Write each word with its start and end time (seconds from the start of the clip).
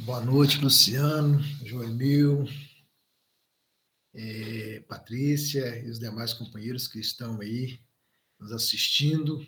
Boa 0.00 0.20
noite, 0.20 0.58
Luciano, 0.58 1.40
Joemil, 1.64 2.48
é, 4.12 4.80
Patrícia 4.88 5.78
e 5.78 5.88
os 5.88 6.00
demais 6.00 6.32
companheiros 6.32 6.88
que 6.88 6.98
estão 6.98 7.40
aí 7.40 7.78
nos 8.40 8.50
assistindo, 8.50 9.46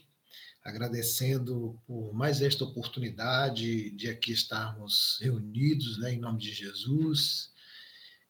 agradecendo 0.62 1.77
por 1.85 2.14
mais 2.14 2.40
esta 2.40 2.62
oportunidade 2.62 3.90
de 3.90 4.09
aqui 4.09 4.30
estarmos 4.30 5.19
reunidos, 5.21 5.98
né, 5.98 6.12
em 6.14 6.20
nome 6.20 6.38
de 6.38 6.52
Jesus, 6.52 7.50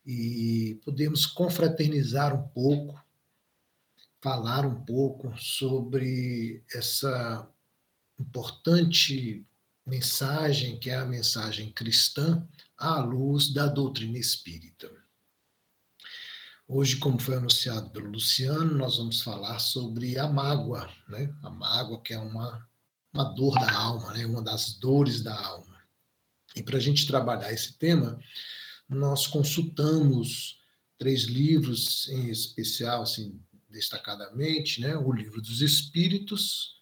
e 0.06 0.80
podemos 0.86 1.26
confraternizar 1.26 2.34
um 2.34 2.48
pouco, 2.48 2.98
falar 4.22 4.64
um 4.64 4.82
pouco 4.86 5.36
sobre 5.36 6.64
essa 6.72 7.46
importante 8.18 9.46
mensagem, 9.86 10.78
que 10.78 10.90
é 10.90 10.96
a 10.96 11.06
mensagem 11.06 11.70
cristã, 11.70 12.46
à 12.76 12.98
luz 12.98 13.52
da 13.52 13.66
doutrina 13.66 14.18
espírita. 14.18 14.90
Hoje, 16.68 16.96
como 16.96 17.20
foi 17.20 17.36
anunciado 17.36 17.90
pelo 17.90 18.10
Luciano, 18.10 18.74
nós 18.74 18.96
vamos 18.96 19.20
falar 19.20 19.60
sobre 19.60 20.18
a 20.18 20.26
mágoa, 20.26 20.92
né? 21.08 21.32
A 21.44 21.48
mágoa 21.48 22.02
que 22.02 22.12
é 22.12 22.18
uma, 22.18 22.68
uma 23.14 23.22
dor 23.22 23.54
da 23.54 23.72
alma, 23.72 24.12
né? 24.12 24.26
Uma 24.26 24.42
das 24.42 24.74
dores 24.74 25.22
da 25.22 25.38
alma. 25.40 25.80
E 26.56 26.62
para 26.64 26.78
a 26.78 26.80
gente 26.80 27.06
trabalhar 27.06 27.52
esse 27.52 27.78
tema, 27.78 28.18
nós 28.88 29.28
consultamos 29.28 30.58
três 30.98 31.24
livros 31.24 32.08
em 32.08 32.30
especial, 32.30 33.02
assim, 33.02 33.40
destacadamente, 33.68 34.80
né? 34.80 34.96
O 34.96 35.12
livro 35.12 35.40
dos 35.40 35.60
Espíritos, 35.60 36.75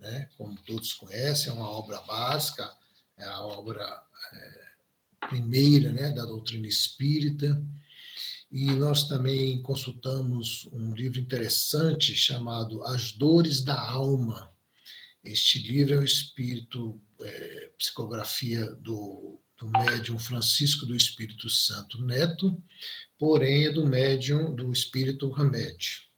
né? 0.00 0.28
como 0.36 0.56
todos 0.62 0.92
conhecem, 0.94 1.50
é 1.50 1.54
uma 1.54 1.68
obra 1.68 2.00
básica, 2.02 2.72
é 3.16 3.24
a 3.24 3.40
obra 3.40 4.02
é, 4.32 5.28
primeira 5.28 5.92
né? 5.92 6.10
da 6.10 6.24
doutrina 6.24 6.66
espírita. 6.66 7.62
E 8.50 8.64
nós 8.72 9.06
também 9.06 9.62
consultamos 9.62 10.68
um 10.72 10.92
livro 10.92 11.20
interessante 11.20 12.16
chamado 12.16 12.82
As 12.84 13.12
Dores 13.12 13.62
da 13.62 13.80
Alma. 13.80 14.50
Este 15.22 15.60
livro 15.60 15.94
é 15.94 15.98
o 15.98 16.04
espírito, 16.04 17.00
é, 17.20 17.70
psicografia 17.78 18.66
do, 18.72 19.38
do 19.56 19.68
médium 19.68 20.18
Francisco 20.18 20.84
do 20.84 20.96
Espírito 20.96 21.48
Santo 21.48 22.02
Neto, 22.02 22.60
porém 23.16 23.66
é 23.66 23.70
do 23.70 23.86
médium 23.86 24.52
do 24.52 24.72
Espírito 24.72 25.30
Remédio 25.30 26.09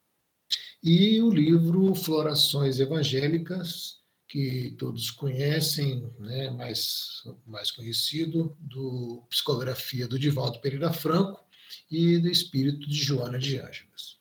e 0.82 1.22
o 1.22 1.30
livro 1.30 1.94
Florações 1.94 2.80
Evangélicas, 2.80 4.00
que 4.26 4.74
todos 4.78 5.10
conhecem, 5.10 6.10
né, 6.18 6.50
mais, 6.50 7.22
mais 7.46 7.70
conhecido, 7.70 8.56
do 8.58 9.24
Psicografia 9.28 10.08
do 10.08 10.18
Divaldo 10.18 10.60
Pereira 10.60 10.92
Franco 10.92 11.44
e 11.90 12.18
do 12.18 12.28
Espírito 12.28 12.88
de 12.88 12.96
Joana 12.96 13.38
de 13.38 13.58
Ângeles. 13.58 14.16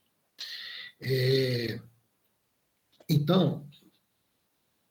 É, 1.02 1.80
então, 3.10 3.68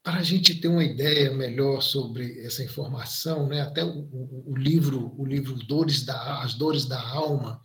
para 0.02 0.18
a 0.18 0.22
gente 0.22 0.54
ter 0.54 0.68
uma 0.68 0.82
ideia 0.82 1.30
melhor 1.32 1.82
sobre 1.82 2.40
essa 2.40 2.64
informação, 2.64 3.46
né, 3.46 3.60
até 3.60 3.84
o, 3.84 4.08
o, 4.10 4.52
o 4.52 4.56
livro, 4.56 5.14
o 5.16 5.24
livro 5.24 5.54
Dores 5.54 6.02
da, 6.02 6.42
As 6.42 6.54
Dores 6.54 6.86
da 6.86 7.00
Alma, 7.00 7.62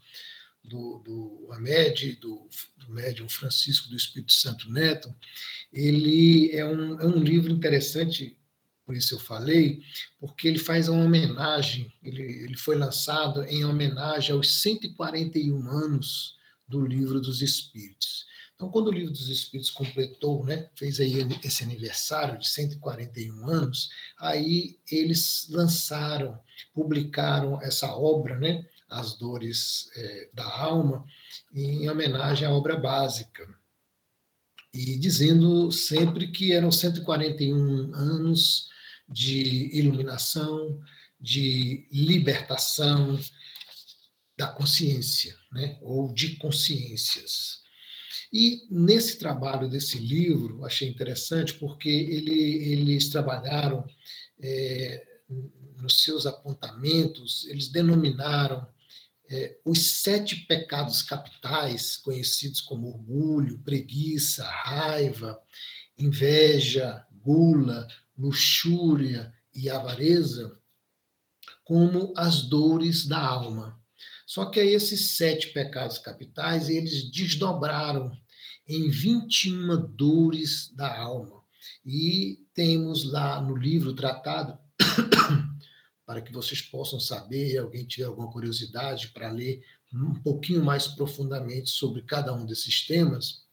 do, 0.67 0.99
do 0.99 1.47
do, 2.21 2.49
do 2.77 2.93
médium 2.93 3.29
Francisco 3.29 3.89
do 3.89 3.95
Espírito 3.95 4.33
Santo 4.33 4.71
Neto, 4.71 5.13
ele 5.71 6.51
é 6.51 6.65
um, 6.65 6.99
é 6.99 7.05
um 7.05 7.19
livro 7.19 7.51
interessante, 7.51 8.37
por 8.85 8.95
isso 8.95 9.15
eu 9.15 9.19
falei, 9.19 9.81
porque 10.19 10.47
ele 10.47 10.59
faz 10.59 10.87
uma 10.87 11.03
homenagem, 11.03 11.93
ele, 12.03 12.21
ele 12.21 12.57
foi 12.57 12.75
lançado 12.75 13.43
em 13.43 13.65
homenagem 13.65 14.33
aos 14.33 14.61
141 14.61 15.67
anos 15.67 16.35
do 16.67 16.85
Livro 16.85 17.19
dos 17.19 17.41
Espíritos. 17.41 18.25
Então, 18.55 18.69
quando 18.69 18.87
o 18.87 18.91
Livro 18.91 19.11
dos 19.11 19.27
Espíritos 19.27 19.69
completou, 19.69 20.45
né, 20.45 20.69
fez 20.75 20.99
aí 21.01 21.15
esse 21.43 21.63
aniversário 21.63 22.39
de 22.39 22.47
141 22.49 23.49
anos, 23.49 23.89
aí 24.17 24.79
eles 24.89 25.47
lançaram, 25.49 26.39
publicaram 26.73 27.61
essa 27.61 27.93
obra, 27.93 28.37
né, 28.39 28.65
as 28.95 29.17
dores 29.17 29.89
é, 29.95 30.29
da 30.33 30.45
alma, 30.45 31.05
em 31.53 31.89
homenagem 31.89 32.47
à 32.47 32.51
obra 32.51 32.77
básica. 32.77 33.47
E 34.73 34.97
dizendo 34.97 35.71
sempre 35.71 36.31
que 36.31 36.53
eram 36.53 36.71
141 36.71 37.93
anos 37.93 38.69
de 39.07 39.69
iluminação, 39.77 40.79
de 41.19 41.87
libertação 41.91 43.19
da 44.37 44.47
consciência, 44.47 45.35
né? 45.51 45.77
ou 45.81 46.13
de 46.13 46.35
consciências. 46.35 47.63
E 48.33 48.67
nesse 48.69 49.17
trabalho 49.17 49.69
desse 49.69 49.97
livro, 49.97 50.65
achei 50.65 50.89
interessante 50.89 51.53
porque 51.53 51.89
ele, 51.89 52.71
eles 52.71 53.09
trabalharam 53.09 53.85
é, 54.39 55.05
nos 55.77 56.03
seus 56.03 56.25
apontamentos, 56.25 57.45
eles 57.47 57.69
denominaram 57.69 58.67
é, 59.29 59.57
os 59.65 60.01
sete 60.01 60.35
pecados 60.45 61.01
capitais, 61.01 61.97
conhecidos 61.97 62.61
como 62.61 62.87
orgulho, 62.87 63.59
preguiça, 63.59 64.43
raiva, 64.43 65.39
inveja, 65.97 67.05
gula, 67.23 67.87
luxúria 68.17 69.33
e 69.53 69.69
avareza, 69.69 70.57
como 71.63 72.13
as 72.15 72.43
dores 72.43 73.05
da 73.05 73.19
alma. 73.19 73.79
Só 74.25 74.45
que 74.45 74.59
esses 74.59 75.15
sete 75.15 75.47
pecados 75.53 75.97
capitais, 75.97 76.69
eles 76.69 77.09
desdobraram 77.11 78.11
em 78.67 78.89
21 78.89 79.87
dores 79.95 80.71
da 80.75 80.99
alma. 80.99 81.43
E 81.85 82.45
temos 82.53 83.03
lá 83.11 83.41
no 83.41 83.55
livro 83.55 83.93
tratado 83.93 84.57
para 86.05 86.21
que 86.21 86.31
vocês 86.31 86.61
possam 86.61 86.99
saber, 86.99 87.57
alguém 87.57 87.85
tiver 87.85 88.05
alguma 88.05 88.31
curiosidade 88.31 89.07
para 89.09 89.31
ler 89.31 89.63
um 89.93 90.13
pouquinho 90.13 90.63
mais 90.63 90.87
profundamente 90.87 91.69
sobre 91.69 92.01
cada 92.01 92.33
um 92.33 92.45
desses 92.45 92.85
temas, 92.85 93.43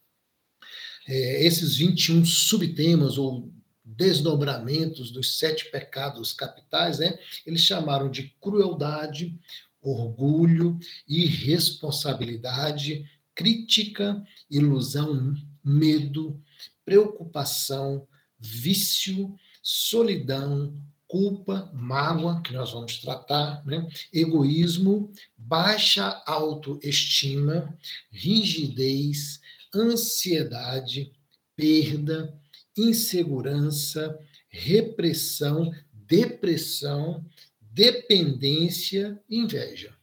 é, 1.08 1.44
esses 1.44 1.76
21 1.76 2.24
subtemas 2.24 3.18
ou 3.18 3.52
desdobramentos 3.84 5.10
dos 5.10 5.38
sete 5.38 5.70
pecados 5.70 6.32
capitais, 6.32 6.98
né, 6.98 7.18
eles 7.44 7.60
chamaram 7.62 8.10
de 8.10 8.34
crueldade, 8.40 9.38
orgulho, 9.80 10.78
irresponsabilidade, 11.08 13.04
crítica, 13.34 14.22
ilusão, 14.50 15.34
medo, 15.64 16.40
preocupação, 16.84 18.06
vício, 18.38 19.34
solidão, 19.62 20.76
culpa, 21.12 21.70
mágoa, 21.74 22.40
que 22.40 22.54
nós 22.54 22.72
vamos 22.72 22.96
tratar, 22.96 23.62
né? 23.66 23.86
egoísmo, 24.10 25.12
baixa 25.36 26.22
autoestima, 26.24 27.78
rigidez, 28.10 29.38
ansiedade, 29.74 31.12
perda, 31.54 32.34
insegurança, 32.74 34.18
repressão, 34.48 35.70
depressão, 35.92 37.22
dependência 37.60 39.22
inveja. 39.28 39.94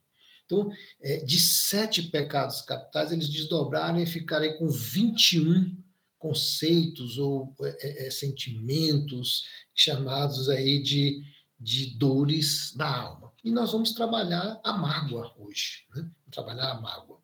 Então, 0.45 0.71
é, 1.01 1.17
de 1.25 1.39
sete 1.39 2.03
pecados 2.03 2.61
capitais, 2.61 3.11
eles 3.11 3.29
desdobraram 3.29 3.99
e 3.99 4.05
ficaram 4.05 4.55
com 4.59 4.67
21 4.67 5.75
conceitos 6.19 7.17
ou 7.17 7.55
é, 7.61 8.07
é, 8.07 8.11
sentimentos 8.11 9.45
chamados 9.73 10.49
aí 10.49 10.83
de, 10.83 11.23
de 11.59 11.97
dores 11.97 12.73
da 12.75 12.87
alma. 12.87 13.31
E 13.43 13.49
nós 13.49 13.71
vamos 13.71 13.93
trabalhar 13.93 14.59
a 14.63 14.73
mágoa 14.73 15.33
hoje, 15.37 15.85
né? 15.95 16.07
trabalhar 16.29 16.71
a 16.71 16.81
mágoa. 16.81 17.17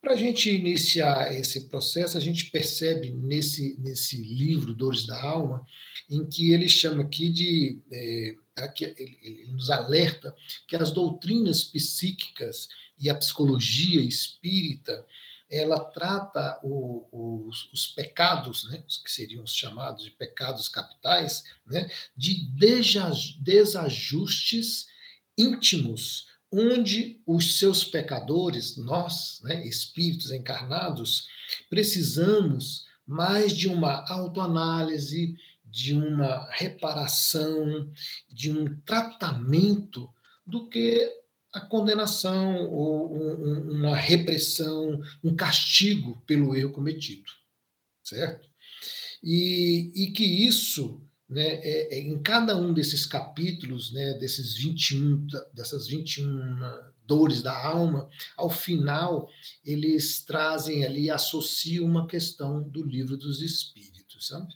Para 0.00 0.12
a 0.12 0.16
gente 0.16 0.50
iniciar 0.50 1.34
esse 1.34 1.68
processo, 1.68 2.18
a 2.18 2.20
gente 2.20 2.50
percebe 2.50 3.10
nesse, 3.10 3.76
nesse 3.80 4.16
livro, 4.16 4.74
Dores 4.74 5.06
da 5.06 5.20
Alma, 5.20 5.66
em 6.08 6.24
que 6.24 6.52
ele 6.52 6.68
chama 6.68 7.02
aqui 7.02 7.28
de. 7.28 7.80
É, 7.90 8.36
ele 8.78 9.48
nos 9.48 9.68
alerta 9.68 10.34
que 10.66 10.76
as 10.76 10.90
doutrinas 10.90 11.64
psíquicas 11.64 12.68
e 12.98 13.10
a 13.10 13.14
psicologia 13.14 14.00
espírita 14.00 15.04
ela 15.50 15.78
trata 15.80 16.58
o, 16.62 17.46
os, 17.48 17.72
os, 17.72 17.86
pecados, 17.88 18.68
né, 18.70 18.82
que 19.04 19.10
seriam 19.10 19.44
os 19.44 19.54
chamados 19.54 20.04
de 20.04 20.10
pecados 20.10 20.68
capitais, 20.68 21.44
né, 21.66 21.88
de 22.16 22.48
desajustes 23.40 24.86
íntimos, 25.38 26.26
onde 26.52 27.20
os 27.26 27.58
seus 27.58 27.84
pecadores, 27.84 28.76
nós, 28.76 29.40
né, 29.42 29.64
espíritos 29.66 30.30
encarnados, 30.30 31.28
precisamos 31.68 32.84
mais 33.06 33.56
de 33.56 33.68
uma 33.68 34.04
autoanálise, 34.10 35.36
de 35.64 35.94
uma 35.94 36.48
reparação, 36.50 37.90
de 38.28 38.50
um 38.50 38.80
tratamento 38.80 40.10
do 40.46 40.68
que 40.68 41.12
a 41.56 41.60
condenação 41.60 42.70
ou 42.70 43.14
uma 43.14 43.96
repressão, 43.96 45.00
um 45.24 45.34
castigo 45.34 46.22
pelo 46.26 46.54
erro 46.54 46.70
cometido, 46.70 47.30
certo? 48.04 48.46
E, 49.22 49.90
e 49.94 50.10
que 50.10 50.22
isso, 50.22 51.00
né, 51.26 51.46
é, 51.62 51.96
é, 51.96 51.98
em 51.98 52.22
cada 52.22 52.54
um 52.58 52.74
desses 52.74 53.06
capítulos, 53.06 53.90
né, 53.90 54.12
desses 54.18 54.54
21, 54.54 55.26
dessas 55.54 55.88
21 55.88 56.26
dores 57.06 57.40
da 57.40 57.56
alma, 57.56 58.10
ao 58.36 58.50
final 58.50 59.30
eles 59.64 60.20
trazem 60.20 60.84
ali, 60.84 61.10
associam 61.10 61.86
uma 61.86 62.06
questão 62.06 62.62
do 62.62 62.84
livro 62.84 63.16
dos 63.16 63.40
espíritos, 63.40 64.26
sabe? 64.26 64.52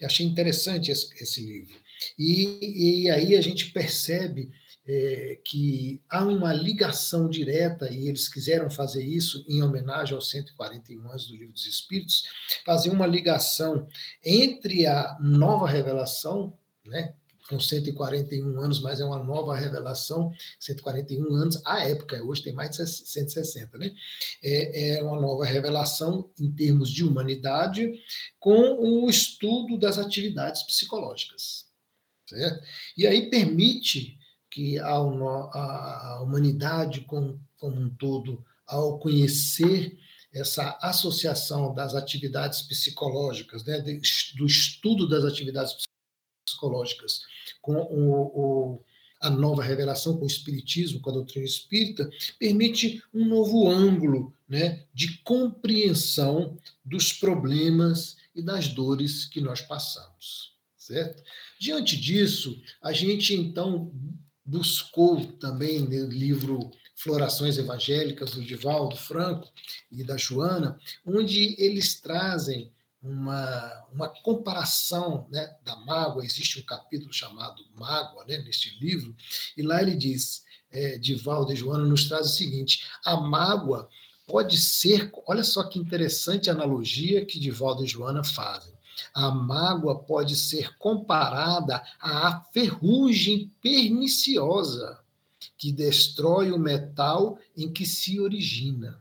Eu 0.00 0.06
achei 0.06 0.24
interessante 0.24 0.90
esse, 0.90 1.12
esse 1.22 1.44
livro. 1.44 1.78
E, 2.18 3.02
e 3.04 3.10
aí 3.10 3.36
a 3.36 3.42
gente 3.42 3.70
percebe 3.72 4.50
é, 4.92 5.38
que 5.44 6.02
há 6.10 6.24
uma 6.24 6.52
ligação 6.52 7.28
direta, 7.28 7.88
e 7.92 8.08
eles 8.08 8.28
quiseram 8.28 8.68
fazer 8.68 9.04
isso 9.04 9.44
em 9.48 9.62
homenagem 9.62 10.16
aos 10.16 10.28
141 10.30 11.08
anos 11.08 11.28
do 11.28 11.36
Livro 11.36 11.52
dos 11.52 11.64
Espíritos, 11.64 12.24
fazer 12.66 12.90
uma 12.90 13.06
ligação 13.06 13.86
entre 14.24 14.88
a 14.88 15.16
nova 15.20 15.68
revelação, 15.68 16.58
né, 16.84 17.14
com 17.48 17.60
141 17.60 18.60
anos, 18.60 18.80
mas 18.80 19.00
é 19.00 19.04
uma 19.04 19.22
nova 19.22 19.54
revelação, 19.54 20.32
141 20.58 21.34
anos, 21.36 21.62
à 21.64 21.84
época, 21.84 22.20
hoje 22.24 22.42
tem 22.42 22.52
mais 22.52 22.70
de 22.70 22.84
160, 22.84 23.78
né? 23.78 23.92
É, 24.42 24.96
é 24.96 25.02
uma 25.02 25.20
nova 25.20 25.44
revelação 25.44 26.30
em 26.38 26.50
termos 26.50 26.90
de 26.90 27.04
humanidade, 27.04 27.92
com 28.40 28.74
o 28.78 29.08
estudo 29.08 29.78
das 29.78 29.98
atividades 29.98 30.64
psicológicas. 30.64 31.66
Certo? 32.28 32.64
E 32.96 33.06
aí 33.06 33.28
permite 33.28 34.19
que 34.50 34.78
a, 34.78 36.20
humanidade 36.20 37.02
como, 37.02 37.40
como 37.56 37.80
um 37.80 37.90
todo, 37.90 38.44
ao 38.66 38.98
conhecer 38.98 39.98
essa 40.32 40.78
associação 40.82 41.74
das 41.74 41.94
atividades 41.94 42.62
psicológicas, 42.62 43.64
né, 43.64 43.80
do 43.80 44.46
estudo 44.46 45.08
das 45.08 45.24
atividades 45.24 45.76
psicológicas 46.44 47.22
com 47.60 47.74
o, 47.74 48.22
o, 48.74 48.84
a 49.20 49.28
nova 49.28 49.62
revelação, 49.62 50.16
com 50.16 50.24
o 50.24 50.28
Espiritismo, 50.28 51.00
com 51.00 51.10
a 51.10 51.14
doutrina 51.14 51.44
espírita, 51.44 52.08
permite 52.38 53.02
um 53.12 53.26
novo 53.26 53.68
ângulo 53.68 54.32
né, 54.48 54.84
de 54.94 55.18
compreensão 55.18 56.56
dos 56.84 57.12
problemas 57.12 58.16
e 58.34 58.42
das 58.42 58.68
dores 58.68 59.26
que 59.26 59.40
nós 59.40 59.60
passamos. 59.60 60.54
Certo? 60.76 61.22
Diante 61.58 61.96
disso, 61.96 62.60
a 62.82 62.92
gente 62.92 63.34
então 63.34 63.92
buscou 64.50 65.24
também 65.38 65.78
no 65.80 66.08
livro 66.08 66.70
Florações 66.96 67.56
Evangélicas, 67.56 68.32
do 68.32 68.42
Divaldo 68.42 68.96
Franco 68.96 69.48
e 69.90 70.02
da 70.02 70.16
Joana, 70.16 70.78
onde 71.06 71.54
eles 71.56 72.00
trazem 72.00 72.72
uma, 73.00 73.86
uma 73.92 74.08
comparação 74.08 75.26
né, 75.30 75.56
da 75.64 75.76
mágoa. 75.76 76.24
Existe 76.24 76.58
um 76.58 76.64
capítulo 76.64 77.12
chamado 77.12 77.62
Mágoa, 77.74 78.24
né, 78.26 78.38
neste 78.38 78.76
livro, 78.78 79.14
e 79.56 79.62
lá 79.62 79.80
ele 79.80 79.96
diz, 79.96 80.42
é, 80.70 80.98
Divaldo 80.98 81.52
e 81.52 81.56
Joana 81.56 81.84
nos 81.84 82.08
traz 82.08 82.26
o 82.26 82.36
seguinte: 82.36 82.84
a 83.04 83.16
mágoa 83.16 83.88
pode 84.26 84.58
ser, 84.58 85.10
olha 85.26 85.44
só 85.44 85.62
que 85.64 85.78
interessante 85.78 86.50
analogia 86.50 87.24
que 87.24 87.40
Divaldo 87.40 87.84
e 87.84 87.88
Joana 87.88 88.24
fazem. 88.24 88.74
A 89.14 89.30
mágoa 89.30 89.98
pode 89.98 90.36
ser 90.36 90.76
comparada 90.78 91.82
à 92.00 92.40
ferrugem 92.52 93.52
perniciosa 93.62 94.98
que 95.56 95.72
destrói 95.72 96.52
o 96.52 96.58
metal 96.58 97.38
em 97.56 97.72
que 97.72 97.86
se 97.86 98.20
origina. 98.20 99.00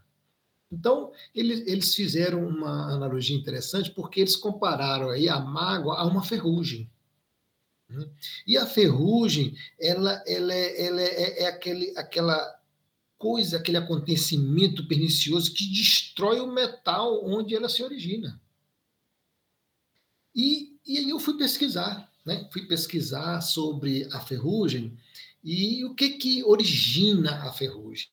Então, 0.72 1.12
eles, 1.34 1.66
eles 1.68 1.96
fizeram 1.96 2.48
uma 2.48 2.94
analogia 2.94 3.36
interessante 3.36 3.92
porque 3.92 4.22
eles 4.22 4.36
compararam 4.36 5.10
aí 5.10 5.28
a 5.28 5.40
mágoa 5.40 5.96
a 5.98 6.06
uma 6.06 6.24
ferrugem. 6.24 6.90
Né? 7.90 8.08
E 8.46 8.58
a 8.58 8.68
ferrugem, 8.68 9.56
ela, 9.80 10.24
ela, 10.28 10.54
é, 10.54 10.88
é, 10.88 11.44
é 11.44 11.48
aquele, 11.48 11.92
aquela 11.98 12.60
coisa, 13.18 13.58
aquele 13.58 13.78
acontecimento 13.78 14.88
pernicioso 14.88 15.54
que 15.54 15.68
destrói 15.70 16.40
o 16.40 16.52
metal 16.52 17.26
onde 17.26 17.56
ela 17.56 17.68
se 17.68 17.84
origina. 17.84 18.40
E, 20.40 20.80
e 20.88 20.98
aí 21.00 21.10
eu 21.10 21.20
fui 21.20 21.38
pesquisar, 21.38 22.10
né? 22.26 22.48
fui 22.54 22.66
pesquisar 22.66 23.42
sobre 23.42 24.08
a 24.14 24.22
ferrugem 24.22 24.98
e 25.44 25.84
o 25.84 25.94
que, 25.94 26.12
que 26.12 26.42
origina 26.46 27.44
a 27.44 27.52
ferrugem. 27.52 28.08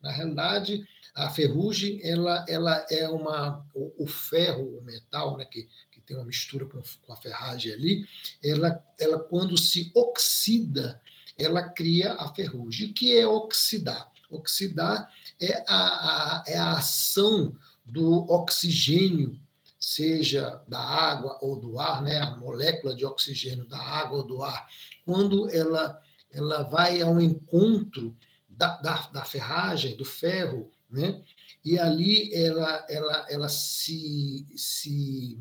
Na 0.00 0.12
realidade, 0.12 0.86
a 1.12 1.28
ferrugem 1.28 1.98
ela, 2.04 2.44
ela 2.48 2.86
é 2.88 3.08
uma 3.08 3.66
o, 3.74 4.04
o 4.04 4.06
ferro, 4.06 4.78
o 4.78 4.84
metal, 4.84 5.36
né, 5.36 5.44
que, 5.44 5.68
que 5.90 6.00
tem 6.00 6.16
uma 6.16 6.24
mistura 6.24 6.66
com, 6.66 6.80
com 7.02 7.12
a 7.12 7.16
ferragem 7.16 7.72
ali, 7.72 8.08
ela, 8.44 8.80
ela 8.96 9.18
quando 9.18 9.58
se 9.58 9.90
oxida, 9.92 11.02
ela 11.36 11.68
cria 11.68 12.12
a 12.12 12.32
ferrugem. 12.32 12.90
O 12.90 12.94
que 12.94 13.16
é 13.16 13.26
oxidar? 13.26 14.08
Oxidar 14.30 15.12
é 15.40 15.64
a, 15.66 15.74
a, 15.76 16.44
é 16.46 16.56
a 16.58 16.74
ação 16.74 17.56
do 17.84 18.24
oxigênio 18.30 19.36
seja 19.96 20.62
da 20.68 20.78
água 20.78 21.38
ou 21.40 21.58
do 21.58 21.78
ar, 21.78 22.02
né, 22.02 22.18
a 22.18 22.36
molécula 22.36 22.94
de 22.94 23.04
oxigênio 23.04 23.66
da 23.66 23.78
água 23.78 24.18
ou 24.18 24.26
do 24.26 24.42
ar, 24.42 24.68
quando 25.04 25.48
ela, 25.50 26.00
ela 26.30 26.62
vai 26.64 27.00
ao 27.00 27.20
encontro 27.20 28.14
da, 28.48 28.76
da, 28.76 29.08
da 29.12 29.24
ferragem, 29.24 29.96
do 29.96 30.04
ferro, 30.04 30.70
né, 30.90 31.22
e 31.64 31.78
ali 31.78 32.32
ela, 32.34 32.86
ela, 32.88 33.26
ela 33.30 33.48
se, 33.48 34.46
se 34.54 35.38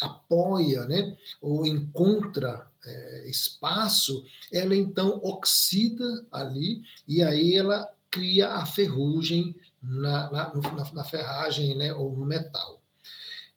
apoia, 0.00 0.84
né, 0.86 1.16
ou 1.40 1.66
encontra 1.66 2.70
é, 2.84 3.28
espaço, 3.28 4.24
ela 4.52 4.74
então 4.76 5.20
oxida 5.22 6.26
ali, 6.30 6.82
e 7.08 7.22
aí 7.22 7.56
ela 7.56 7.88
cria 8.08 8.50
a 8.50 8.66
ferrugem 8.66 9.54
na, 9.82 10.30
na, 10.30 10.52
na, 10.92 11.04
ferragem 11.04 11.76
né, 11.76 11.92
ou 11.92 12.16
no 12.16 12.24
metal. 12.24 12.79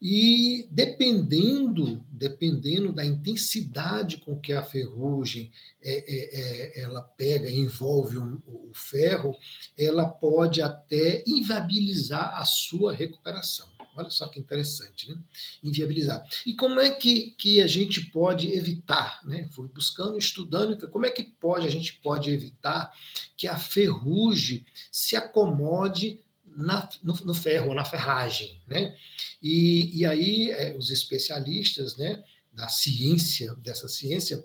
E 0.06 0.68
dependendo, 0.70 2.06
dependendo 2.12 2.92
da 2.92 3.06
intensidade 3.06 4.18
com 4.18 4.38
que 4.38 4.52
a 4.52 4.62
ferrugem 4.62 5.50
é, 5.82 5.94
é, 5.94 6.42
é, 6.42 6.82
ela 6.82 7.02
pega, 7.02 7.50
envolve 7.50 8.18
o, 8.18 8.44
o, 8.46 8.72
ferro, 8.74 9.34
ela 9.78 10.06
pode 10.06 10.62
até 10.62 11.24
inviabilizar 11.26 12.38
a 12.38 12.44
sua 12.44 12.92
recuperação. 12.92 13.66
Olha 13.96 14.10
só 14.10 14.28
que 14.28 14.42
interessante, 14.42 15.10
né? 15.10 15.18
Inviabilizar. 15.64 16.22
E 16.46 16.54
como 16.54 16.82
é 16.82 16.90
que, 16.90 17.32
que 17.38 17.62
a 17.62 17.68
gente 17.68 18.02
pode 18.08 18.52
evitar, 18.52 19.22
né? 19.24 19.48
Fui 19.54 19.70
buscando, 19.70 20.18
estudando, 20.18 20.76
como 20.90 21.06
é 21.06 21.12
que 21.12 21.24
pode 21.24 21.66
a 21.66 21.72
gente 21.72 21.94
pode 22.02 22.30
evitar 22.30 22.92
que 23.38 23.48
a 23.48 23.58
ferrugem 23.58 24.66
se 24.92 25.16
acomode 25.16 26.20
na, 26.56 26.90
no, 27.02 27.14
no, 27.14 27.34
ferro, 27.34 27.74
na 27.74 27.86
ferragem, 27.86 28.62
né? 28.68 28.96
E, 29.42 30.00
e 30.00 30.06
aí 30.06 30.52
é, 30.52 30.76
os 30.78 30.90
especialistas, 30.90 31.98
né, 31.98 32.24
da 32.52 32.68
ciência, 32.68 33.54
dessa 33.56 33.88
ciência, 33.88 34.44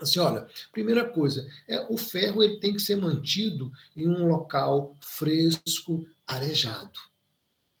assim, 0.00 0.18
olha, 0.18 0.46
primeira 0.72 1.08
coisa, 1.08 1.48
é 1.66 1.80
o 1.88 1.96
ferro 1.96 2.42
ele 2.42 2.58
tem 2.58 2.72
que 2.72 2.80
ser 2.80 2.96
mantido 2.96 3.72
em 3.96 4.08
um 4.08 4.26
local 4.26 4.96
fresco, 5.00 6.06
arejado, 6.26 6.98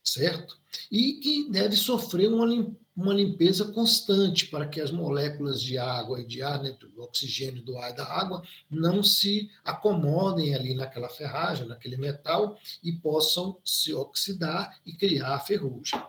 certo? 0.02 0.58
E 0.90 1.14
que 1.14 1.50
deve 1.50 1.76
sofrer 1.76 2.28
uma 2.28 2.46
limpeza 2.46 2.80
uma 3.00 3.14
limpeza 3.14 3.64
constante 3.72 4.46
para 4.46 4.66
que 4.66 4.80
as 4.80 4.90
moléculas 4.90 5.62
de 5.62 5.78
água 5.78 6.20
e 6.20 6.26
de 6.26 6.42
ar, 6.42 6.62
né, 6.62 6.76
do 6.78 7.02
oxigênio 7.02 7.62
do 7.62 7.78
ar 7.78 7.90
e 7.90 7.96
da 7.96 8.04
água, 8.04 8.42
não 8.70 9.02
se 9.02 9.50
acomodem 9.64 10.54
ali 10.54 10.74
naquela 10.74 11.08
ferragem, 11.08 11.66
naquele 11.66 11.96
metal, 11.96 12.58
e 12.84 12.92
possam 12.92 13.56
se 13.64 13.94
oxidar 13.94 14.78
e 14.84 14.92
criar 14.92 15.40
ferrugem. 15.40 16.00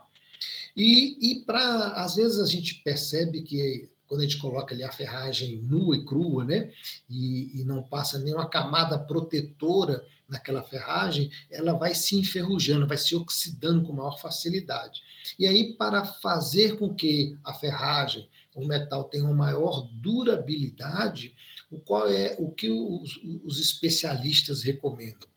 E, 0.76 1.32
e 1.32 1.46
para, 1.46 1.94
às 1.94 2.16
vezes 2.16 2.40
a 2.40 2.46
gente 2.46 2.76
percebe 2.84 3.42
que 3.42 3.90
quando 4.12 4.20
a 4.20 4.24
gente 4.26 4.40
coloca 4.40 4.76
ali 4.76 4.84
a 4.84 4.92
ferragem 4.92 5.62
nua 5.62 5.96
e 5.96 6.04
crua, 6.04 6.44
né, 6.44 6.70
e, 7.10 7.62
e 7.62 7.64
não 7.64 7.82
passa 7.82 8.20
nenhuma 8.20 8.46
camada 8.46 9.00
protetora 9.00 10.06
naquela 10.28 10.62
ferragem, 10.62 11.32
ela 11.50 11.72
vai 11.76 11.96
se 11.96 12.18
enferrujando, 12.18 12.86
vai 12.86 12.98
se 12.98 13.16
oxidando 13.16 13.84
com 13.84 13.94
maior 13.94 14.20
facilidade. 14.20 15.02
E 15.40 15.48
aí, 15.48 15.76
para 15.76 16.04
fazer 16.04 16.78
com 16.78 16.94
que 16.94 17.38
a 17.42 17.54
ferragem, 17.54 18.28
o 18.54 18.66
metal, 18.66 19.06
tenha 19.06 19.24
uma 19.24 19.34
maior 19.34 19.88
durabilidade, 19.94 21.34
o 21.72 21.80
qual 21.80 22.08
é 22.10 22.36
o 22.38 22.52
que 22.52 22.70
os, 22.70 23.20
os 23.46 23.60
especialistas 23.60 24.62
recomendam? 24.62 25.28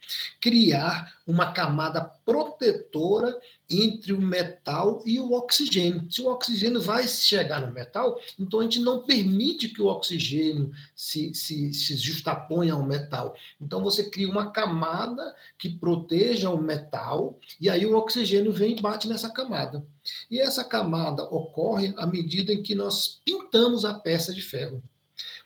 Criar 0.40 1.16
uma 1.26 1.52
camada 1.52 2.02
protetora 2.02 3.40
entre 3.70 4.12
o 4.12 4.20
metal 4.20 5.02
e 5.06 5.18
o 5.18 5.32
oxigênio. 5.32 6.06
Se 6.10 6.20
o 6.20 6.26
oxigênio 6.26 6.80
vai 6.80 7.08
chegar 7.08 7.60
no 7.66 7.72
metal, 7.72 8.20
então 8.38 8.60
a 8.60 8.62
gente 8.64 8.80
não 8.80 9.02
permite 9.04 9.68
que 9.68 9.80
o 9.80 9.86
oxigênio 9.86 10.72
se, 10.94 11.32
se, 11.34 11.72
se 11.72 11.96
justaponha 11.96 12.74
ao 12.74 12.84
metal. 12.84 13.34
Então 13.60 13.82
você 13.82 14.10
cria 14.10 14.28
uma 14.28 14.50
camada 14.50 15.34
que 15.56 15.70
proteja 15.70 16.50
o 16.50 16.60
metal, 16.60 17.38
e 17.60 17.70
aí 17.70 17.86
o 17.86 17.96
oxigênio 17.96 18.52
vem 18.52 18.76
e 18.76 18.82
bate 18.82 19.08
nessa 19.08 19.30
camada. 19.30 19.84
E 20.30 20.38
essa 20.38 20.64
camada 20.64 21.22
ocorre 21.24 21.94
à 21.96 22.06
medida 22.06 22.52
em 22.52 22.62
que 22.62 22.74
nós 22.74 23.20
pintamos 23.24 23.84
a 23.84 23.94
peça 23.94 24.34
de 24.34 24.42
ferro. 24.42 24.82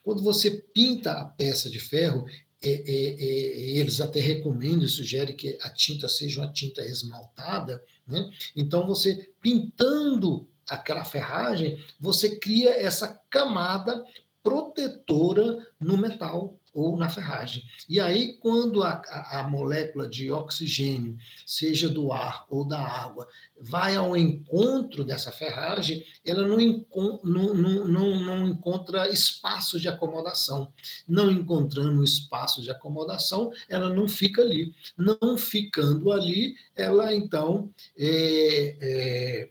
Quando 0.08 0.22
você 0.22 0.50
pinta 0.50 1.12
a 1.12 1.24
peça 1.26 1.68
de 1.68 1.78
ferro, 1.78 2.24
é, 2.62 2.70
é, 2.70 2.72
é, 2.72 3.78
eles 3.78 4.00
até 4.00 4.18
recomendam 4.20 4.86
e 4.86 4.88
sugerem 4.88 5.36
que 5.36 5.58
a 5.60 5.68
tinta 5.68 6.08
seja 6.08 6.40
uma 6.40 6.50
tinta 6.50 6.80
esmaltada, 6.80 7.84
né? 8.06 8.30
Então, 8.56 8.86
você 8.86 9.28
pintando 9.42 10.48
aquela 10.66 11.04
ferragem, 11.04 11.78
você 12.00 12.36
cria 12.36 12.70
essa 12.70 13.20
camada 13.28 14.02
protetora 14.48 15.66
no 15.78 15.98
metal 15.98 16.58
ou 16.72 16.96
na 16.96 17.10
ferragem. 17.10 17.62
E 17.88 18.00
aí, 18.00 18.34
quando 18.38 18.82
a, 18.82 19.02
a, 19.32 19.42
molécula 19.48 20.08
de 20.08 20.30
oxigênio, 20.30 21.18
seja 21.44 21.88
do 21.88 22.12
ar 22.12 22.46
ou 22.48 22.64
da 22.64 22.78
água, 22.78 23.26
vai 23.60 23.96
ao 23.96 24.16
encontro 24.16 25.04
dessa 25.04 25.32
ferragem, 25.32 26.04
ela 26.24 26.46
não, 26.46 26.56
não, 27.24 27.54
não, 27.54 27.88
não, 27.88 28.20
não 28.20 28.48
encontra 28.48 29.08
espaço 29.08 29.78
de 29.78 29.88
acomodação. 29.88 30.72
Não 31.06 31.30
encontrando 31.30 32.04
espaço 32.04 32.62
de 32.62 32.70
acomodação, 32.70 33.50
ela 33.68 33.90
não 33.92 34.08
fica 34.08 34.40
ali. 34.40 34.72
Não 34.96 35.36
ficando 35.36 36.12
ali, 36.12 36.54
ela 36.74 37.12
então 37.12 37.70
é, 37.98 38.76
é, 38.80 39.50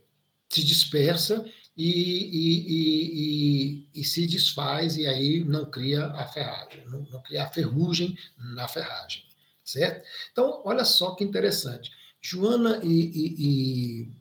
se 0.50 0.64
dispersa 0.64 1.46
e, 1.78 1.92
e, 2.34 3.84
e, 3.94 4.02
e, 4.02 4.04
se 4.04 4.26
desfaz 4.26 4.98
e 4.98 5.06
aí 5.06 5.44
não 5.44 5.70
cria 5.70 6.08
a 6.08 6.26
ferragem, 6.26 6.84
não, 6.88 7.02
não 7.12 7.22
cria 7.22 7.44
a 7.44 7.50
ferrugem 7.50 8.18
na 8.56 8.68
ferragem, 8.68 9.24
certo? 9.64 10.04
Então, 10.32 10.62
olha 10.66 10.84
só 10.84 11.14
que 11.14 11.24
interessante. 11.24 11.92
Joana 12.20 12.82
e, 12.84 14.12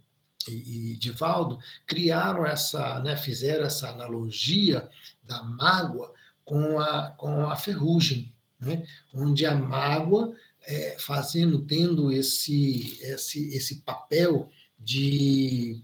Divaldo 1.00 1.58
criaram 1.86 2.44
essa, 2.46 3.00
né, 3.00 3.16
fizeram 3.16 3.64
essa 3.64 3.88
analogia 3.88 4.88
da 5.24 5.42
mágoa 5.42 6.12
com 6.44 6.78
a, 6.78 7.10
com 7.12 7.46
a 7.48 7.56
ferrugem, 7.56 8.32
né? 8.60 8.86
onde 9.12 9.44
a 9.44 9.54
mágoa, 9.54 10.34
é, 10.62 10.96
fazendo, 10.98 11.62
tendo 11.62 12.12
esse, 12.12 12.98
esse, 13.02 13.48
esse 13.54 13.76
papel 13.82 14.50
de 14.78 15.82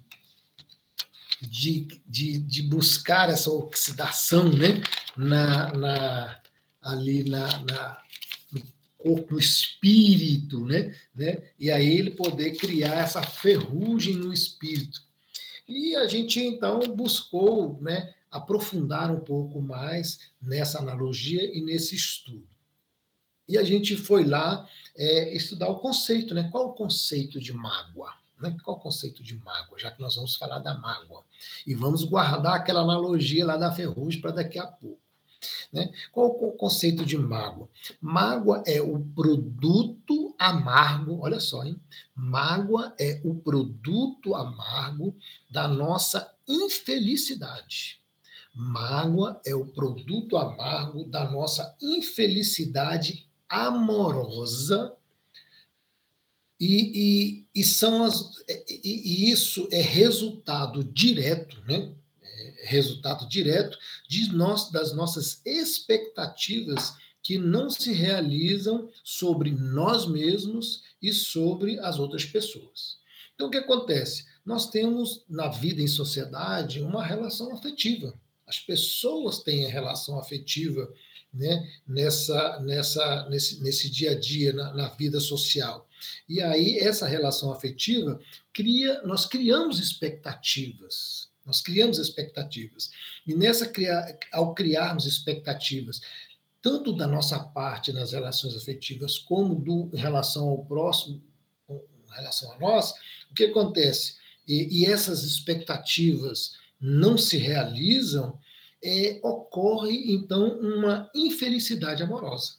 de, 1.48 1.88
de, 2.06 2.38
de 2.38 2.62
buscar 2.62 3.28
essa 3.28 3.50
oxidação 3.50 4.48
né? 4.50 4.82
na, 5.16 5.72
na, 5.72 6.40
ali 6.80 7.24
na, 7.24 7.58
na, 7.64 8.02
no 8.52 8.62
corpo, 8.96 9.34
no 9.34 9.40
espírito, 9.40 10.64
né? 10.64 10.94
né? 11.14 11.42
e 11.58 11.70
aí 11.70 11.98
ele 11.98 12.12
poder 12.12 12.56
criar 12.56 13.00
essa 13.00 13.22
ferrugem 13.22 14.14
no 14.14 14.32
espírito. 14.32 15.02
E 15.68 15.96
a 15.96 16.06
gente 16.06 16.40
então 16.40 16.80
buscou 16.80 17.78
né, 17.80 18.14
aprofundar 18.30 19.10
um 19.10 19.20
pouco 19.20 19.60
mais 19.60 20.18
nessa 20.40 20.78
analogia 20.78 21.44
e 21.56 21.60
nesse 21.60 21.94
estudo. 21.96 22.46
E 23.48 23.58
a 23.58 23.64
gente 23.64 23.96
foi 23.96 24.24
lá 24.24 24.68
é, 24.96 25.34
estudar 25.36 25.68
o 25.68 25.80
conceito, 25.80 26.34
né? 26.34 26.48
Qual 26.50 26.68
o 26.68 26.74
conceito 26.74 27.40
de 27.40 27.52
mágoa? 27.52 28.21
Né? 28.42 28.56
Qual 28.64 28.76
o 28.76 28.80
conceito 28.80 29.22
de 29.22 29.36
mágoa? 29.38 29.78
Já 29.78 29.90
que 29.90 30.02
nós 30.02 30.16
vamos 30.16 30.36
falar 30.36 30.58
da 30.58 30.74
mágoa. 30.74 31.22
E 31.66 31.74
vamos 31.74 32.02
guardar 32.04 32.56
aquela 32.56 32.80
analogia 32.80 33.46
lá 33.46 33.56
da 33.56 33.72
ferrugem 33.72 34.20
para 34.20 34.32
daqui 34.32 34.58
a 34.58 34.66
pouco. 34.66 35.00
Né? 35.72 35.92
Qual 36.10 36.28
o 36.28 36.52
conceito 36.52 37.04
de 37.04 37.16
mágoa? 37.16 37.68
Mágoa 38.00 38.62
é 38.66 38.80
o 38.80 38.98
produto 39.14 40.34
amargo, 40.38 41.20
olha 41.20 41.40
só, 41.40 41.64
hein? 41.64 41.80
Mágoa 42.14 42.94
é 42.98 43.20
o 43.24 43.34
produto 43.34 44.34
amargo 44.34 45.16
da 45.50 45.66
nossa 45.66 46.32
infelicidade. 46.46 48.00
Mágoa 48.54 49.40
é 49.46 49.54
o 49.54 49.66
produto 49.66 50.36
amargo 50.36 51.04
da 51.04 51.28
nossa 51.30 51.74
infelicidade 51.80 53.26
amorosa 53.48 54.94
e, 56.64 57.44
e, 57.54 57.60
e 57.60 57.64
são 57.64 58.04
as, 58.04 58.36
e, 58.48 58.80
e, 58.84 59.30
isso 59.32 59.66
é 59.72 59.80
resultado 59.80 60.84
direto, 60.84 61.60
né? 61.66 61.92
É 62.22 62.66
resultado 62.66 63.28
direto 63.28 63.76
de 64.08 64.32
nós, 64.32 64.70
das 64.70 64.92
nossas 64.94 65.40
expectativas 65.44 66.94
que 67.20 67.36
não 67.36 67.68
se 67.68 67.92
realizam 67.92 68.88
sobre 69.02 69.50
nós 69.50 70.06
mesmos 70.06 70.84
e 71.02 71.12
sobre 71.12 71.80
as 71.80 71.98
outras 71.98 72.24
pessoas. 72.24 72.98
Então, 73.34 73.48
o 73.48 73.50
que 73.50 73.58
acontece? 73.58 74.24
Nós 74.46 74.70
temos 74.70 75.24
na 75.28 75.48
vida 75.48 75.82
em 75.82 75.88
sociedade 75.88 76.80
uma 76.80 77.04
relação 77.04 77.52
afetiva. 77.52 78.14
As 78.46 78.60
pessoas 78.60 79.40
têm 79.40 79.66
a 79.66 79.68
relação 79.68 80.16
afetiva 80.16 80.88
né, 81.34 81.68
nessa, 81.84 82.60
nessa, 82.60 83.28
nesse, 83.28 83.60
nesse 83.60 83.90
dia 83.90 84.12
a 84.12 84.18
dia, 84.18 84.52
na, 84.52 84.72
na 84.74 84.88
vida 84.90 85.18
social. 85.18 85.88
E 86.28 86.40
aí, 86.40 86.78
essa 86.78 87.06
relação 87.06 87.52
afetiva 87.52 88.20
cria, 88.52 89.02
nós 89.02 89.26
criamos 89.26 89.78
expectativas. 89.78 91.30
Nós 91.44 91.60
criamos 91.60 91.98
expectativas. 91.98 92.90
E 93.26 93.34
nessa 93.34 93.70
ao 94.32 94.54
criarmos 94.54 95.06
expectativas, 95.06 96.00
tanto 96.60 96.92
da 96.92 97.06
nossa 97.06 97.38
parte 97.40 97.92
nas 97.92 98.12
relações 98.12 98.54
afetivas, 98.54 99.18
como 99.18 99.56
do, 99.56 99.90
em 99.92 99.98
relação 99.98 100.48
ao 100.48 100.64
próximo, 100.64 101.20
em 101.68 102.14
relação 102.14 102.52
a 102.52 102.58
nós, 102.58 102.92
o 103.30 103.34
que 103.34 103.44
acontece? 103.44 104.16
E, 104.46 104.82
e 104.82 104.86
essas 104.86 105.24
expectativas 105.24 106.52
não 106.80 107.18
se 107.18 107.36
realizam, 107.36 108.38
é, 108.82 109.20
ocorre 109.22 110.12
então 110.12 110.58
uma 110.58 111.10
infelicidade 111.14 112.02
amorosa, 112.02 112.54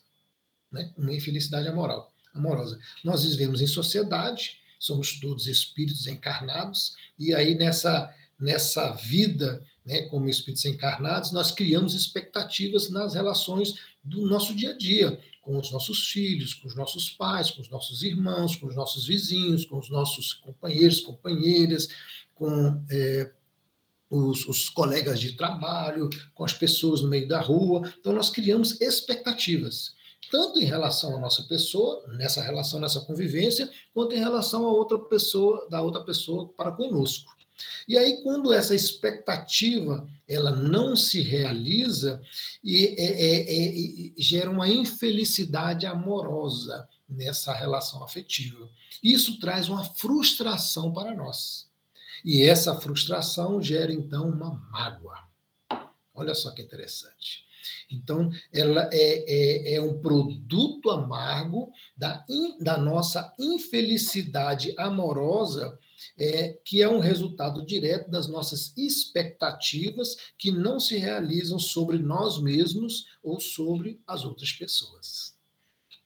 né? 0.71 0.93
uma 0.97 1.13
infelicidade 1.13 1.67
amorosa 1.67 2.12
amorosa. 2.33 2.79
Nós 3.03 3.23
vivemos 3.23 3.61
em 3.61 3.67
sociedade, 3.67 4.57
somos 4.79 5.19
todos 5.19 5.47
espíritos 5.47 6.07
encarnados, 6.07 6.95
e 7.17 7.33
aí 7.33 7.55
nessa, 7.55 8.13
nessa 8.39 8.91
vida, 8.93 9.63
né, 9.85 10.03
como 10.03 10.27
espíritos 10.27 10.65
encarnados, 10.65 11.31
nós 11.31 11.51
criamos 11.51 11.93
expectativas 11.93 12.89
nas 12.89 13.13
relações 13.13 13.75
do 14.03 14.25
nosso 14.27 14.53
dia 14.55 14.71
a 14.71 14.77
dia, 14.77 15.19
com 15.41 15.57
os 15.57 15.71
nossos 15.71 16.09
filhos, 16.09 16.53
com 16.53 16.67
os 16.67 16.75
nossos 16.75 17.09
pais, 17.09 17.51
com 17.51 17.61
os 17.61 17.69
nossos 17.69 18.01
irmãos, 18.01 18.55
com 18.55 18.67
os 18.67 18.75
nossos 18.75 19.07
vizinhos, 19.07 19.65
com 19.65 19.77
os 19.77 19.89
nossos 19.89 20.33
companheiros, 20.33 21.01
companheiras, 21.01 21.89
com 22.33 22.83
é, 22.89 23.31
os, 24.09 24.47
os, 24.47 24.69
colegas 24.69 25.19
de 25.19 25.33
trabalho, 25.33 26.09
com 26.33 26.45
as 26.45 26.53
pessoas 26.53 27.01
no 27.01 27.09
meio 27.09 27.27
da 27.27 27.41
rua. 27.41 27.93
Então, 27.99 28.13
nós 28.13 28.29
criamos 28.29 28.79
expectativas 28.79 29.95
tanto 30.32 30.60
em 30.60 30.65
relação 30.65 31.15
à 31.15 31.20
nossa 31.20 31.44
pessoa, 31.44 32.03
nessa 32.08 32.42
relação, 32.42 32.80
nessa 32.80 33.01
convivência, 33.01 33.70
quanto 33.94 34.15
em 34.15 34.20
relação 34.20 34.65
a 34.65 34.72
outra 34.72 35.00
pessoa, 35.00 35.68
da 35.70 35.82
outra 35.82 36.03
pessoa 36.03 36.50
para 36.50 36.72
conosco. 36.72 37.34
E 37.88 37.98
aí, 37.98 38.22
quando 38.24 38.51
essa 38.51 38.74
expectativa 38.74 40.08
ela 40.27 40.51
não 40.51 40.96
se 40.96 41.22
realiza, 41.22 42.22
e, 42.63 42.88
é, 42.98 43.06
é, 43.06 44.08
é, 44.08 44.12
gera 44.18 44.50
uma 44.50 44.68
infelicidade 44.68 45.86
amorosa 45.86 46.88
nessa 47.08 47.53
relação 47.53 48.03
afetiva. 48.03 48.70
Isso 49.01 49.39
traz 49.39 49.70
uma 49.70 49.84
frustração 49.84 50.92
para 50.92 51.13
nós. 51.13 51.68
E 52.24 52.42
essa 52.42 52.80
frustração 52.80 53.62
gera, 53.62 53.92
então, 53.92 54.30
uma 54.30 54.53
mágoa. 54.72 55.20
Olha 56.13 56.34
só 56.34 56.51
que 56.51 56.62
interessante. 56.62 57.42
Então, 57.89 58.32
ela 58.51 58.89
é, 58.91 59.72
é, 59.72 59.75
é 59.75 59.82
um 59.82 60.00
produto 60.01 60.89
amargo 60.89 61.72
da, 61.96 62.25
in, 62.29 62.58
da 62.60 62.77
nossa 62.77 63.34
infelicidade 63.39 64.74
amorosa, 64.77 65.77
é, 66.17 66.60
que 66.65 66.82
é 66.82 66.89
um 66.89 67.00
resultado 67.00 67.65
direto 67.65 68.10
das 68.10 68.27
nossas 68.27 68.74
expectativas 68.77 70.17
que 70.38 70.51
não 70.51 70.79
se 70.79 70.98
realizam 70.98 71.58
sobre 71.58 71.98
nós 71.98 72.41
mesmos 72.41 73.05
ou 73.22 73.39
sobre 73.39 74.01
as 74.05 74.25
outras 74.25 74.51
pessoas. 74.51 75.34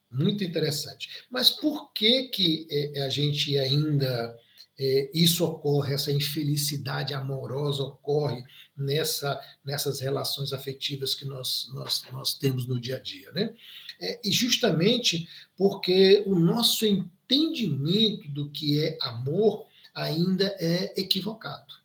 Muito 0.10 0.44
interessante. 0.44 1.26
Mas 1.30 1.50
por 1.50 1.92
que, 1.92 2.30
que 2.30 2.68
é, 2.70 3.02
a 3.02 3.10
gente 3.10 3.58
ainda 3.58 4.38
é, 4.80 5.10
isso 5.14 5.44
ocorre, 5.44 5.94
essa 5.94 6.12
infelicidade 6.12 7.14
amorosa 7.14 7.84
ocorre 7.84 8.44
nessa, 8.76 9.42
nessas 9.66 10.00
relações 10.00 10.54
afetivas 10.54 11.16
que 11.16 11.26
nós, 11.26 11.70
nós, 11.74 12.04
nós 12.12 12.34
temos 12.36 12.68
no 12.68 12.80
dia 12.80 12.98
a 12.98 13.00
dia. 13.00 13.32
Né? 13.32 13.54
É, 14.00 14.20
e 14.24 14.32
justamente 14.32 15.28
porque 15.58 16.24
o 16.28 16.38
nosso 16.38 16.86
entendimento 16.86 18.30
do 18.30 18.50
que 18.52 18.80
é 18.84 18.98
amor 19.02 19.66
ainda 19.96 20.56
é 20.60 20.94
equivocado. 21.00 21.76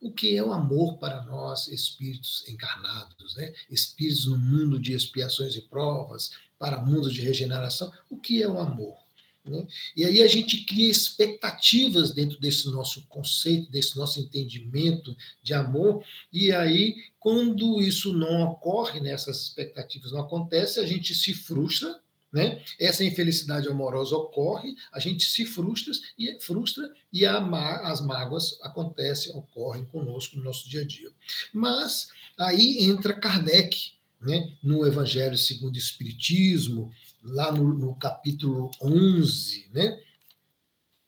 O 0.00 0.10
que 0.10 0.36
é 0.36 0.42
o 0.42 0.52
amor 0.52 0.98
para 0.98 1.22
nós, 1.24 1.68
espíritos 1.68 2.44
encarnados, 2.48 3.36
né? 3.36 3.52
espíritos 3.70 4.26
no 4.26 4.36
mundo 4.36 4.80
de 4.80 4.92
expiações 4.94 5.54
e 5.54 5.60
provas, 5.60 6.32
para 6.58 6.80
mundo 6.80 7.10
de 7.10 7.20
regeneração? 7.20 7.92
O 8.08 8.16
que 8.16 8.42
é 8.42 8.48
o 8.48 8.58
amor? 8.58 8.96
Né? 9.50 9.66
E 9.96 10.04
aí 10.04 10.22
a 10.22 10.28
gente 10.28 10.64
cria 10.64 10.88
expectativas 10.88 12.12
dentro 12.12 12.38
desse 12.38 12.70
nosso 12.70 13.02
conceito, 13.08 13.70
desse 13.70 13.96
nosso 13.96 14.20
entendimento 14.20 15.16
de 15.42 15.52
amor, 15.52 16.04
e 16.32 16.52
aí, 16.52 16.94
quando 17.18 17.82
isso 17.82 18.12
não 18.12 18.42
ocorre, 18.44 19.00
né, 19.00 19.10
essas 19.10 19.42
expectativas 19.42 20.12
não 20.12 20.20
acontecem, 20.20 20.82
a 20.82 20.86
gente 20.86 21.14
se 21.14 21.34
frustra, 21.34 22.00
né? 22.32 22.62
Essa 22.78 23.02
infelicidade 23.02 23.66
amorosa 23.66 24.14
ocorre, 24.14 24.76
a 24.92 25.00
gente 25.00 25.24
se 25.24 25.44
frustra 25.44 25.92
e 26.16 26.38
frustra 26.40 26.88
e 27.12 27.26
as 27.26 28.00
mágoas 28.00 28.56
acontecem, 28.62 29.34
ocorrem 29.34 29.84
conosco 29.86 30.36
no 30.36 30.44
nosso 30.44 30.68
dia 30.68 30.82
a 30.82 30.84
dia. 30.84 31.10
Mas 31.52 32.08
aí 32.38 32.84
entra 32.84 33.14
Kardec, 33.14 33.94
né? 34.20 34.52
no 34.62 34.86
Evangelho 34.86 35.36
segundo 35.36 35.74
o 35.74 35.78
Espiritismo, 35.78 36.92
lá 37.22 37.52
no, 37.52 37.74
no 37.74 37.94
capítulo 37.96 38.70
11, 38.80 39.70
né? 39.72 39.98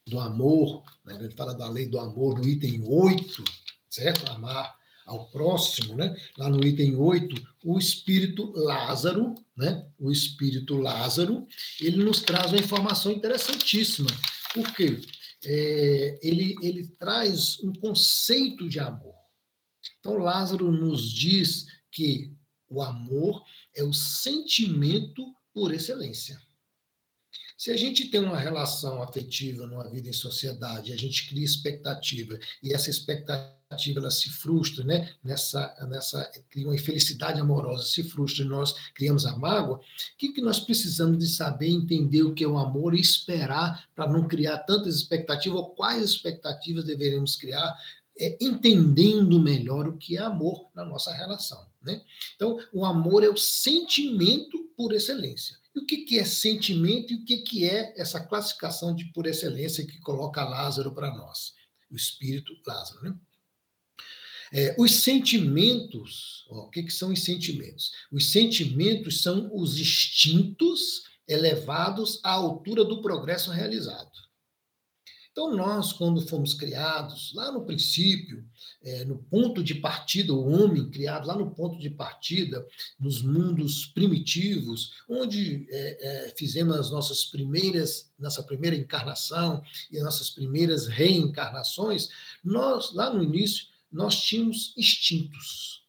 do 0.07 0.19
amor, 0.19 0.85
né? 1.05 1.17
ele 1.19 1.31
fala 1.31 1.55
da 1.55 1.69
lei 1.69 1.87
do 1.87 1.99
amor 1.99 2.39
no 2.39 2.49
item 2.49 2.83
8, 2.85 3.45
certo? 3.89 4.31
Amar 4.31 4.75
ao 5.07 5.29
próximo, 5.31 5.95
né? 5.95 6.17
Lá 6.37 6.49
no 6.49 6.65
item 6.65 6.97
8, 6.97 7.35
o 7.65 7.79
espírito 7.79 8.53
Lázaro, 8.55 9.35
né? 9.57 9.87
O 9.99 10.11
espírito 10.11 10.77
Lázaro, 10.77 11.47
ele 11.81 12.05
nos 12.05 12.21
traz 12.21 12.53
uma 12.53 12.61
informação 12.61 13.13
interessantíssima. 13.13 14.11
Por 14.55 14.73
quê? 14.75 15.01
É, 15.45 16.21
ele, 16.23 16.57
ele 16.63 16.87
traz 16.99 17.59
um 17.61 17.73
conceito 17.73 18.69
de 18.69 18.79
amor. 18.79 19.15
Então, 19.99 20.19
Lázaro 20.19 20.71
nos 20.71 21.11
diz 21.11 21.67
que 21.91 22.33
o 22.69 22.81
amor 22.83 23.43
é 23.75 23.83
o 23.83 23.93
sentimento 23.93 25.35
por 25.53 25.73
excelência. 25.73 26.41
Se 27.57 27.71
a 27.71 27.77
gente 27.77 28.09
tem 28.09 28.21
uma 28.21 28.39
relação 28.39 29.03
afetiva 29.03 29.67
numa 29.67 29.89
vida 29.89 30.09
em 30.09 30.13
sociedade, 30.13 30.93
a 30.93 30.97
gente 30.97 31.29
cria 31.29 31.45
expectativa, 31.45 32.37
e 32.63 32.75
essa 32.75 32.91
expectativa 32.91 34.01
ela 34.01 34.11
se 34.11 34.31
frustra, 34.31 34.85
né? 34.85 35.15
nessa, 35.23 35.73
nessa 35.89 36.31
cria 36.51 36.67
uma 36.67 36.75
infelicidade 36.75 37.41
amorosa, 37.41 37.85
se 37.85 38.03
frustra 38.03 38.45
e 38.45 38.49
nós 38.49 38.75
criamos 38.95 39.25
a 39.25 39.37
mágoa, 39.37 39.77
o 39.77 39.81
que, 40.19 40.33
que 40.33 40.41
nós 40.41 40.59
precisamos 40.59 41.19
de 41.19 41.29
saber, 41.29 41.69
entender 41.69 42.23
o 42.25 42.35
que 42.35 42.45
é 42.45 42.49
o 42.49 42.59
amor 42.59 42.95
e 42.95 43.01
esperar 43.01 43.89
para 43.95 44.11
não 44.11 44.27
criar 44.27 44.59
tantas 44.59 44.97
expectativas, 44.97 45.59
ou 45.59 45.71
quais 45.71 46.03
expectativas 46.03 46.85
deveremos 46.85 47.37
criar, 47.37 47.73
é, 48.19 48.37
entendendo 48.41 49.41
melhor 49.41 49.89
o 49.89 49.97
que 49.97 50.17
é 50.17 50.21
amor 50.21 50.69
na 50.75 50.85
nossa 50.85 51.13
relação. 51.13 51.72
Né? 51.85 52.03
Então, 52.35 52.59
o 52.73 52.85
amor 52.85 53.25
é 53.25 53.29
o 53.29 53.37
sentimento 53.37 54.71
por 54.77 54.93
excelência. 54.93 55.57
E 55.75 55.81
o 55.81 55.87
que, 55.87 55.99
que 55.99 56.19
é 56.19 56.25
sentimento 56.25 57.13
e 57.13 57.17
o 57.17 57.25
que, 57.25 57.39
que 57.39 57.69
é 57.69 57.93
essa 57.97 58.21
classificação 58.21 58.95
de 58.95 59.07
por 59.07 59.27
excelência 59.27 59.87
que 59.87 59.99
coloca 60.01 60.45
Lázaro 60.45 60.93
para 60.95 61.15
nós? 61.15 61.55
O 61.91 61.97
espírito 61.97 62.53
Lázaro, 62.67 63.03
né? 63.03 63.15
É, 64.55 64.77
os 64.79 64.97
sentimentos, 64.97 66.45
ó, 66.51 66.67
o 66.67 66.71
que, 66.71 66.83
que 66.83 66.93
são 66.93 67.11
os 67.11 67.25
sentimentos? 67.25 67.91
Os 68.13 68.31
sentimentos 68.31 69.23
são 69.23 69.51
os 69.55 69.79
instintos 69.79 71.05
elevados 71.27 72.21
à 72.23 72.33
altura 72.33 72.85
do 72.85 73.01
progresso 73.01 73.51
realizado. 73.51 74.11
Então, 75.33 75.57
nós, 75.57 75.95
quando 75.95 76.21
fomos 76.29 76.53
criados, 76.53 77.33
lá 77.35 77.51
no 77.51 77.65
princípio, 77.65 78.45
é, 78.83 79.03
no 79.07 79.17
ponto 79.17 79.65
de 79.65 79.75
partida, 79.75 80.35
o 80.35 80.47
homem 80.47 80.91
criado 80.91 81.27
lá 81.27 81.35
no 81.35 81.51
ponto 81.51 81.79
de 81.79 81.89
partida, 81.89 82.67
nos 83.01 83.23
mundos 83.23 83.87
primitivos, 83.87 84.93
onde 85.09 85.67
é, 85.71 86.27
é, 86.29 86.35
fizemos 86.37 86.77
as 86.77 86.91
nossas 86.91 87.25
primeiras, 87.25 88.13
nossa 88.19 88.43
primeira 88.43 88.77
encarnação 88.77 89.63
e 89.91 89.97
as 89.97 90.05
nossas 90.05 90.29
primeiras 90.29 90.87
reencarnações, 90.87 92.11
nós, 92.45 92.93
lá 92.93 93.11
no 93.11 93.23
início, 93.23 93.67
nós 93.91 94.23
tínhamos 94.23 94.75
instintos. 94.77 95.83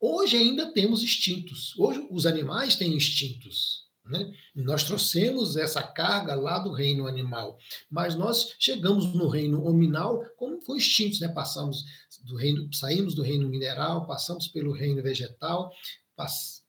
Hoje 0.00 0.36
ainda 0.36 0.72
temos 0.72 1.00
instintos. 1.04 1.78
Hoje 1.78 2.06
os 2.10 2.26
animais 2.26 2.74
têm 2.74 2.92
instintos. 2.94 3.83
Né? 4.06 4.34
Nós 4.54 4.84
trouxemos 4.84 5.56
essa 5.56 5.82
carga 5.82 6.34
lá 6.34 6.58
do 6.58 6.72
reino 6.72 7.06
animal, 7.06 7.58
mas 7.90 8.14
nós 8.14 8.54
chegamos 8.58 9.14
no 9.14 9.28
reino 9.28 9.64
hominal 9.64 10.22
como 10.36 10.62
com 10.62 10.76
instintos, 10.76 11.20
né? 11.20 11.28
Passamos 11.28 11.84
do 12.22 12.36
reino, 12.36 12.68
saímos 12.72 13.14
do 13.14 13.22
reino 13.22 13.48
mineral, 13.48 14.06
passamos 14.06 14.46
pelo 14.48 14.72
reino 14.72 15.02
vegetal, 15.02 15.72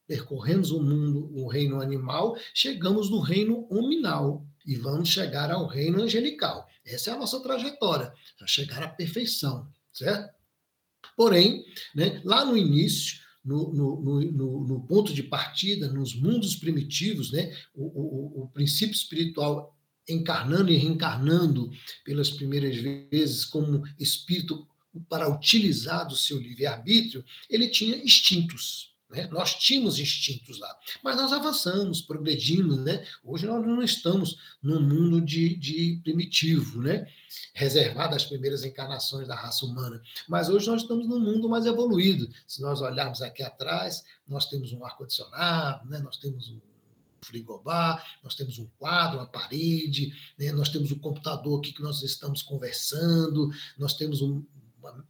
percorremos 0.08 0.72
o 0.72 0.82
mundo, 0.82 1.30
o 1.36 1.48
reino 1.48 1.82
animal, 1.82 2.38
chegamos 2.54 3.10
no 3.10 3.20
reino 3.20 3.68
hominal 3.70 4.46
e 4.66 4.76
vamos 4.76 5.10
chegar 5.10 5.52
ao 5.52 5.68
reino 5.68 6.02
angelical. 6.02 6.68
Essa 6.86 7.12
é 7.12 7.14
a 7.14 7.18
nossa 7.18 7.42
trajetória, 7.42 8.14
para 8.38 8.48
chegar 8.48 8.82
à 8.82 8.88
perfeição, 8.88 9.68
certo? 9.92 10.34
Porém, 11.18 11.66
né, 11.94 12.22
lá 12.24 12.46
no 12.46 12.58
início, 12.58 13.20
no, 13.46 13.72
no, 13.72 14.02
no, 14.02 14.68
no, 14.68 14.82
ponto 14.88 15.14
de 15.14 15.22
partida, 15.22 15.88
nos 15.88 16.16
mundos 16.16 16.56
primitivos, 16.56 17.32
né? 17.32 17.56
o, 17.76 17.84
o, 17.84 18.44
o 18.44 18.48
princípio 18.48 18.96
espiritual 18.96 19.78
encarnando 20.08 20.72
e 20.72 20.78
reencarnando 20.78 21.72
pelas 22.04 22.30
primeiras 22.30 22.76
vezes 22.78 23.46
como 23.46 23.84
espírito 24.00 24.68
para 25.10 25.30
utilizar 25.30 26.08
do 26.08 26.16
seu 26.16 26.40
livre-arbítrio, 26.40 27.24
ele 27.50 27.68
tinha 27.68 27.98
instintos. 27.98 28.95
Né? 29.10 29.28
Nós 29.28 29.56
tínhamos 29.56 30.00
instintos 30.00 30.60
lá, 30.60 30.76
mas 31.04 31.16
nós 31.16 31.32
avançamos, 31.32 32.02
progredimos. 32.02 32.78
Né? 32.80 33.06
Hoje 33.24 33.46
nós 33.46 33.66
não 33.66 33.82
estamos 33.84 34.38
num 34.62 34.82
mundo 34.82 35.22
de, 35.22 35.56
de 35.56 36.00
primitivo, 36.04 36.82
né? 36.82 37.08
reservado 37.54 38.16
às 38.16 38.26
primeiras 38.26 38.64
encarnações 38.64 39.28
da 39.28 39.36
raça 39.36 39.66
humana, 39.66 40.02
mas 40.28 40.50
hoje 40.50 40.68
nós 40.68 40.82
estamos 40.82 41.08
num 41.08 41.20
mundo 41.20 41.48
mais 41.48 41.66
evoluído. 41.66 42.30
Se 42.48 42.62
nós 42.62 42.82
olharmos 42.82 43.22
aqui 43.22 43.44
atrás, 43.44 44.04
nós 44.28 44.48
temos 44.48 44.72
um 44.74 44.84
ar-condicionado, 44.84 45.88
né? 45.88 46.00
nós 46.00 46.18
temos 46.18 46.50
um 46.50 46.60
frigobar, 47.22 48.06
nós 48.24 48.36
temos 48.36 48.60
um 48.60 48.68
quadro, 48.78 49.18
uma 49.18 49.28
parede, 49.28 50.14
né? 50.38 50.52
nós 50.52 50.70
temos 50.70 50.92
o 50.92 50.96
um 50.96 51.00
computador 51.00 51.60
aqui 51.60 51.74
que 51.74 51.82
nós 51.82 52.02
estamos 52.04 52.42
conversando, 52.42 53.52
nós 53.78 53.94
temos 53.94 54.22
um, 54.22 54.44
uma, 54.80 55.06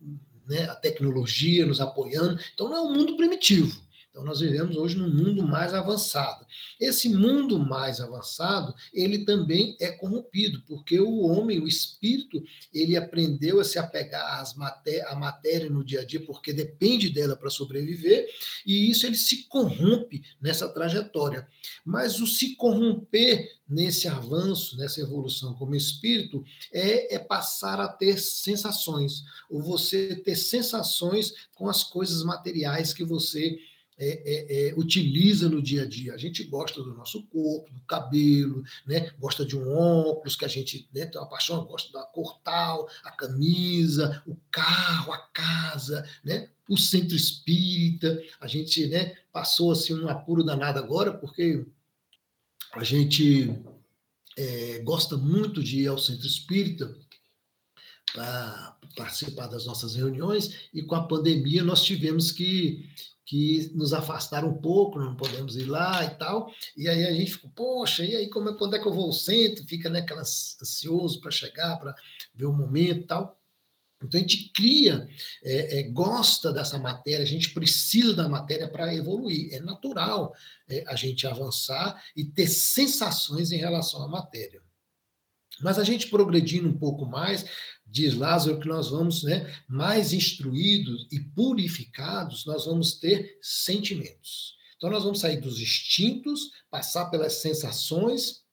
né, 0.48 0.64
a 0.70 0.76
tecnologia 0.76 1.66
nos 1.66 1.82
apoiando. 1.82 2.40
Então, 2.54 2.70
não 2.70 2.78
é 2.78 2.82
um 2.82 2.94
mundo 2.94 3.18
primitivo. 3.18 3.85
Então, 4.16 4.24
nós 4.24 4.40
vivemos 4.40 4.78
hoje 4.78 4.96
num 4.96 5.14
mundo 5.14 5.46
mais 5.46 5.74
avançado. 5.74 6.46
Esse 6.80 7.10
mundo 7.10 7.60
mais 7.60 8.00
avançado, 8.00 8.74
ele 8.94 9.26
também 9.26 9.76
é 9.78 9.92
corrompido, 9.92 10.64
porque 10.66 10.98
o 11.02 11.20
homem, 11.24 11.60
o 11.60 11.68
espírito, 11.68 12.42
ele 12.74 12.96
aprendeu 12.96 13.60
a 13.60 13.66
se 13.66 13.78
apegar 13.78 14.40
às 14.40 14.56
maté 14.56 15.06
à 15.06 15.16
matéria 15.16 15.70
no 15.70 15.84
dia 15.84 16.00
a 16.00 16.06
dia, 16.06 16.26
porque 16.26 16.54
depende 16.54 17.10
dela 17.10 17.36
para 17.36 17.50
sobreviver, 17.50 18.26
e 18.66 18.90
isso 18.90 19.06
ele 19.06 19.18
se 19.18 19.50
corrompe 19.50 20.24
nessa 20.40 20.70
trajetória. 20.70 21.46
Mas 21.84 22.22
o 22.22 22.26
se 22.26 22.56
corromper 22.56 23.52
nesse 23.68 24.08
avanço, 24.08 24.78
nessa 24.78 25.02
evolução 25.02 25.56
como 25.56 25.76
espírito, 25.76 26.42
é, 26.72 27.16
é 27.16 27.20
passar 27.20 27.82
a 27.82 27.90
ter 27.90 28.18
sensações, 28.18 29.26
ou 29.50 29.62
você 29.62 30.16
ter 30.16 30.38
sensações 30.38 31.34
com 31.54 31.68
as 31.68 31.84
coisas 31.84 32.24
materiais 32.24 32.94
que 32.94 33.04
você 33.04 33.60
é, 33.98 34.08
é, 34.08 34.70
é, 34.70 34.74
utiliza 34.76 35.48
no 35.48 35.62
dia 35.62 35.84
a 35.84 35.86
dia. 35.86 36.14
A 36.14 36.18
gente 36.18 36.44
gosta 36.44 36.84
do 36.84 36.94
nosso 36.94 37.24
corpo, 37.28 37.72
do 37.72 37.82
cabelo, 37.82 38.64
né? 38.86 39.12
gosta 39.18 39.46
de 39.46 39.58
um 39.58 39.72
óculos 39.72 40.36
que 40.36 40.46
a 40.46 40.50
gente 40.50 40.90
né, 40.94 41.06
tem 41.06 41.20
uma 41.20 41.30
paixão, 41.30 41.66
gosta 41.66 41.92
da 41.92 42.04
cor 42.04 42.40
tal, 42.44 42.90
a 43.04 43.12
camisa, 43.12 44.22
o 44.28 44.36
carro, 44.52 45.14
a 45.14 45.18
casa, 45.18 46.08
né? 46.24 46.50
o 46.70 46.78
centro 46.78 47.16
espírita. 47.16 48.22
A 48.40 48.48
gente 48.48 48.86
né, 48.88 49.16
passou 49.32 49.72
assim, 49.72 49.94
um 49.94 50.10
apuro 50.10 50.44
danado 50.44 50.80
agora, 50.80 51.14
porque 51.14 51.66
a 52.74 52.84
gente 52.84 53.56
é, 54.38 54.80
gosta 54.80 55.16
muito 55.16 55.64
de 55.64 55.82
ir 55.82 55.88
ao 55.88 55.98
centro 55.98 56.28
espírita 56.28 56.94
para 58.14 58.78
participar 58.96 59.48
das 59.48 59.66
nossas 59.66 59.96
reuniões, 59.96 60.70
e 60.74 60.82
com 60.82 60.96
a 60.96 61.06
pandemia 61.06 61.64
nós 61.64 61.84
tivemos 61.84 62.32
que 62.32 62.90
que 63.26 63.72
nos 63.74 63.92
afastaram 63.94 64.50
um 64.50 64.62
pouco, 64.62 65.00
não 65.00 65.16
podemos 65.16 65.56
ir 65.56 65.66
lá 65.66 66.04
e 66.06 66.12
tal. 66.12 66.52
E 66.78 66.88
aí 66.88 67.06
a 67.06 67.12
gente 67.12 67.32
ficou, 67.34 67.50
poxa, 67.50 68.06
e 68.06 68.16
aí 68.16 68.30
como 68.30 68.50
é, 68.50 68.54
quando 68.58 68.76
é 68.76 68.80
que 68.80 68.88
eu 68.88 68.94
vou 68.94 69.06
ao 69.06 69.14
centro? 69.14 69.66
Fica 69.68 69.90
né, 69.90 70.06
ansioso 70.62 71.20
para 71.20 71.32
chegar, 71.32 71.78
para 71.78 71.96
ver 72.34 72.46
o 72.46 72.54
momento 72.54 73.02
e 73.02 73.08
tal. 73.08 73.40
Então 74.04 74.20
a 74.20 74.22
gente 74.22 74.52
cria, 74.54 75.08
é, 75.44 75.80
é, 75.80 75.84
gosta 75.84 76.52
dessa 76.52 76.78
matéria, 76.78 77.24
a 77.24 77.28
gente 77.28 77.52
precisa 77.52 78.14
da 78.14 78.30
matéria 78.30 78.68
para 78.68 78.94
evoluir. 78.94 79.54
É 79.54 79.60
natural 79.60 80.34
é, 80.70 80.84
a 80.88 80.96
gente 80.96 81.26
avançar 81.26 82.02
e 82.16 82.24
ter 82.24 82.48
sensações 82.48 83.52
em 83.52 83.58
relação 83.58 84.04
à 84.04 84.08
matéria. 84.08 84.65
Mas 85.62 85.80
a 85.80 85.84
gente 85.84 86.08
progredindo 86.08 86.68
um 86.68 86.78
pouco 86.78 87.06
mais, 87.06 87.46
diz 87.86 88.14
Lázaro 88.14 88.60
que 88.60 88.68
nós 88.68 88.90
vamos, 88.90 89.24
né, 89.24 89.54
mais 89.68 90.14
instruídos 90.14 91.08
e 91.12 91.20
purificados, 91.20 92.46
nós 92.46 92.66
vamos 92.66 92.94
ter 93.00 93.38
sentimentos. 93.42 94.56
Então 94.78 94.90
nós 94.90 95.04
vamos 95.04 95.20
sair 95.20 95.40
dos 95.40 95.60
instintos, 95.60 96.52
passar 96.70 97.06
pelas 97.06 97.34
sensações, 97.34 98.46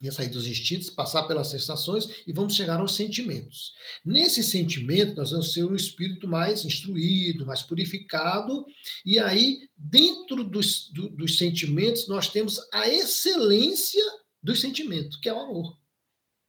ia 0.00 0.12
sair 0.12 0.28
dos 0.28 0.46
instintos, 0.46 0.90
passar 0.90 1.22
pelas 1.24 1.48
sensações 1.48 2.08
e 2.26 2.32
vamos 2.32 2.54
chegar 2.54 2.78
aos 2.78 2.94
sentimentos. 2.94 3.72
Nesse 4.04 4.42
sentimento, 4.42 5.16
nós 5.16 5.30
vamos 5.30 5.52
ser 5.52 5.64
um 5.64 5.74
espírito 5.74 6.28
mais 6.28 6.64
instruído, 6.64 7.46
mais 7.46 7.62
purificado, 7.62 8.66
e 9.04 9.18
aí, 9.18 9.68
dentro 9.76 10.44
dos, 10.44 10.90
do, 10.90 11.08
dos 11.08 11.38
sentimentos, 11.38 12.06
nós 12.06 12.28
temos 12.28 12.60
a 12.72 12.88
excelência 12.88 14.04
do 14.42 14.54
sentimento, 14.54 15.18
que 15.20 15.28
é 15.28 15.32
o 15.32 15.40
amor. 15.40 15.83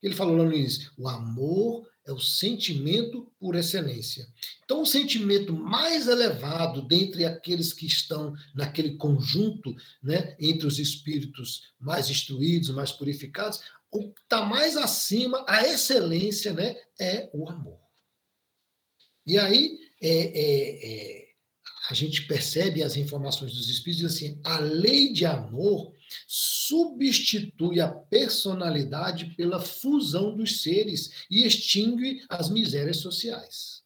Ele 0.06 0.14
falou 0.14 0.38
lá 0.38 0.44
no 0.44 0.54
início: 0.54 0.92
o 1.00 1.10
amor 1.10 1.88
é 2.06 2.14
o 2.14 2.20
sentimento 2.20 3.28
por 3.40 3.56
excelência. 3.56 4.28
Então, 4.64 4.84
o 4.84 4.86
sentimento 4.86 5.52
mais 5.52 6.08
elevado 6.08 6.88
dentre 6.88 7.26
aqueles 7.26 7.74
que 7.74 7.88
estão 7.88 8.36
naquele 8.54 8.98
conjunto, 8.98 9.76
né, 10.04 10.36
entre 10.40 10.68
os 10.68 10.78
espíritos 10.78 11.74
mais 11.80 12.08
instruídos, 12.12 12.70
mais 12.70 12.92
purificados, 12.92 13.60
o 13.92 14.14
que 14.14 14.22
está 14.22 14.46
mais 14.46 14.78
acima, 14.78 15.44
a 15.48 15.64
excelência, 15.68 16.54
né, 16.54 16.76
é 17.02 17.28
o 17.34 17.50
amor. 17.50 17.80
E 19.26 19.40
aí, 19.40 19.80
é, 20.00 20.10
é, 20.10 21.20
é, 21.22 21.28
a 21.90 21.96
gente 21.96 22.28
percebe 22.28 22.84
as 22.84 22.96
informações 22.96 23.54
dos 23.54 23.72
espíritos 23.72 24.06
assim: 24.06 24.40
a 24.44 24.60
lei 24.60 25.12
de 25.12 25.26
amor 25.26 25.96
substitui 26.68 27.80
a 27.80 27.88
personalidade 27.88 29.34
pela 29.36 29.60
fusão 29.60 30.36
dos 30.36 30.62
seres 30.62 31.26
e 31.30 31.46
extingue 31.46 32.24
as 32.30 32.50
misérias 32.50 32.98
sociais. 32.98 33.84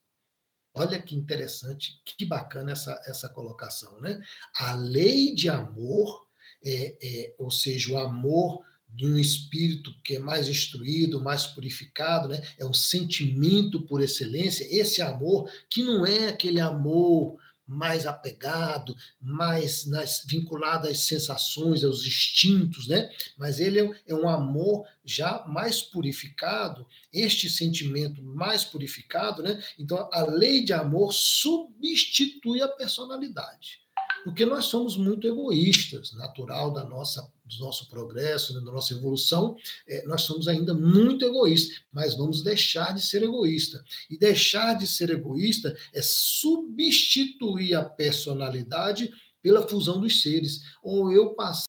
Olha 0.74 1.02
que 1.02 1.16
interessante, 1.16 2.02
que 2.06 2.26
bacana 2.26 2.72
essa, 2.72 3.02
essa 3.06 3.28
colocação, 3.28 4.00
né? 4.00 4.22
A 4.56 4.76
lei 4.76 5.34
de 5.34 5.50
amor, 5.50 6.28
é, 6.64 6.96
é, 7.02 7.36
ou 7.38 7.50
seja, 7.50 7.92
o 7.92 7.98
amor 7.98 8.64
de 8.88 9.06
um 9.06 9.18
espírito 9.18 9.94
que 10.04 10.16
é 10.16 10.20
mais 10.20 10.48
instruído, 10.48 11.22
mais 11.22 11.46
purificado, 11.46 12.30
né? 12.30 12.42
É 12.58 12.66
o 12.66 12.74
sentimento 12.74 13.82
por 13.88 14.02
excelência, 14.02 14.68
esse 14.70 15.02
amor 15.02 15.52
que 15.70 15.84
não 15.84 16.06
é 16.06 16.28
aquele 16.28 16.60
amor 16.60 17.38
mais 17.70 18.08
apegado, 18.08 18.96
mais 19.22 19.86
nas, 19.86 20.24
vinculado 20.26 20.88
às 20.88 21.02
sensações, 21.02 21.84
aos 21.84 22.04
instintos, 22.04 22.88
né? 22.88 23.12
Mas 23.38 23.60
ele 23.60 23.80
é, 23.80 23.92
é 24.08 24.16
um 24.16 24.28
amor 24.28 24.88
já 25.06 25.46
mais 25.48 25.80
purificado, 25.82 26.86
este 27.14 27.48
sentimento 27.48 28.24
mais 28.24 28.66
purificado, 28.66 29.44
né? 29.44 29.64
Então 29.78 30.10
a 30.12 30.24
lei 30.24 30.66
de 30.66 30.74
amor 30.74 31.14
substitui 31.14 32.62
a 32.62 32.68
personalidade 32.68 33.80
porque 34.24 34.46
nós 34.46 34.66
somos 34.66 34.98
muito 34.98 35.28
egoístas, 35.28 36.14
natural 36.14 36.72
da 36.72 36.84
nossa, 36.84 37.22
do 37.46 37.58
nosso 37.60 37.90
progresso, 37.90 38.54
da 38.54 38.62
nossa 38.62 38.94
evolução, 38.94 39.56
é, 39.88 40.06
nós 40.06 40.22
somos 40.22 40.48
ainda 40.48 40.74
muito 40.74 41.26
egoístas, 41.26 41.82
mas 41.92 42.16
vamos 42.16 42.44
deixar 42.44 42.94
de 42.94 43.02
ser 43.02 43.24
egoísta. 43.24 43.84
E 44.10 44.18
deixar 44.18 44.76
de 44.76 44.88
ser 44.88 45.10
egoísta 45.10 45.76
é 45.94 46.02
substituir 46.02 47.76
a 47.76 47.84
personalidade 47.84 49.12
pela 49.42 49.68
fusão 49.68 50.00
dos 50.00 50.22
seres, 50.22 50.62
ou 50.84 51.12
eu 51.12 51.34
passar 51.34 51.68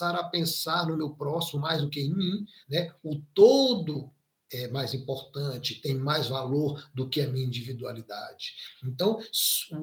a 0.00 0.24
pensar 0.24 0.86
no 0.86 0.96
meu 0.96 1.10
próximo 1.10 1.60
mais 1.60 1.82
do 1.82 1.90
que 1.90 2.00
em 2.00 2.14
mim, 2.14 2.46
né? 2.68 2.92
O 3.02 3.20
todo 3.34 4.10
é 4.52 4.68
mais 4.68 4.94
importante, 4.94 5.80
tem 5.80 5.94
mais 5.94 6.28
valor 6.28 6.88
do 6.92 7.08
que 7.08 7.20
a 7.20 7.28
minha 7.28 7.46
individualidade. 7.46 8.54
Então, 8.84 9.20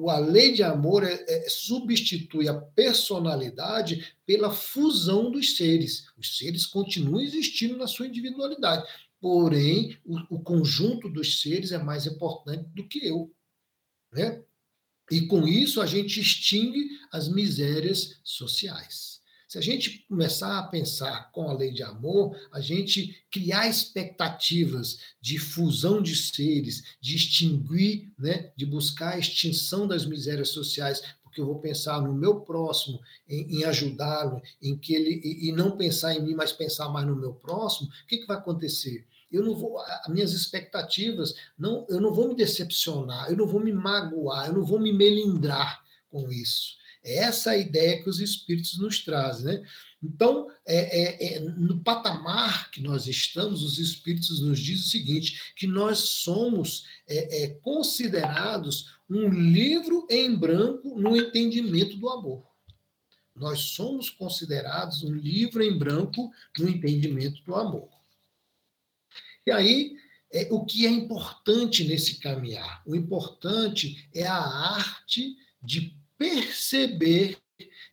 a 0.08 0.18
lei 0.18 0.52
de 0.52 0.62
amor 0.62 1.04
é, 1.04 1.24
é, 1.26 1.48
substitui 1.48 2.48
a 2.48 2.54
personalidade 2.54 4.14
pela 4.26 4.50
fusão 4.50 5.30
dos 5.30 5.56
seres. 5.56 6.06
Os 6.18 6.36
seres 6.36 6.66
continuam 6.66 7.22
existindo 7.22 7.76
na 7.76 7.86
sua 7.86 8.06
individualidade, 8.06 8.86
porém, 9.20 9.98
o, 10.04 10.36
o 10.36 10.40
conjunto 10.40 11.08
dos 11.08 11.40
seres 11.40 11.72
é 11.72 11.78
mais 11.78 12.06
importante 12.06 12.68
do 12.74 12.86
que 12.86 13.06
eu. 13.06 13.32
Né? 14.12 14.42
E 15.10 15.22
com 15.22 15.48
isso 15.48 15.80
a 15.80 15.86
gente 15.86 16.20
extingue 16.20 16.90
as 17.10 17.28
misérias 17.28 18.20
sociais. 18.22 19.17
Se 19.48 19.56
a 19.56 19.62
gente 19.62 20.04
começar 20.06 20.58
a 20.58 20.62
pensar 20.64 21.32
com 21.32 21.48
a 21.48 21.54
lei 21.54 21.72
de 21.72 21.82
amor, 21.82 22.36
a 22.52 22.60
gente 22.60 23.24
criar 23.30 23.66
expectativas 23.66 24.98
de 25.22 25.38
fusão 25.38 26.02
de 26.02 26.14
seres, 26.14 26.84
de 27.00 27.16
extinguir, 27.16 28.12
né, 28.18 28.52
de 28.54 28.66
buscar 28.66 29.14
a 29.14 29.18
extinção 29.18 29.88
das 29.88 30.04
misérias 30.04 30.50
sociais, 30.50 31.02
porque 31.22 31.40
eu 31.40 31.46
vou 31.46 31.60
pensar 31.60 32.02
no 32.02 32.12
meu 32.12 32.42
próximo, 32.42 33.00
em, 33.26 33.60
em 33.60 33.64
ajudá-lo, 33.64 34.42
em 34.60 34.76
que 34.76 34.94
ele 34.94 35.18
e, 35.24 35.48
e, 35.48 35.52
não 35.52 35.78
pensar 35.78 36.14
em 36.14 36.22
mim, 36.22 36.34
mas 36.34 36.52
pensar 36.52 36.90
mais 36.90 37.06
no 37.06 37.16
meu 37.16 37.32
próximo, 37.32 37.88
o 37.88 38.06
que, 38.06 38.18
que 38.18 38.26
vai 38.26 38.36
acontecer? 38.36 39.06
Eu 39.32 39.42
não 39.42 39.54
vou, 39.54 39.78
as 39.78 40.08
minhas 40.08 40.32
expectativas, 40.32 41.34
não, 41.58 41.86
eu 41.88 42.02
não 42.02 42.12
vou 42.12 42.28
me 42.28 42.34
decepcionar, 42.34 43.30
eu 43.30 43.36
não 43.36 43.46
vou 43.46 43.60
me 43.60 43.72
magoar, 43.72 44.48
eu 44.48 44.52
não 44.52 44.64
vou 44.64 44.78
me 44.78 44.92
melindrar 44.92 45.82
com 46.10 46.30
isso. 46.30 46.76
É 47.04 47.18
essa 47.18 47.52
a 47.52 47.56
ideia 47.56 48.02
que 48.02 48.08
os 48.08 48.20
espíritos 48.20 48.78
nos 48.78 49.02
trazem. 49.02 49.46
Né? 49.46 49.68
Então, 50.02 50.48
é, 50.66 50.76
é, 50.76 51.34
é, 51.34 51.40
no 51.40 51.82
patamar 51.82 52.70
que 52.70 52.80
nós 52.80 53.06
estamos, 53.06 53.62
os 53.62 53.78
espíritos 53.78 54.40
nos 54.40 54.60
dizem 54.60 54.84
o 54.84 54.88
seguinte: 54.88 55.52
que 55.56 55.66
nós 55.66 55.98
somos 55.98 56.84
é, 57.06 57.44
é, 57.44 57.48
considerados 57.62 58.98
um 59.08 59.28
livro 59.28 60.06
em 60.10 60.34
branco 60.34 60.98
no 60.98 61.16
entendimento 61.16 61.96
do 61.96 62.08
amor. 62.08 62.46
Nós 63.34 63.60
somos 63.60 64.10
considerados 64.10 65.02
um 65.02 65.14
livro 65.14 65.62
em 65.62 65.76
branco 65.76 66.30
no 66.58 66.68
entendimento 66.68 67.42
do 67.44 67.54
amor. 67.54 67.88
E 69.46 69.50
aí, 69.50 69.96
é, 70.32 70.48
o 70.50 70.64
que 70.64 70.86
é 70.86 70.90
importante 70.90 71.84
nesse 71.84 72.18
caminhar? 72.18 72.82
O 72.86 72.94
importante 72.94 74.08
é 74.14 74.26
a 74.26 74.36
arte 74.36 75.36
de 75.62 75.97
perceber 76.18 77.38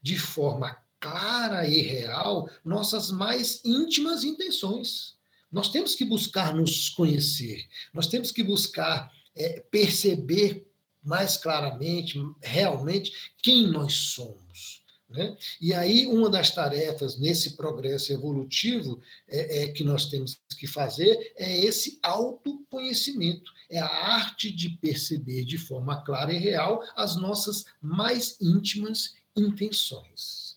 de 0.01 0.17
forma 0.17 0.77
clara 0.99 1.67
e 1.67 1.81
real 1.81 2.49
nossas 2.63 3.11
mais 3.11 3.61
íntimas 3.63 4.23
intenções. 4.23 5.15
Nós 5.51 5.69
temos 5.69 5.95
que 5.95 6.03
buscar 6.03 6.53
nos 6.53 6.89
conhecer, 6.89 7.65
nós 7.93 8.07
temos 8.07 8.31
que 8.31 8.43
buscar 8.43 9.11
é, 9.35 9.59
perceber 9.71 10.67
mais 11.03 11.37
claramente, 11.37 12.19
realmente, 12.41 13.31
quem 13.41 13.67
nós 13.67 13.93
somos. 13.93 14.83
Né? 15.15 15.37
E 15.61 15.73
aí, 15.73 16.05
uma 16.07 16.29
das 16.29 16.51
tarefas 16.51 17.17
nesse 17.17 17.55
progresso 17.55 18.11
evolutivo 18.11 19.01
é, 19.27 19.63
é, 19.63 19.67
que 19.69 19.83
nós 19.83 20.07
temos 20.07 20.37
que 20.59 20.67
fazer 20.67 21.33
é 21.37 21.57
esse 21.59 21.97
autoconhecimento, 22.03 23.51
é 23.69 23.79
a 23.79 23.87
arte 23.87 24.51
de 24.51 24.69
perceber 24.69 25.45
de 25.45 25.57
forma 25.57 26.03
clara 26.03 26.33
e 26.33 26.37
real 26.37 26.83
as 26.95 27.15
nossas 27.15 27.63
mais 27.81 28.35
íntimas 28.41 29.15
intenções. 29.35 30.54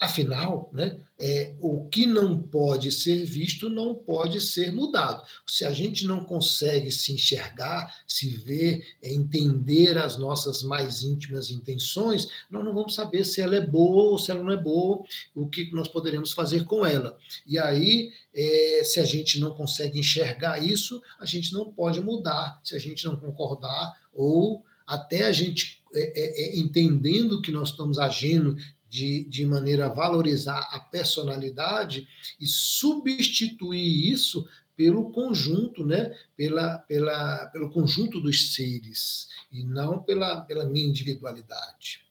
Afinal, 0.00 0.70
né, 0.72 0.98
é, 1.18 1.54
o 1.60 1.88
que 1.88 2.06
não 2.06 2.40
pode 2.40 2.92
ser 2.92 3.24
visto 3.24 3.68
não 3.68 3.94
pode 3.94 4.40
ser 4.40 4.72
mudado. 4.72 5.22
Se 5.46 5.64
a 5.64 5.72
gente 5.72 6.06
não 6.06 6.24
consegue 6.24 6.92
se 6.92 7.12
enxergar, 7.12 7.92
se 8.06 8.30
ver, 8.36 8.96
é, 9.02 9.12
entender 9.12 9.98
as 9.98 10.16
nossas 10.16 10.62
mais 10.62 11.02
íntimas 11.02 11.50
intenções, 11.50 12.28
nós 12.48 12.64
não 12.64 12.72
vamos 12.72 12.94
saber 12.94 13.24
se 13.24 13.40
ela 13.40 13.56
é 13.56 13.60
boa 13.60 14.10
ou 14.12 14.18
se 14.18 14.30
ela 14.30 14.42
não 14.42 14.52
é 14.52 14.56
boa, 14.56 15.02
o 15.34 15.48
que 15.48 15.72
nós 15.72 15.88
poderemos 15.88 16.32
fazer 16.32 16.64
com 16.64 16.86
ela. 16.86 17.18
E 17.46 17.58
aí, 17.58 18.12
é, 18.32 18.82
se 18.84 19.00
a 19.00 19.04
gente 19.04 19.40
não 19.40 19.52
consegue 19.52 19.98
enxergar 19.98 20.62
isso, 20.62 21.02
a 21.18 21.26
gente 21.26 21.52
não 21.52 21.72
pode 21.72 22.00
mudar, 22.00 22.60
se 22.62 22.76
a 22.76 22.78
gente 22.78 23.04
não 23.04 23.16
concordar 23.16 23.96
ou 24.12 24.64
até 24.86 25.26
a 25.26 25.32
gente 25.32 25.82
é, 25.94 26.00
é, 26.00 26.42
é 26.46 26.58
entendendo 26.58 27.42
que 27.42 27.52
nós 27.52 27.70
estamos 27.70 27.98
agindo 27.98 28.56
de, 28.88 29.24
de 29.24 29.44
maneira 29.44 29.86
a 29.86 29.92
valorizar 29.92 30.68
a 30.72 30.80
personalidade 30.80 32.08
e 32.40 32.46
substituir 32.46 34.10
isso 34.10 34.48
pelo 34.76 35.10
conjunto, 35.10 35.84
né? 35.84 36.16
pela, 36.36 36.78
pela, 36.78 37.46
pelo 37.46 37.70
conjunto 37.70 38.20
dos 38.20 38.54
seres, 38.54 39.28
e 39.50 39.64
não 39.64 39.98
pela, 40.02 40.42
pela 40.42 40.64
minha 40.64 40.86
individualidade. 40.86 42.06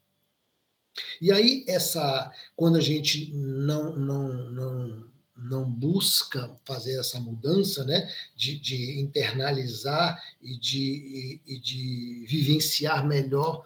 E 1.21 1.31
aí, 1.31 1.63
essa, 1.67 2.31
quando 2.55 2.77
a 2.77 2.81
gente 2.81 3.31
não, 3.33 3.95
não, 3.95 4.27
não, 4.51 5.07
não 5.37 5.69
busca 5.69 6.51
fazer 6.65 6.99
essa 6.99 7.19
mudança, 7.19 7.85
né, 7.85 8.11
de, 8.35 8.59
de 8.59 8.99
internalizar 8.99 10.21
e 10.41 10.57
de, 10.57 11.39
e, 11.47 11.55
e 11.55 11.59
de 11.59 12.25
vivenciar 12.27 13.05
melhor 13.05 13.63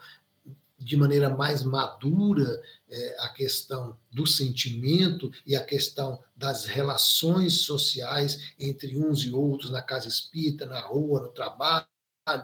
de 0.77 0.97
maneira 0.97 1.29
mais 1.29 1.63
madura 1.63 2.61
é, 2.91 3.15
a 3.19 3.29
questão 3.29 3.97
do 4.11 4.27
sentimento 4.27 5.31
e 5.45 5.55
a 5.55 5.63
questão 5.63 6.19
das 6.35 6.65
relações 6.65 7.61
sociais 7.61 8.53
entre 8.59 8.97
uns 8.97 9.23
e 9.23 9.31
outros 9.31 9.71
na 9.71 9.81
casa 9.81 10.07
espírita, 10.07 10.65
na 10.65 10.79
rua, 10.79 11.21
no 11.21 11.29
trabalho, 11.29 11.85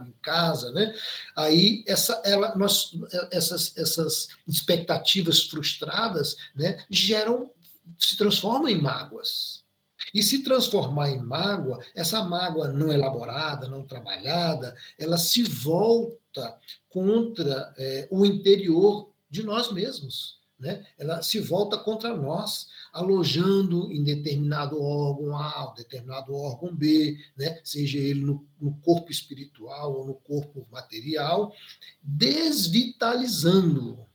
em 0.01 0.13
casa, 0.21 0.71
né? 0.71 0.93
Aí 1.35 1.83
essa, 1.87 2.21
ela, 2.25 2.55
nós, 2.55 2.91
essas, 3.31 3.77
essas 3.77 4.29
expectativas 4.47 5.43
frustradas, 5.43 6.35
né, 6.55 6.83
geram, 6.89 7.51
se 7.99 8.17
transformam 8.17 8.67
em 8.67 8.81
mágoas. 8.81 9.63
E 10.13 10.23
se 10.23 10.43
transformar 10.43 11.09
em 11.09 11.19
mágoa, 11.19 11.83
essa 11.93 12.23
mágoa 12.23 12.69
não 12.69 12.91
elaborada, 12.91 13.67
não 13.67 13.83
trabalhada, 13.83 14.75
ela 14.97 15.17
se 15.17 15.43
volta 15.43 16.57
contra 16.89 17.73
é, 17.77 18.07
o 18.09 18.25
interior 18.25 19.11
de 19.29 19.43
nós 19.43 19.71
mesmos. 19.71 20.37
Né? 20.59 20.83
Ela 20.97 21.21
se 21.21 21.39
volta 21.39 21.77
contra 21.77 22.17
nós, 22.17 22.67
alojando 22.91 23.91
em 23.91 24.03
determinado 24.03 24.81
órgão 24.81 25.37
A, 25.37 25.71
determinado 25.75 26.33
órgão 26.33 26.75
B, 26.75 27.15
né? 27.37 27.61
seja 27.63 27.99
ele 27.99 28.21
no, 28.21 28.43
no 28.59 28.73
corpo 28.77 29.11
espiritual 29.11 29.93
ou 29.93 30.07
no 30.07 30.15
corpo 30.15 30.67
material, 30.71 31.53
desvitalizando 32.01 34.07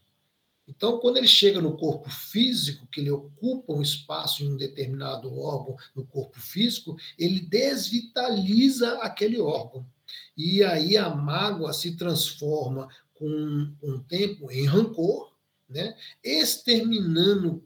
então, 0.74 1.00
quando 1.00 1.16
ele 1.16 1.28
chega 1.28 1.60
no 1.60 1.76
corpo 1.76 2.08
físico, 2.08 2.86
que 2.86 3.00
ele 3.00 3.10
ocupa 3.10 3.72
um 3.72 3.82
espaço 3.82 4.42
em 4.42 4.52
um 4.52 4.56
determinado 4.56 5.36
órgão 5.38 5.76
no 5.94 6.06
corpo 6.06 6.40
físico, 6.40 6.96
ele 7.18 7.40
desvitaliza 7.40 8.98
aquele 8.98 9.40
órgão. 9.40 9.84
E 10.36 10.62
aí 10.62 10.96
a 10.96 11.10
mágoa 11.10 11.72
se 11.72 11.96
transforma 11.96 12.88
com 13.22 13.72
um 13.80 14.00
tempo 14.00 14.50
em 14.50 14.66
rancor, 14.66 15.30
né? 15.68 15.96
exterminando 16.24 17.62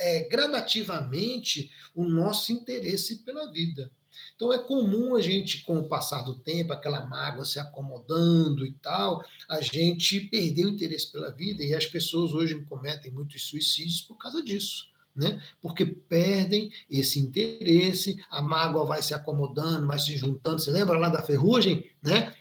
é, 0.00 0.28
gradativamente 0.28 1.70
o 1.94 2.04
nosso 2.04 2.50
interesse 2.50 3.18
pela 3.18 3.48
vida. 3.52 3.88
Então 4.34 4.52
é 4.52 4.58
comum 4.58 5.14
a 5.14 5.20
gente, 5.20 5.62
com 5.62 5.78
o 5.78 5.88
passar 5.88 6.22
do 6.22 6.34
tempo, 6.34 6.72
aquela 6.72 7.06
mágoa 7.06 7.44
se 7.44 7.60
acomodando 7.60 8.66
e 8.66 8.72
tal, 8.72 9.24
a 9.48 9.60
gente 9.60 10.22
perder 10.22 10.66
o 10.66 10.70
interesse 10.70 11.12
pela 11.12 11.30
vida 11.30 11.62
e 11.62 11.72
as 11.72 11.86
pessoas 11.86 12.32
hoje 12.32 12.60
cometem 12.68 13.12
muitos 13.12 13.44
suicídios 13.44 14.00
por 14.00 14.16
causa 14.16 14.42
disso. 14.42 14.88
Né? 15.14 15.40
Porque 15.62 15.86
perdem 15.86 16.72
esse 16.90 17.20
interesse, 17.20 18.20
a 18.28 18.42
mágoa 18.42 18.84
vai 18.84 19.02
se 19.02 19.14
acomodando, 19.14 19.86
vai 19.86 20.00
se 20.00 20.16
juntando. 20.16 20.58
Você 20.58 20.72
lembra 20.72 20.98
lá 20.98 21.08
da 21.08 21.22
ferrugem? 21.22 21.88
Né? 22.02 22.34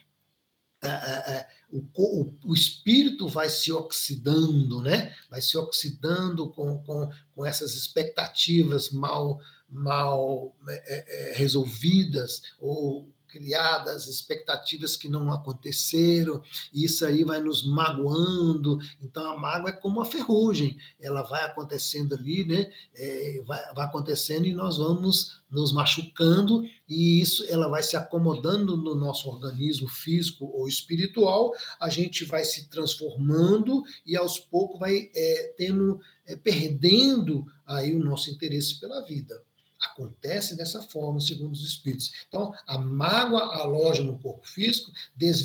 É, 0.81 0.87
é, 0.87 1.33
é, 1.33 1.47
o, 1.75 2.21
o, 2.21 2.33
o, 2.45 2.53
espírito 2.53 3.27
vai 3.27 3.49
se 3.49 3.71
oxidando, 3.71 4.81
né? 4.81 5.13
vai 5.29 5.41
se 5.41 5.57
oxidando 5.57 6.49
com, 6.49 6.77
com, 6.83 7.09
com 7.35 7.45
essas 7.45 7.75
expectativas 7.75 8.91
mal 8.91 9.39
mal 9.67 10.55
é, 10.69 11.31
é, 11.31 11.33
resolvidas 11.33 12.41
ou 12.59 13.09
criadas 13.35 14.07
expectativas 14.07 14.95
que 14.95 15.09
não 15.09 15.29
aconteceram, 15.29 16.41
e 16.73 16.85
isso 16.85 17.05
aí 17.05 17.25
vai 17.25 17.41
nos 17.41 17.67
magoando. 17.67 18.79
Então, 19.01 19.29
a 19.29 19.37
mágoa 19.37 19.71
é 19.71 19.73
como 19.73 19.99
a 19.99 20.05
ferrugem, 20.05 20.77
ela 21.01 21.21
vai 21.21 21.43
acontecendo 21.43 22.15
ali, 22.15 22.45
né? 22.45 22.71
É, 22.95 23.43
vai, 23.45 23.73
vai 23.73 23.85
acontecendo 23.85 24.45
e 24.45 24.53
nós 24.53 24.77
vamos 24.77 25.41
nos 25.51 25.73
machucando, 25.73 26.63
e 26.87 27.19
isso 27.19 27.45
ela 27.49 27.67
vai 27.67 27.83
se 27.83 27.97
acomodando 27.97 28.77
no 28.77 28.95
nosso 28.95 29.27
organismo 29.27 29.89
físico 29.89 30.45
ou 30.53 30.65
espiritual, 30.67 31.53
a 31.77 31.89
gente 31.89 32.23
vai 32.23 32.45
se 32.45 32.69
transformando 32.69 33.83
e 34.05 34.15
aos 34.15 34.39
poucos 34.39 34.79
vai 34.79 35.11
é, 35.13 35.53
tendo, 35.57 35.99
é, 36.25 36.37
perdendo 36.37 37.45
aí 37.65 37.93
o 37.93 38.03
nosso 38.03 38.29
interesse 38.29 38.79
pela 38.79 39.01
vida. 39.01 39.43
Acontece 39.85 40.55
dessa 40.55 40.81
forma, 40.81 41.19
segundo 41.19 41.53
os 41.53 41.65
espíritos. 41.65 42.11
Então, 42.27 42.53
a 42.67 42.77
mágoa 42.77 43.55
aloja 43.57 44.03
no 44.03 44.17
corpo 44.19 44.47
físico, 44.47 44.91
des, 45.15 45.43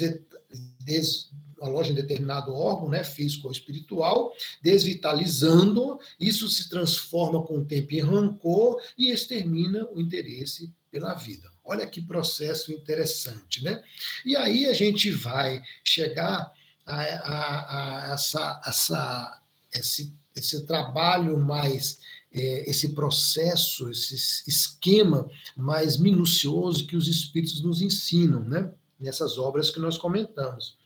aloja 1.60 1.92
em 1.92 1.94
determinado 1.94 2.54
órgão, 2.54 2.88
né, 2.88 3.04
físico 3.04 3.46
ou 3.46 3.52
espiritual, 3.52 4.32
desvitalizando, 4.62 5.98
isso 6.18 6.48
se 6.48 6.68
transforma 6.68 7.42
com 7.42 7.58
o 7.58 7.64
tempo 7.64 7.94
em 7.94 8.00
rancor 8.00 8.80
e 8.96 9.10
extermina 9.10 9.86
o 9.92 10.00
interesse 10.00 10.72
pela 10.90 11.14
vida. 11.14 11.50
Olha 11.64 11.86
que 11.86 12.00
processo 12.00 12.72
interessante, 12.72 13.62
né? 13.62 13.82
E 14.24 14.34
aí 14.34 14.66
a 14.66 14.72
gente 14.72 15.10
vai 15.10 15.62
chegar 15.84 16.52
a, 16.84 17.00
a, 17.00 18.10
a 18.10 18.14
essa, 18.14 18.60
essa, 18.66 19.40
esse, 19.72 20.12
esse 20.34 20.66
trabalho 20.66 21.38
mais 21.38 22.00
esse 22.32 22.90
processo, 22.90 23.90
esse 23.90 24.48
esquema 24.48 25.28
mais 25.56 25.96
minucioso 25.96 26.86
que 26.86 26.96
os 26.96 27.08
espíritos 27.08 27.60
nos 27.60 27.82
ensinam, 27.82 28.44
né? 28.44 28.72
Nessas 28.98 29.38
obras 29.38 29.70
que 29.70 29.80
nós 29.80 29.98
comentamos. 29.98 30.78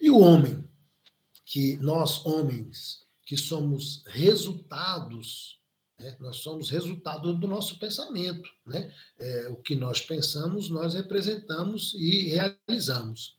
E 0.00 0.10
o 0.10 0.18
homem, 0.18 0.68
que 1.44 1.76
nós, 1.76 2.26
homens, 2.26 3.06
que 3.24 3.36
somos 3.36 4.02
resultados, 4.06 5.60
né? 5.98 6.16
nós 6.18 6.38
somos 6.38 6.68
resultado 6.68 7.32
do 7.32 7.46
nosso 7.46 7.78
pensamento. 7.78 8.50
Né? 8.66 8.92
É, 9.18 9.48
o 9.48 9.56
que 9.56 9.76
nós 9.76 10.00
pensamos, 10.00 10.68
nós 10.68 10.94
representamos 10.94 11.94
e 11.94 12.28
realizamos. 12.28 13.36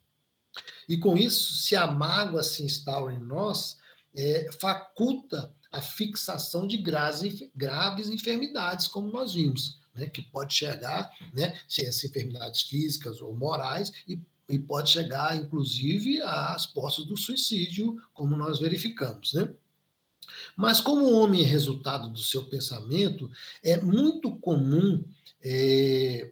E 0.87 0.97
com 0.97 1.17
isso, 1.17 1.55
se 1.55 1.75
a 1.75 1.85
mágoa 1.85 2.41
se 2.41 2.63
instaura 2.63 3.13
em 3.13 3.19
nós, 3.19 3.77
é, 4.15 4.49
faculta 4.59 5.51
a 5.71 5.81
fixação 5.81 6.67
de 6.67 6.77
graves, 6.77 7.49
graves 7.55 8.09
enfermidades, 8.09 8.87
como 8.87 9.11
nós 9.11 9.33
vimos, 9.33 9.79
né, 9.95 10.07
que 10.07 10.21
pode 10.21 10.53
chegar, 10.53 11.11
né, 11.33 11.59
se 11.67 11.83
essas 11.83 12.03
enfermidades 12.03 12.61
físicas 12.61 13.21
ou 13.21 13.35
morais, 13.35 13.91
e, 14.07 14.19
e 14.47 14.59
pode 14.59 14.91
chegar, 14.91 15.35
inclusive, 15.35 16.21
às 16.21 16.65
postas 16.67 17.05
do 17.05 17.17
suicídio, 17.17 17.99
como 18.13 18.35
nós 18.35 18.59
verificamos. 18.59 19.33
Né? 19.33 19.49
Mas, 20.55 20.79
como 20.79 21.05
o 21.05 21.19
homem 21.19 21.43
é 21.43 21.47
resultado 21.47 22.07
do 22.09 22.19
seu 22.19 22.45
pensamento, 22.45 23.31
é 23.63 23.77
muito 23.81 24.35
comum 24.35 25.03
é, 25.41 26.31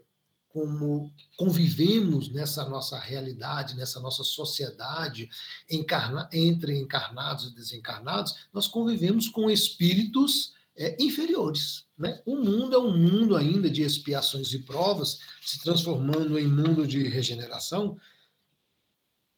como 0.53 1.11
convivemos 1.37 2.31
nessa 2.31 2.67
nossa 2.67 2.99
realidade, 2.99 3.75
nessa 3.75 3.99
nossa 3.99 4.23
sociedade 4.23 5.29
encarna, 5.69 6.29
entre 6.31 6.77
encarnados 6.77 7.45
e 7.45 7.55
desencarnados, 7.55 8.47
nós 8.53 8.67
convivemos 8.67 9.29
com 9.29 9.49
espíritos 9.49 10.53
é, 10.75 10.95
inferiores. 11.01 11.85
Né? 11.97 12.21
O 12.25 12.35
mundo 12.35 12.75
é 12.75 12.79
um 12.79 12.97
mundo 12.97 13.35
ainda 13.35 13.69
de 13.69 13.81
expiações 13.81 14.53
e 14.53 14.59
provas, 14.59 15.19
se 15.41 15.61
transformando 15.61 16.37
em 16.37 16.47
mundo 16.47 16.85
de 16.87 17.07
regeneração. 17.07 17.97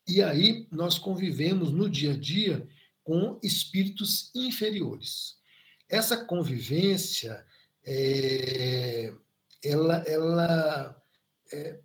E 0.07 0.21
aí 0.21 0.67
nós 0.71 0.97
convivemos 0.97 1.71
no 1.71 1.89
dia 1.89 2.13
a 2.13 2.17
dia 2.17 2.67
com 3.03 3.39
espíritos 3.43 4.31
inferiores. 4.33 5.35
Essa 5.89 6.25
convivência, 6.25 7.45
é, 7.85 9.13
ela, 9.63 9.97
ela 10.07 11.02
é, 11.53 11.79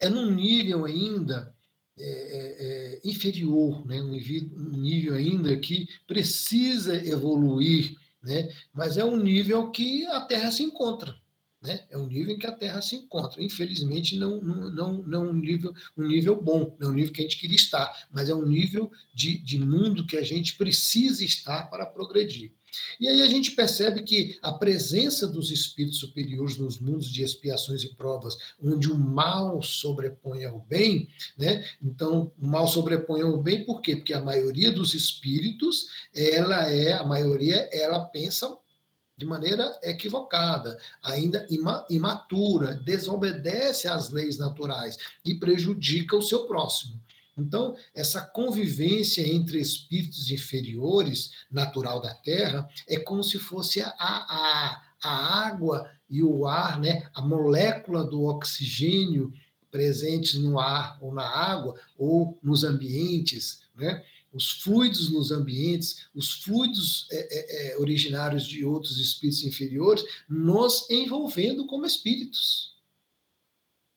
é 0.00 0.08
num 0.08 0.30
nível 0.30 0.84
ainda 0.84 1.54
é, 1.98 2.04
é, 2.04 2.56
é, 2.58 3.00
inferior, 3.04 3.86
né? 3.86 4.02
um, 4.02 4.10
nível, 4.76 5.14
ainda 5.14 5.56
que 5.56 5.88
precisa 6.06 6.94
evoluir, 7.06 7.96
né? 8.22 8.52
mas 8.72 8.98
é 8.98 9.04
um 9.04 9.16
nível 9.16 9.70
que 9.70 10.04
a 10.06 10.20
Terra 10.20 10.50
se 10.50 10.62
encontra. 10.62 11.16
Né? 11.62 11.86
É 11.88 11.96
um 11.96 12.06
nível 12.06 12.34
em 12.34 12.38
que 12.38 12.46
a 12.46 12.52
Terra 12.52 12.82
se 12.82 12.96
encontra. 12.96 13.42
Infelizmente, 13.42 14.16
não, 14.18 14.42
não, 14.42 14.70
não, 14.70 14.92
não 15.04 15.30
um, 15.30 15.32
nível, 15.32 15.72
um 15.96 16.06
nível 16.06 16.40
bom, 16.40 16.76
não 16.78 16.88
é 16.88 16.90
um 16.92 16.94
nível 16.94 17.12
que 17.12 17.20
a 17.20 17.24
gente 17.24 17.38
queria 17.38 17.56
estar, 17.56 18.06
mas 18.12 18.28
é 18.28 18.34
um 18.34 18.46
nível 18.46 18.92
de, 19.14 19.38
de 19.38 19.58
mundo 19.58 20.06
que 20.06 20.18
a 20.18 20.22
gente 20.22 20.54
precisa 20.56 21.24
estar 21.24 21.70
para 21.70 21.86
progredir. 21.86 22.52
E 23.00 23.08
aí 23.08 23.22
a 23.22 23.26
gente 23.26 23.52
percebe 23.52 24.02
que 24.02 24.38
a 24.42 24.52
presença 24.52 25.26
dos 25.26 25.50
espíritos 25.50 25.98
superiores 25.98 26.56
nos 26.56 26.78
mundos 26.78 27.08
de 27.08 27.22
expiações 27.22 27.82
e 27.82 27.94
provas, 27.94 28.36
onde 28.62 28.90
o 28.90 28.98
mal 28.98 29.62
sobrepõe 29.62 30.44
ao 30.44 30.60
bem, 30.60 31.08
né? 31.36 31.64
Então, 31.82 32.32
o 32.38 32.46
mal 32.46 32.68
sobrepõe 32.68 33.22
ao 33.22 33.36
bem 33.42 33.64
por 33.64 33.80
quê? 33.80 33.96
Porque 33.96 34.14
a 34.14 34.20
maioria 34.20 34.70
dos 34.72 34.94
espíritos, 34.94 35.86
ela 36.14 36.70
é, 36.70 36.92
a 36.92 37.04
maioria, 37.04 37.68
ela 37.72 38.00
pensa 38.00 38.56
de 39.16 39.24
maneira 39.24 39.78
equivocada, 39.82 40.78
ainda 41.02 41.46
imatura, 41.88 42.74
desobedece 42.74 43.88
às 43.88 44.10
leis 44.10 44.36
naturais 44.36 44.98
e 45.24 45.34
prejudica 45.34 46.14
o 46.14 46.22
seu 46.22 46.46
próximo. 46.46 47.00
Então, 47.36 47.76
essa 47.94 48.22
convivência 48.22 49.20
entre 49.20 49.60
espíritos 49.60 50.30
inferiores, 50.30 51.32
natural 51.50 52.00
da 52.00 52.14
Terra, 52.14 52.68
é 52.88 52.98
como 52.98 53.22
se 53.22 53.38
fosse 53.38 53.82
a, 53.82 53.92
a, 53.98 54.82
a 55.02 55.46
água 55.46 55.90
e 56.08 56.22
o 56.22 56.46
ar, 56.46 56.80
né? 56.80 57.08
a 57.14 57.20
molécula 57.20 58.04
do 58.04 58.24
oxigênio 58.24 59.32
presente 59.70 60.38
no 60.38 60.58
ar 60.58 60.96
ou 61.00 61.12
na 61.12 61.28
água 61.28 61.78
ou 61.98 62.38
nos 62.42 62.64
ambientes, 62.64 63.60
né? 63.74 64.02
os 64.32 64.50
fluidos 64.62 65.10
nos 65.10 65.30
ambientes, 65.30 66.06
os 66.14 66.42
fluidos 66.42 67.06
é, 67.10 67.16
é, 67.16 67.72
é, 67.72 67.78
originários 67.78 68.46
de 68.46 68.64
outros 68.64 68.98
espíritos 68.98 69.44
inferiores, 69.44 70.04
nos 70.28 70.88
envolvendo 70.90 71.66
como 71.66 71.86
espíritos. 71.86 72.76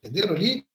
Entenderam 0.02 0.36
ali? 0.36 0.66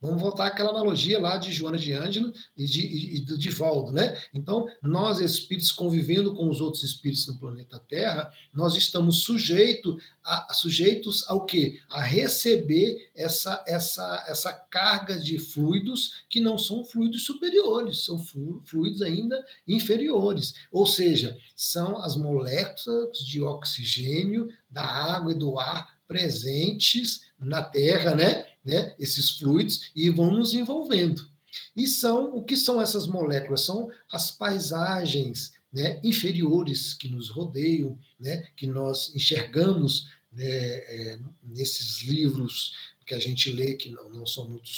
Vamos 0.00 0.20
voltar 0.20 0.46
àquela 0.46 0.70
analogia 0.70 1.20
lá 1.20 1.36
de 1.36 1.52
Joana 1.52 1.78
de 1.78 1.92
Ângelo 1.92 2.32
e 2.56 2.66
de, 2.66 3.16
e 3.16 3.20
do 3.20 3.38
Divaldo, 3.38 3.92
né? 3.92 4.16
Então, 4.32 4.66
nós, 4.82 5.20
espíritos, 5.20 5.72
convivendo 5.72 6.34
com 6.34 6.48
os 6.48 6.60
outros 6.60 6.82
espíritos 6.82 7.26
no 7.26 7.38
planeta 7.38 7.78
Terra, 7.88 8.32
nós 8.52 8.76
estamos 8.76 9.22
sujeito 9.22 9.98
a, 10.24 10.52
sujeitos 10.52 11.24
ao 11.28 11.44
quê? 11.44 11.80
A 11.88 12.02
receber 12.02 13.10
essa, 13.14 13.62
essa, 13.66 14.24
essa 14.28 14.52
carga 14.52 15.18
de 15.18 15.38
fluidos 15.38 16.24
que 16.28 16.40
não 16.40 16.58
são 16.58 16.84
fluidos 16.84 17.24
superiores, 17.24 18.04
são 18.04 18.22
fluidos 18.64 19.02
ainda 19.02 19.44
inferiores. 19.66 20.54
Ou 20.70 20.86
seja, 20.86 21.36
são 21.56 21.98
as 21.98 22.16
moléculas 22.16 23.18
de 23.18 23.42
oxigênio 23.42 24.48
da 24.70 24.84
água 24.84 25.32
e 25.32 25.38
do 25.38 25.58
ar 25.58 25.98
presentes 26.06 27.22
na 27.38 27.62
Terra, 27.62 28.14
né? 28.14 28.46
Né, 28.64 28.94
esses 28.98 29.38
fluidos 29.38 29.90
e 29.94 30.10
vão 30.10 30.30
nos 30.30 30.54
envolvendo. 30.54 31.28
E 31.76 31.86
são 31.86 32.34
o 32.34 32.44
que 32.44 32.56
são 32.56 32.80
essas 32.80 33.06
moléculas? 33.06 33.62
São 33.62 33.88
as 34.12 34.30
paisagens 34.30 35.52
né, 35.72 36.00
inferiores 36.02 36.94
que 36.94 37.08
nos 37.08 37.28
rodeiam, 37.28 37.98
né, 38.18 38.46
que 38.56 38.66
nós 38.66 39.14
enxergamos 39.14 40.08
né, 40.32 40.46
é, 40.46 41.18
nesses 41.42 42.02
livros 42.02 42.72
que 43.10 43.14
a 43.16 43.18
gente 43.18 43.50
lê, 43.50 43.74
que 43.74 43.90
não, 43.90 44.08
não 44.08 44.24
são 44.24 44.48
muito, 44.48 44.70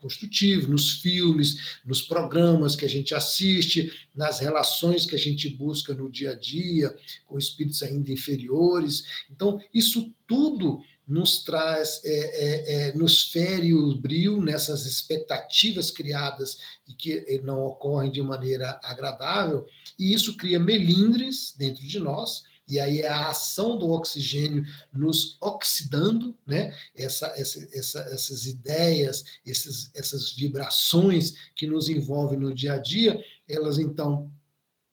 construtivos, 0.00 0.68
nos 0.68 1.00
filmes, 1.00 1.80
nos 1.84 2.00
programas 2.00 2.76
que 2.76 2.84
a 2.84 2.88
gente 2.88 3.16
assiste, 3.16 3.92
nas 4.14 4.38
relações 4.38 5.04
que 5.04 5.16
a 5.16 5.18
gente 5.18 5.48
busca 5.48 5.92
no 5.92 6.08
dia 6.08 6.30
a 6.30 6.34
dia, 6.36 6.96
com 7.26 7.36
espíritos 7.36 7.82
ainda 7.82 8.12
inferiores. 8.12 9.02
Então, 9.28 9.60
isso 9.74 10.14
tudo 10.24 10.84
nos 11.06 11.42
traz, 11.42 12.00
é, 12.04 12.10
é, 12.10 12.88
é, 12.88 12.92
nos 12.94 13.30
fere 13.30 13.74
o 13.74 13.94
brilho 13.96 14.40
nessas 14.40 14.86
expectativas 14.86 15.90
criadas 15.90 16.58
e 16.86 16.94
que 16.94 17.24
eh, 17.26 17.40
não 17.42 17.60
ocorrem 17.64 18.10
de 18.10 18.22
maneira 18.22 18.78
agradável, 18.82 19.66
e 19.98 20.12
isso 20.12 20.36
cria 20.36 20.60
melindres 20.60 21.54
dentro 21.56 21.82
de 21.82 21.98
nós, 21.98 22.44
e 22.68 22.78
aí 22.78 23.00
é 23.00 23.08
a 23.08 23.28
ação 23.28 23.76
do 23.76 23.90
oxigênio 23.90 24.64
nos 24.92 25.36
oxidando, 25.40 26.34
né? 26.46 26.74
Essa, 26.94 27.26
essa, 27.36 27.68
essa, 27.72 28.00
essas 28.00 28.46
ideias, 28.46 29.24
essas, 29.46 29.90
essas 29.94 30.32
vibrações 30.32 31.34
que 31.54 31.66
nos 31.66 31.88
envolvem 31.88 32.38
no 32.38 32.54
dia 32.54 32.74
a 32.74 32.78
dia, 32.78 33.22
elas 33.48 33.78
então 33.78 34.30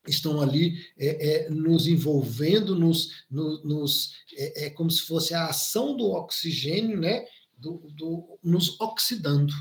estão 0.07 0.41
ali 0.41 0.77
é, 0.97 1.45
é, 1.45 1.49
nos 1.49 1.87
envolvendo, 1.87 2.75
nos, 2.75 3.25
no, 3.29 3.63
nos, 3.63 4.13
é, 4.35 4.65
é, 4.65 4.69
como 4.69 4.89
se 4.89 5.01
fosse 5.01 5.33
a 5.33 5.47
ação 5.47 5.95
do 5.95 6.11
oxigênio, 6.11 6.99
né, 6.99 7.25
do, 7.57 7.77
do, 7.95 8.39
nos 8.41 8.79
oxidando, 8.79 9.53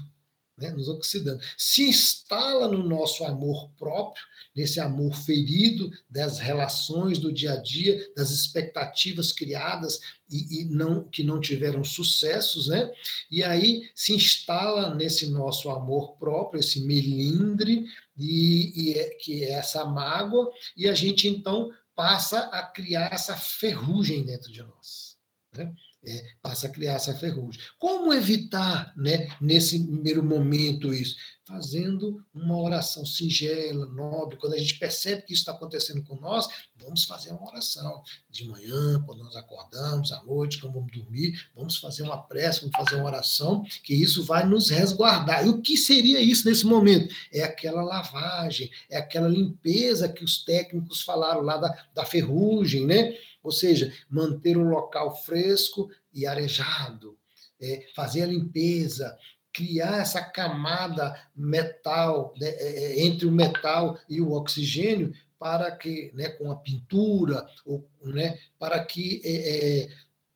né, 0.57 0.71
nos 0.71 0.89
oxidando. 0.89 1.43
Se 1.57 1.89
instala 1.89 2.69
no 2.69 2.83
nosso 2.83 3.25
amor 3.25 3.71
próprio, 3.77 4.23
nesse 4.55 4.81
amor 4.81 5.15
ferido 5.15 5.91
das 6.11 6.39
relações 6.39 7.19
do 7.19 7.33
dia 7.33 7.53
a 7.53 7.57
dia, 7.57 7.97
das 8.17 8.31
expectativas 8.31 9.31
criadas 9.31 10.01
e, 10.29 10.63
e, 10.63 10.65
não 10.65 11.05
que 11.05 11.23
não 11.23 11.41
tiveram 11.41 11.85
sucessos, 11.85 12.67
né? 12.67 12.91
E 13.31 13.45
aí 13.45 13.89
se 13.95 14.15
instala 14.15 14.95
nesse 14.95 15.29
nosso 15.29 15.71
amor 15.71 16.17
próprio, 16.19 16.59
esse 16.59 16.81
melindre 16.81 17.87
e, 18.19 18.91
e 18.91 18.95
é, 18.95 19.11
que 19.11 19.45
é 19.45 19.53
essa 19.53 19.85
mágoa, 19.85 20.51
e 20.77 20.89
a 20.89 20.95
gente 20.95 21.29
então 21.29 21.71
passa 21.95 22.41
a 22.41 22.63
criar 22.63 23.13
essa 23.13 23.37
ferrugem 23.37 24.25
dentro 24.25 24.53
de 24.53 24.63
nós. 24.63 25.17
Né? 25.57 25.73
É, 26.05 26.25
passa 26.41 26.67
a 26.69 26.71
criar 26.71 26.95
essa 26.95 27.15
ferrugem. 27.15 27.61
Como 27.79 28.13
evitar, 28.13 28.93
né, 28.97 29.29
nesse 29.41 29.85
primeiro 29.85 30.23
momento, 30.23 30.95
isso? 30.95 31.17
Fazendo 31.49 32.23
uma 32.35 32.61
oração 32.61 33.07
singela, 33.07 33.87
nobre. 33.87 34.37
Quando 34.37 34.53
a 34.53 34.59
gente 34.59 34.79
percebe 34.79 35.23
que 35.23 35.33
isso 35.33 35.41
está 35.41 35.53
acontecendo 35.53 36.05
com 36.05 36.15
nós, 36.17 36.47
vamos 36.79 37.05
fazer 37.05 37.31
uma 37.31 37.49
oração. 37.49 38.03
De 38.29 38.47
manhã, 38.47 39.03
quando 39.07 39.25
nós 39.25 39.35
acordamos, 39.35 40.13
à 40.13 40.23
noite, 40.25 40.61
quando 40.61 40.75
vamos 40.75 40.93
dormir, 40.93 41.49
vamos 41.57 41.79
fazer 41.79 42.03
uma 42.03 42.19
prece, 42.19 42.61
vamos 42.61 42.77
fazer 42.77 42.97
uma 42.97 43.07
oração, 43.07 43.65
que 43.83 43.95
isso 43.95 44.23
vai 44.25 44.45
nos 44.45 44.69
resguardar. 44.69 45.47
E 45.47 45.49
o 45.49 45.63
que 45.63 45.75
seria 45.79 46.21
isso 46.21 46.47
nesse 46.47 46.67
momento? 46.67 47.15
É 47.33 47.43
aquela 47.43 47.81
lavagem, 47.81 48.71
é 48.91 48.99
aquela 48.99 49.27
limpeza 49.27 50.07
que 50.07 50.23
os 50.23 50.45
técnicos 50.45 51.01
falaram 51.01 51.41
lá 51.41 51.57
da, 51.57 51.87
da 51.95 52.05
ferrugem, 52.05 52.85
né? 52.85 53.17
Ou 53.43 53.53
seja, 53.53 53.91
manter 54.11 54.59
o 54.59 54.69
local 54.69 55.17
fresco 55.25 55.89
e 56.13 56.27
arejado, 56.27 57.17
é, 57.59 57.87
fazer 57.95 58.21
a 58.21 58.27
limpeza, 58.27 59.17
criar 59.59 60.01
essa 60.01 60.23
camada 60.23 61.21
metal 61.35 62.33
né, 62.41 62.47
é, 62.47 62.85
é, 62.85 63.05
entre 63.05 63.27
o 63.27 63.33
metal 63.33 63.99
e 64.09 64.21
o 64.21 64.31
oxigênio 64.31 65.13
para 65.37 65.73
que, 65.73 66.13
né, 66.15 66.29
com 66.29 66.53
a 66.53 66.57
pintura, 66.57 67.45
ou, 67.67 67.85
né, 68.05 68.39
para 68.57 68.85
que 68.85 69.21
é, 69.25 69.81
é 69.83 69.89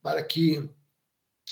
para 0.03 0.25
que 0.25 0.69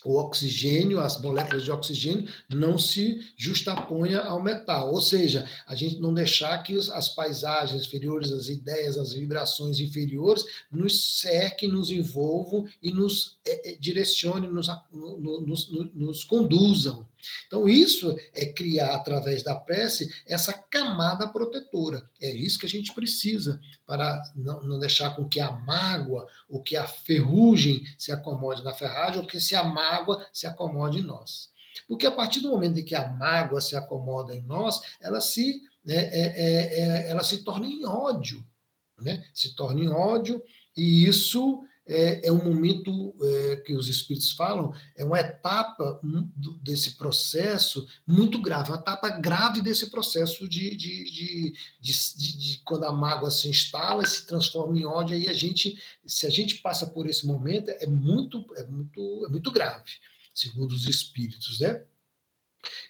o 0.05 0.17
oxigênio, 0.17 0.99
as 0.99 1.21
moléculas 1.21 1.63
de 1.63 1.71
oxigênio, 1.71 2.29
não 2.49 2.77
se 2.77 3.21
justaponha 3.37 4.21
ao 4.21 4.43
metal. 4.43 4.93
Ou 4.93 5.01
seja, 5.01 5.49
a 5.65 5.77
gente 5.77 6.01
não 6.01 6.13
deixar 6.13 6.61
que 6.65 6.77
as 6.77 7.09
paisagens 7.11 7.87
inferiores, 7.87 8.33
as 8.33 8.49
ideias, 8.49 8.99
as 8.99 9.13
vibrações 9.13 9.79
inferiores 9.79 10.45
nos 10.73 11.21
cerquem, 11.21 11.69
nos 11.69 11.93
envolvam 11.93 12.67
e 12.83 12.91
nos 12.91 13.39
é, 13.47 13.77
direcionem, 13.79 14.51
nos, 14.51 14.69
nos, 14.91 15.71
nos 15.95 16.25
conduzam. 16.25 17.07
Então, 17.47 17.69
isso 17.69 18.17
é 18.35 18.47
criar, 18.47 18.95
através 18.95 19.43
da 19.43 19.55
prece, 19.55 20.13
essa 20.27 20.53
camada 20.53 21.29
protetora. 21.29 22.09
É 22.21 22.31
isso 22.31 22.59
que 22.59 22.67
a 22.67 22.69
gente 22.69 22.93
precisa 22.95 23.61
para 23.87 24.23
não, 24.35 24.79
deixar 24.79 25.15
com 25.17 25.29
que 25.29 25.41
a 25.41 25.51
mágoa, 25.51 26.27
ou 26.49 26.63
que 26.63 26.77
a 26.77 26.87
ferrugem 26.87 27.85
se 27.99 28.13
acomode 28.13 28.63
na 28.63 28.73
ferragem, 28.73 29.21
ou 29.21 29.27
que 29.27 29.41
se 29.41 29.55
a 29.55 29.65
mágoa 29.65 30.27
se 30.33 30.47
acomode 30.47 30.99
em 30.99 31.03
nós. 31.03 31.51
Porque 31.87 32.07
a 32.07 32.13
partir 32.13 32.41
do 32.41 32.51
momento 32.51 32.79
em 32.79 32.85
que 32.85 32.95
a 32.95 33.09
mágoa 33.09 33.61
se 33.61 33.77
acomoda 33.77 34.35
em 34.35 34.43
nós, 34.43 34.81
ela 35.01 35.21
se, 35.21 35.61
né, 35.85 35.97
é, 35.97 36.27
é, 36.27 36.81
é, 36.81 37.11
ela 37.11 37.23
se 37.23 37.39
torna 37.45 37.67
em 37.67 37.85
ódio. 37.85 38.47
Né? 39.01 39.25
Se 39.35 39.55
torna 39.55 39.81
em 39.81 39.89
ódio, 39.89 40.43
e 40.77 41.05
isso 41.07 41.65
é, 41.91 42.29
é 42.29 42.33
um 42.33 42.43
momento 42.45 43.15
é, 43.21 43.57
que 43.57 43.75
os 43.75 43.89
espíritos 43.89 44.31
falam, 44.31 44.73
é 44.97 45.05
uma 45.05 45.19
etapa 45.19 46.01
desse 46.63 46.93
processo 46.93 47.87
muito 48.07 48.41
grave, 48.41 48.71
uma 48.71 48.79
etapa 48.79 49.11
grave 49.11 49.61
desse 49.61 49.91
processo 49.91 50.49
de, 50.49 50.77
de, 50.77 51.05
de, 51.05 51.55
de, 51.81 52.63
quando 52.65 52.85
a 52.85 52.93
mágoa 52.93 53.31
se 53.31 53.49
instala 53.49 54.05
e 54.05 54.07
se 54.07 54.25
transforma 54.25 54.79
em 54.79 54.85
ódio, 54.85 55.17
aí 55.17 55.29
a 55.29 55.33
gente, 55.33 55.77
se 56.07 56.27
a 56.27 56.31
gente 56.31 56.57
passa 56.59 56.87
por 56.87 57.09
esse 57.09 57.27
momento, 57.27 57.71
é 57.71 57.87
muito, 57.87 58.47
é 58.57 58.65
muito, 58.65 59.27
é 59.27 59.29
muito 59.29 59.51
grave, 59.51 59.91
segundo 60.33 60.73
os 60.73 60.87
espíritos, 60.87 61.59
né? 61.59 61.83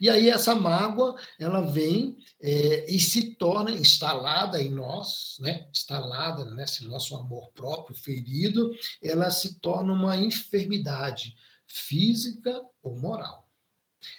E 0.01 0.09
aí 0.09 0.29
essa 0.29 0.55
mágoa, 0.55 1.17
ela 1.39 1.61
vem 1.61 2.17
é, 2.41 2.91
e 2.93 2.99
se 2.99 3.35
torna 3.35 3.71
instalada 3.71 4.61
em 4.61 4.71
nós, 4.71 5.37
né? 5.41 5.69
instalada 5.71 6.45
nesse 6.55 6.85
nosso 6.85 7.15
amor 7.17 7.51
próprio 7.53 7.97
ferido, 7.97 8.75
ela 9.03 9.31
se 9.31 9.61
torna 9.61 9.93
uma 9.93 10.17
enfermidade 10.17 11.35
física 11.67 12.61
ou 12.83 12.99
moral. 12.99 13.49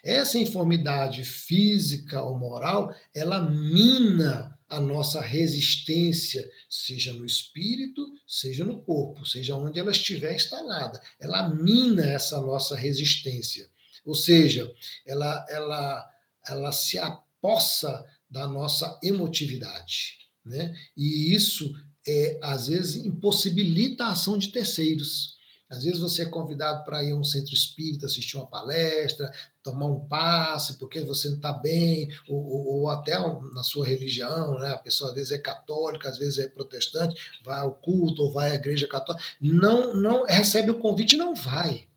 Essa 0.04 0.38
enfermidade 0.38 1.24
física 1.24 2.22
ou 2.22 2.38
moral, 2.38 2.94
ela 3.14 3.42
mina 3.42 4.58
a 4.70 4.80
nossa 4.80 5.20
resistência, 5.20 6.50
seja 6.70 7.12
no 7.12 7.26
espírito, 7.26 8.08
seja 8.26 8.64
no 8.64 8.82
corpo, 8.82 9.26
seja 9.26 9.56
onde 9.56 9.80
ela 9.80 9.92
estiver 9.92 10.34
instalada. 10.34 11.02
Ela 11.20 11.50
mina 11.50 12.06
essa 12.06 12.40
nossa 12.40 12.76
resistência. 12.76 13.70
Ou 14.06 14.16
seja, 14.16 14.72
ela, 15.06 15.46
ela, 15.50 16.10
ela 16.48 16.72
se 16.72 16.98
apossa 16.98 18.06
da 18.30 18.48
nossa 18.48 19.00
emotividade. 19.04 20.18
Né? 20.46 20.74
E 20.98 21.34
isso, 21.34 21.74
é, 22.08 22.40
às 22.42 22.68
vezes, 22.68 23.06
impossibilita 23.06 24.06
a 24.06 24.12
ação 24.12 24.38
de 24.38 24.50
terceiros. 24.50 25.40
Às 25.70 25.86
vezes 25.86 26.00
você 26.00 26.24
é 26.24 26.26
convidado 26.26 26.84
para 26.84 27.02
ir 27.02 27.14
a 27.14 27.16
um 27.16 27.24
centro 27.24 27.54
espírita, 27.54 28.06
assistir 28.06 28.36
uma 28.36 28.46
palestra, 28.46 29.32
tomar 29.64 29.86
um 29.86 30.02
passe, 30.02 30.78
porque 30.78 31.00
você 31.00 31.30
não 31.30 31.38
está 31.38 31.54
bem, 31.54 32.10
ou, 32.28 32.46
ou, 32.46 32.68
ou, 32.68 32.90
até 32.90 33.18
na 33.54 33.64
sua 33.64 33.88
religião, 33.88 34.60
né? 34.60 34.72
a 34.72 34.78
pessoa 34.78 35.12
às 35.12 35.16
vezes 35.16 35.32
é 35.32 35.38
católica, 35.38 36.10
às 36.10 36.18
vezes 36.18 36.40
é 36.40 36.50
protestante, 36.50 37.16
vai 37.42 37.60
ao 37.60 37.74
culto 37.74 38.24
ou 38.24 38.34
vai 38.34 38.52
à 38.52 38.56
igreja 38.56 38.86
católica, 38.86 39.24
não, 39.40 39.94
não 39.94 40.26
recebe 40.26 40.72
o 40.72 40.80
convite 40.80 41.16
e 41.16 41.18
não 41.18 41.34
vai. 41.34 41.88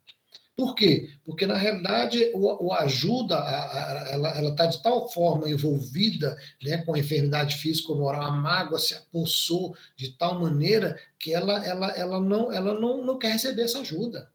Por 0.57 0.75
quê? 0.77 1.11
Porque, 1.25 1.47
na 1.47 1.57
realidade, 1.57 2.31
o, 2.33 2.67
o 2.67 2.73
ajuda, 2.73 3.37
a, 3.37 4.05
a, 4.15 4.39
ela 4.39 4.51
está 4.51 4.67
de 4.67 4.81
tal 4.83 5.09
forma 5.09 5.51
envolvida 5.51 6.37
né, 6.63 6.79
com 6.79 6.95
a 6.95 6.99
enfermidade 6.99 7.57
física 7.57 7.91
ou 7.91 7.99
moral, 7.99 8.23
a 8.23 8.31
mágoa 8.31 8.79
se 8.79 8.95
apossou 8.95 9.77
de 9.97 10.13
tal 10.13 10.41
maneira 10.41 10.99
que 11.19 11.35
ela, 11.35 11.65
ela, 11.67 11.91
ela, 11.91 12.21
não, 12.21 12.53
ela 12.53 12.79
não, 12.79 13.05
não 13.05 13.19
quer 13.19 13.33
receber 13.33 13.63
essa 13.63 13.81
ajuda. 13.81 14.31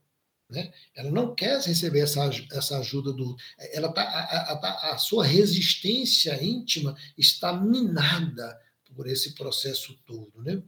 Né? 0.49 0.73
Ela 0.93 1.09
não 1.09 1.33
quer 1.33 1.61
receber 1.61 2.01
essa, 2.01 2.29
essa 2.51 2.79
ajuda 2.79 3.13
do. 3.13 3.37
Ela 3.71 3.89
tá, 3.89 4.01
a, 4.01 4.53
a, 4.53 4.95
a 4.95 4.97
sua 4.97 5.23
resistência 5.23 6.43
íntima 6.43 6.97
está 7.17 7.53
minada 7.53 8.59
por 8.93 9.07
esse 9.07 9.35
processo 9.35 9.97
todo. 10.05 10.33
Né? 10.43 10.61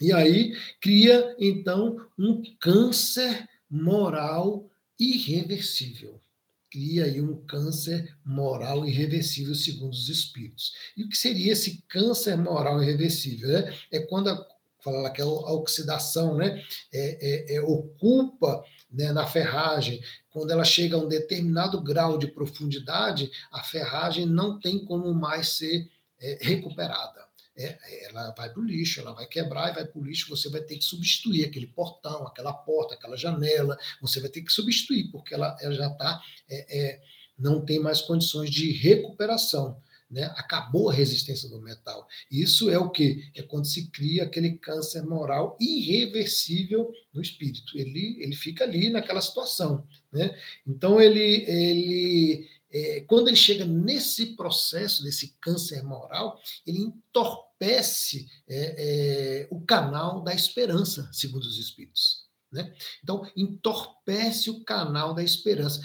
E 0.00 0.12
aí 0.12 0.56
cria, 0.80 1.36
então, 1.38 2.04
um 2.18 2.42
câncer 2.58 3.46
moral 3.76 4.68
irreversível. 4.98 6.20
Cria 6.70 7.04
aí 7.04 7.20
um 7.20 7.36
câncer 7.46 8.16
moral 8.24 8.86
irreversível, 8.86 9.54
segundo 9.54 9.92
os 9.92 10.08
espíritos. 10.08 10.72
E 10.96 11.04
o 11.04 11.08
que 11.08 11.16
seria 11.16 11.52
esse 11.52 11.82
câncer 11.88 12.36
moral 12.36 12.82
irreversível? 12.82 13.48
Né? 13.48 13.74
É 13.90 14.00
quando 14.00 14.28
a, 14.28 14.46
fala 14.80 15.10
que 15.10 15.22
a 15.22 15.26
oxidação 15.26 16.36
né, 16.36 16.62
é, 16.92 17.54
é, 17.54 17.56
é, 17.56 17.60
ocupa 17.60 18.64
né, 18.90 19.12
na 19.12 19.26
ferragem, 19.26 20.02
quando 20.30 20.50
ela 20.50 20.64
chega 20.64 20.96
a 20.96 21.00
um 21.00 21.08
determinado 21.08 21.80
grau 21.80 22.18
de 22.18 22.26
profundidade, 22.26 23.30
a 23.52 23.62
ferragem 23.62 24.26
não 24.26 24.58
tem 24.58 24.84
como 24.84 25.14
mais 25.14 25.50
ser 25.50 25.88
é, 26.20 26.38
recuperada 26.40 27.25
é, 27.56 27.78
ela 28.06 28.32
vai 28.32 28.50
para 28.50 28.60
o 28.60 28.64
lixo, 28.64 29.00
ela 29.00 29.12
vai 29.12 29.26
quebrar 29.26 29.70
e 29.70 29.74
vai 29.74 29.84
para 29.86 29.98
o 29.98 30.04
lixo, 30.04 30.28
você 30.28 30.48
vai 30.48 30.60
ter 30.60 30.76
que 30.76 30.84
substituir 30.84 31.44
aquele 31.44 31.66
portão, 31.66 32.26
aquela 32.26 32.52
porta, 32.52 32.94
aquela 32.94 33.16
janela, 33.16 33.78
você 34.00 34.20
vai 34.20 34.28
ter 34.28 34.42
que 34.42 34.52
substituir, 34.52 35.10
porque 35.10 35.34
ela, 35.34 35.56
ela 35.60 35.74
já 35.74 35.86
está, 35.88 36.20
é, 36.48 36.78
é, 36.78 37.02
não 37.38 37.64
tem 37.64 37.78
mais 37.78 38.00
condições 38.02 38.50
de 38.50 38.72
recuperação. 38.72 39.80
Né? 40.08 40.24
Acabou 40.36 40.88
a 40.88 40.92
resistência 40.92 41.48
do 41.48 41.60
metal. 41.60 42.06
Isso 42.30 42.70
é 42.70 42.78
o 42.78 42.90
que? 42.90 43.28
É 43.34 43.42
quando 43.42 43.66
se 43.66 43.90
cria 43.90 44.22
aquele 44.22 44.52
câncer 44.52 45.02
moral 45.02 45.56
irreversível 45.60 46.92
no 47.12 47.20
espírito. 47.20 47.76
Ele, 47.76 48.16
ele 48.20 48.36
fica 48.36 48.62
ali 48.62 48.88
naquela 48.88 49.20
situação. 49.20 49.84
Né? 50.12 50.38
Então, 50.64 51.00
ele, 51.00 51.44
ele 51.48 52.48
é, 52.70 53.00
quando 53.02 53.28
ele 53.28 53.36
chega 53.36 53.64
nesse 53.64 54.36
processo, 54.36 55.02
desse 55.02 55.36
câncer 55.40 55.82
moral, 55.82 56.40
ele 56.66 56.80
entorpece 56.80 58.28
é, 58.48 59.44
é, 59.44 59.48
o 59.50 59.60
canal 59.60 60.22
da 60.22 60.34
esperança, 60.34 61.08
segundo 61.12 61.42
os 61.42 61.58
espíritos. 61.58 62.26
Né? 62.52 62.72
Então, 63.02 63.28
entorpece 63.36 64.50
o 64.50 64.64
canal 64.64 65.12
da 65.12 65.22
esperança. 65.22 65.80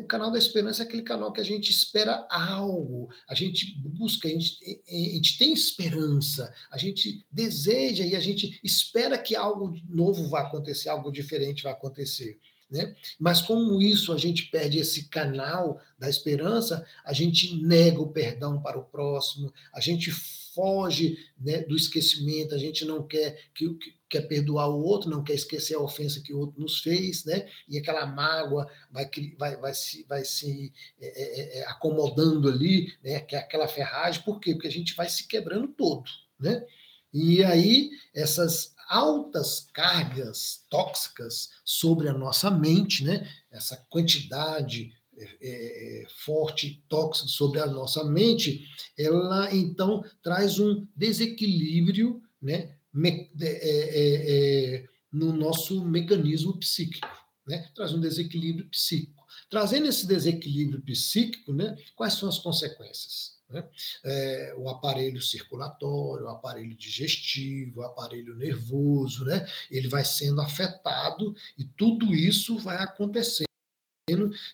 O 0.00 0.04
canal 0.06 0.30
da 0.30 0.38
esperança 0.38 0.82
é 0.82 0.86
aquele 0.86 1.02
canal 1.02 1.32
que 1.32 1.40
a 1.40 1.44
gente 1.44 1.70
espera 1.70 2.26
algo, 2.30 3.08
a 3.28 3.34
gente 3.34 3.78
busca, 3.78 4.26
a 4.26 4.30
gente, 4.30 4.58
a 4.88 4.92
gente 4.92 5.38
tem 5.38 5.52
esperança, 5.52 6.52
a 6.70 6.78
gente 6.78 7.24
deseja 7.30 8.04
e 8.04 8.16
a 8.16 8.20
gente 8.20 8.58
espera 8.64 9.18
que 9.18 9.36
algo 9.36 9.74
novo 9.88 10.28
vai 10.28 10.42
acontecer, 10.42 10.88
algo 10.88 11.12
diferente 11.12 11.62
vai 11.62 11.72
acontecer. 11.72 12.40
Né? 12.70 12.94
Mas 13.18 13.40
como 13.40 13.80
isso 13.80 14.12
a 14.12 14.18
gente 14.18 14.50
perde 14.50 14.78
esse 14.78 15.08
canal 15.08 15.80
da 15.98 16.08
esperança, 16.08 16.86
a 17.02 17.14
gente 17.14 17.56
nega 17.62 18.00
o 18.00 18.12
perdão 18.12 18.60
para 18.60 18.78
o 18.78 18.84
próximo, 18.84 19.52
a 19.72 19.80
gente 19.80 20.10
foge 20.10 21.16
né, 21.38 21.60
do 21.62 21.76
esquecimento, 21.76 22.54
a 22.54 22.58
gente 22.58 22.84
não 22.84 23.06
quer 23.06 23.38
que, 23.54 23.78
quer 24.08 24.22
perdoar 24.22 24.68
o 24.68 24.82
outro, 24.82 25.08
não 25.08 25.22
quer 25.22 25.34
esquecer 25.34 25.76
a 25.76 25.80
ofensa 25.80 26.20
que 26.20 26.34
o 26.34 26.38
outro 26.38 26.60
nos 26.60 26.80
fez, 26.80 27.24
né? 27.24 27.46
E 27.68 27.78
aquela 27.78 28.04
mágoa 28.06 28.68
vai, 28.90 29.08
vai, 29.38 29.56
vai 29.56 29.74
se, 29.74 30.04
vai 30.08 30.24
se 30.24 30.72
é, 31.00 31.06
é, 31.06 31.58
é, 31.58 31.66
acomodando 31.66 32.48
ali, 32.48 32.92
né? 33.04 33.20
Que 33.20 33.36
é 33.36 33.38
aquela 33.38 33.68
ferragem, 33.68 34.22
por 34.22 34.40
quê? 34.40 34.52
Porque 34.52 34.66
a 34.66 34.72
gente 34.72 34.94
vai 34.94 35.08
se 35.08 35.28
quebrando 35.28 35.68
todo, 35.68 36.10
né? 36.40 36.64
E 37.12 37.42
aí 37.42 37.90
essas 38.14 38.74
altas 38.88 39.68
cargas 39.72 40.64
tóxicas 40.70 41.50
sobre 41.64 42.08
a 42.08 42.12
nossa 42.12 42.50
mente, 42.50 43.04
né? 43.04 43.28
essa 43.50 43.76
quantidade 43.90 44.92
é, 45.16 45.24
é, 45.42 46.06
forte 46.24 46.82
tóxica 46.88 47.28
sobre 47.28 47.60
a 47.60 47.66
nossa 47.66 48.04
mente, 48.04 48.66
ela 48.96 49.54
então 49.54 50.04
traz 50.22 50.58
um 50.58 50.86
desequilíbrio 50.94 52.22
né? 52.40 52.74
Me, 52.92 53.30
é, 53.40 53.46
é, 53.50 54.74
é 54.76 54.88
no 55.12 55.32
nosso 55.32 55.84
mecanismo 55.84 56.58
psíquico, 56.58 57.08
né? 57.46 57.68
traz 57.74 57.92
um 57.92 58.00
desequilíbrio 58.00 58.68
psíquico. 58.68 59.17
Trazendo 59.50 59.86
esse 59.86 60.06
desequilíbrio 60.06 60.80
psíquico, 60.82 61.52
né? 61.52 61.76
quais 61.96 62.14
são 62.14 62.28
as 62.28 62.38
consequências? 62.38 63.38
Né? 63.48 63.66
É, 64.04 64.54
o 64.58 64.68
aparelho 64.68 65.22
circulatório, 65.22 66.26
o 66.26 66.28
aparelho 66.28 66.74
digestivo, 66.74 67.80
o 67.80 67.84
aparelho 67.84 68.36
nervoso, 68.36 69.24
né? 69.24 69.46
ele 69.70 69.88
vai 69.88 70.04
sendo 70.04 70.40
afetado 70.40 71.34
e 71.56 71.64
tudo 71.64 72.14
isso 72.14 72.58
vai 72.58 72.76
acontecendo 72.76 73.48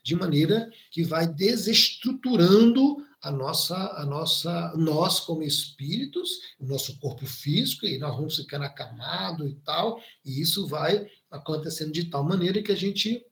de 0.02 0.16
maneira 0.16 0.70
que 0.90 1.04
vai 1.04 1.26
desestruturando 1.26 3.04
a 3.24 3.30
nossa, 3.30 3.74
a 3.96 4.04
nossa, 4.04 4.74
nós 4.76 5.18
como 5.20 5.42
espíritos, 5.42 6.40
o 6.58 6.66
nosso 6.66 6.98
corpo 6.98 7.24
físico, 7.24 7.86
e 7.86 7.98
nós 7.98 8.14
vamos 8.14 8.36
ficando 8.36 8.64
acamado 8.64 9.48
e 9.48 9.54
tal, 9.64 9.98
e 10.22 10.42
isso 10.42 10.66
vai 10.66 11.08
acontecendo 11.30 11.90
de 11.90 12.04
tal 12.04 12.22
maneira 12.22 12.62
que 12.62 12.70
a 12.70 12.76
gente 12.76 13.24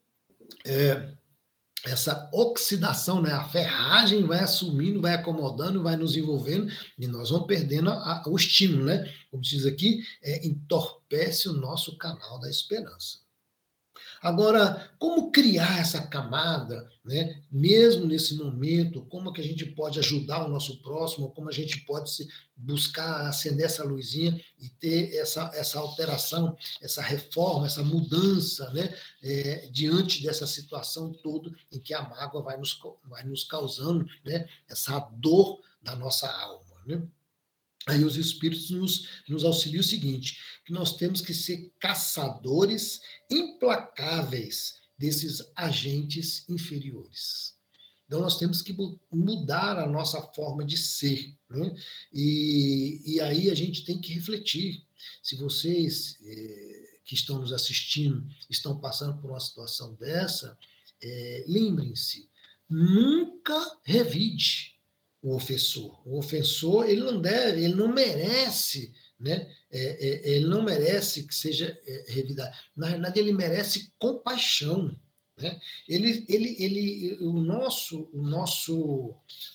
é, 0.65 1.13
essa 1.85 2.29
oxidação, 2.33 3.21
né? 3.21 3.33
a 3.33 3.45
ferragem 3.49 4.25
vai 4.25 4.41
assumindo, 4.41 5.01
vai 5.01 5.15
acomodando, 5.15 5.83
vai 5.83 5.97
nos 5.97 6.17
envolvendo 6.17 6.71
e 6.99 7.07
nós 7.07 7.31
vamos 7.31 7.47
perdendo 7.47 7.91
a, 7.91 7.95
a, 7.95 8.29
o 8.29 8.37
estímulo, 8.37 8.85
né? 8.85 9.13
Como 9.31 9.43
diz 9.43 9.67
aqui, 9.67 10.05
é, 10.23 10.47
entorpece 10.47 11.49
o 11.49 11.53
nosso 11.53 11.97
canal 11.97 12.39
da 12.39 12.49
esperança. 12.49 13.19
Agora, 14.23 14.89
como 15.01 15.33
criar 15.33 15.81
essa 15.81 16.07
camada, 16.07 16.89
né? 17.05 17.43
mesmo 17.51 18.07
nesse 18.07 18.37
momento, 18.37 19.05
como 19.07 19.33
que 19.33 19.41
a 19.41 19.45
gente 19.45 19.67
pode 19.67 19.99
ajudar 19.99 20.45
o 20.45 20.49
nosso 20.49 20.81
próximo, 20.81 21.33
como 21.33 21.49
a 21.49 21.53
gente 21.53 21.81
pode 21.81 22.09
se 22.09 22.29
buscar 22.57 23.27
acender 23.27 23.67
essa 23.67 23.83
luzinha 23.83 24.41
e 24.61 24.69
ter 24.69 25.17
essa, 25.17 25.51
essa 25.55 25.81
alteração, 25.81 26.57
essa 26.81 27.03
reforma, 27.03 27.67
essa 27.67 27.83
mudança, 27.83 28.71
né? 28.71 28.95
É, 29.21 29.69
diante 29.73 30.23
dessa 30.23 30.47
situação 30.47 31.13
toda 31.13 31.51
em 31.73 31.81
que 31.81 31.93
a 31.93 32.03
mágoa 32.09 32.43
vai 32.43 32.57
nos, 32.57 32.79
vai 33.05 33.25
nos 33.25 33.43
causando 33.43 34.07
né? 34.25 34.47
essa 34.71 35.01
dor 35.17 35.61
da 35.83 35.97
nossa 35.97 36.31
alma. 36.31 36.77
Né? 36.87 37.03
Aí 37.87 38.05
os 38.05 38.17
espíritos 38.17 38.71
nos, 38.71 39.09
nos 39.29 39.45
auxiliam 39.45 39.81
o 39.81 39.85
seguinte, 39.85 40.39
que 40.65 40.73
nós 40.73 40.97
temos 40.97 41.21
que 41.21 41.35
ser 41.35 41.73
caçadores 41.81 43.01
implacáveis 43.33 44.75
desses 44.99 45.43
agentes 45.57 46.45
inferiores. 46.49 47.55
Então 48.07 48.21
nós 48.21 48.39
temos 48.39 48.61
que 48.61 48.77
mudar 49.11 49.79
a 49.79 49.87
nossa 49.87 50.21
forma 50.21 50.65
de 50.65 50.77
ser. 50.77 51.35
Né? 51.49 51.75
E, 52.13 53.01
e 53.07 53.21
aí 53.21 53.51
a 53.51 53.55
gente 53.55 53.85
tem 53.85 53.99
que 53.99 54.13
refletir. 54.13 54.85
Se 55.23 55.35
vocês 55.37 56.19
eh, 56.23 56.99
que 57.05 57.15
estão 57.15 57.41
nos 57.41 57.53
assistindo 57.53 58.27
estão 58.51 58.79
passando 58.79 59.19
por 59.19 59.31
uma 59.31 59.41
situação 59.41 59.95
dessa, 59.95 60.59
eh, 61.03 61.45
lembrem-se, 61.49 62.29
nunca 62.69 63.79
revide 63.83 64.73
o 65.23 65.35
ofensor. 65.35 66.01
O 66.07 66.19
ofensor, 66.19 66.89
ele 66.89 67.01
não 67.01 67.21
deve, 67.21 67.65
ele 67.65 67.75
não 67.75 67.89
merece, 67.89 68.93
né? 69.23 69.49
É, 69.71 70.31
é, 70.31 70.31
ele 70.37 70.47
não 70.47 70.63
merece 70.63 71.23
que 71.23 71.35
seja 71.35 71.79
é, 71.87 72.05
revidado. 72.09 72.55
Na 72.77 72.89
verdade, 72.89 73.21
ele 73.21 73.33
merece 73.33 73.93
compaixão. 73.99 74.95
Né? 75.39 75.59
Ele, 75.89 76.27
ele, 76.29 76.57
ele, 76.59 77.19
o 77.21 77.33
nosso, 77.33 78.09
o 78.13 78.21
nosso, 78.21 79.15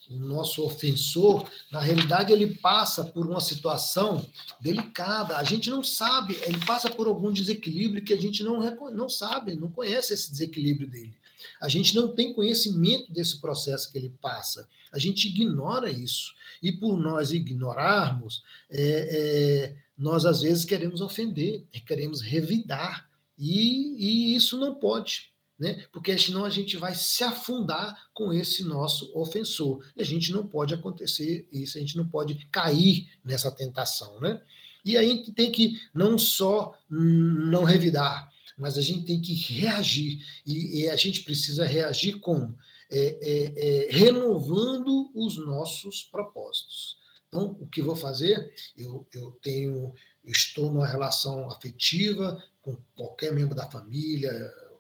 o 0.10 0.16
nosso 0.16 0.64
ofensor, 0.64 1.48
na 1.70 1.82
realidade, 1.82 2.32
ele 2.32 2.56
passa 2.56 3.04
por 3.04 3.28
uma 3.28 3.42
situação 3.42 4.26
delicada. 4.62 5.38
A 5.38 5.44
gente 5.44 5.70
não 5.70 5.84
sabe, 5.84 6.40
ele 6.44 6.66
passa 6.66 6.90
por 6.90 7.08
algum 7.08 7.32
desequilíbrio 7.32 8.04
que 8.04 8.14
a 8.14 8.20
gente 8.20 8.44
não, 8.44 8.60
não 8.92 9.10
sabe, 9.10 9.56
não 9.56 9.70
conhece 9.70 10.14
esse 10.14 10.32
desequilíbrio 10.32 10.90
dele. 10.90 11.14
A 11.62 11.68
gente 11.68 11.96
não 11.96 12.14
tem 12.14 12.34
conhecimento 12.34 13.12
desse 13.12 13.40
processo 13.40 13.92
que 13.92 13.98
ele 13.98 14.14
passa. 14.22 14.68
A 14.92 15.00
gente 15.00 15.28
ignora 15.28 15.90
isso. 15.90 16.34
E 16.62 16.72
por 16.72 16.98
nós 16.98 17.32
ignorarmos, 17.32 18.44
é, 18.70 18.82
é, 18.82 19.76
nós 19.98 20.26
às 20.26 20.42
vezes 20.42 20.66
queremos 20.66 21.02
ofender, 21.02 21.66
queremos 21.86 22.22
revidar. 22.22 23.10
E, 23.38 23.96
e 23.98 24.36
isso 24.36 24.58
não 24.58 24.76
pode, 24.76 25.32
né? 25.60 25.86
Porque 25.92 26.18
senão 26.18 26.44
a 26.44 26.50
gente 26.50 26.78
vai 26.78 26.96
se 26.96 27.24
afundar 27.24 28.10
com 28.14 28.34
esse 28.34 28.64
nosso 28.64 29.12
ofensor. 29.18 29.86
E 29.96 30.02
a 30.02 30.06
gente 30.06 30.32
não 30.32 30.48
pode 30.48 30.74
acontecer 30.74 31.48
isso, 31.52 31.78
a 31.78 31.82
gente 31.82 31.98
não 31.98 32.08
pode 32.08 32.48
cair 32.52 33.08
nessa 33.24 33.52
tentação, 33.52 34.20
né? 34.20 34.42
E 34.84 34.96
aí 34.96 35.24
tem 35.34 35.52
que 35.52 35.80
não 35.94 36.18
só 36.18 36.74
não 36.90 37.64
revidar, 37.64 38.32
mas 38.58 38.78
a 38.78 38.82
gente 38.82 39.06
tem 39.06 39.22
que 39.22 39.34
reagir. 39.34 40.26
E, 40.46 40.82
e 40.82 40.90
a 40.90 40.96
gente 40.96 41.24
precisa 41.24 41.66
reagir 41.66 42.20
como? 42.20 42.58
É, 42.90 43.18
é, 43.22 43.88
é, 43.88 43.92
renovando 43.92 45.12
os 45.14 45.38
nossos 45.38 46.04
propósitos. 46.04 46.98
Então, 47.28 47.58
o 47.60 47.68
que 47.68 47.82
vou 47.82 47.96
fazer? 47.96 48.54
Eu, 48.78 49.06
eu 49.14 49.32
tenho, 49.42 49.94
estou 50.24 50.72
numa 50.72 50.88
relação 50.88 51.50
afetiva 51.50 52.42
com 52.62 52.78
qualquer 52.96 53.34
membro 53.34 53.54
da 53.54 53.70
família, 53.70 54.32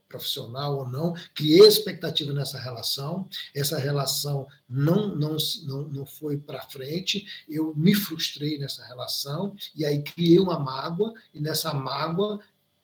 profissional 0.08 0.78
ou 0.78 0.88
não, 0.88 1.14
criei 1.36 1.68
expectativa 1.68 2.32
nessa 2.34 2.58
relação, 2.58 3.28
essa 3.54 3.78
relação 3.78 4.48
não, 4.68 5.16
não, 5.16 5.38
não, 5.66 5.88
não 5.90 6.06
foi 6.06 6.38
para 6.38 6.62
frente, 6.64 7.26
eu 7.48 7.74
me 7.76 7.94
frustrei 7.94 8.58
nessa 8.58 8.86
relação, 8.86 9.56
e 9.76 9.86
aí 9.86 10.02
criei 10.02 10.40
uma 10.40 10.60
mágoa, 10.60 11.14
e 11.34 11.40
nessa 11.40 11.74
mágoa 11.74 12.40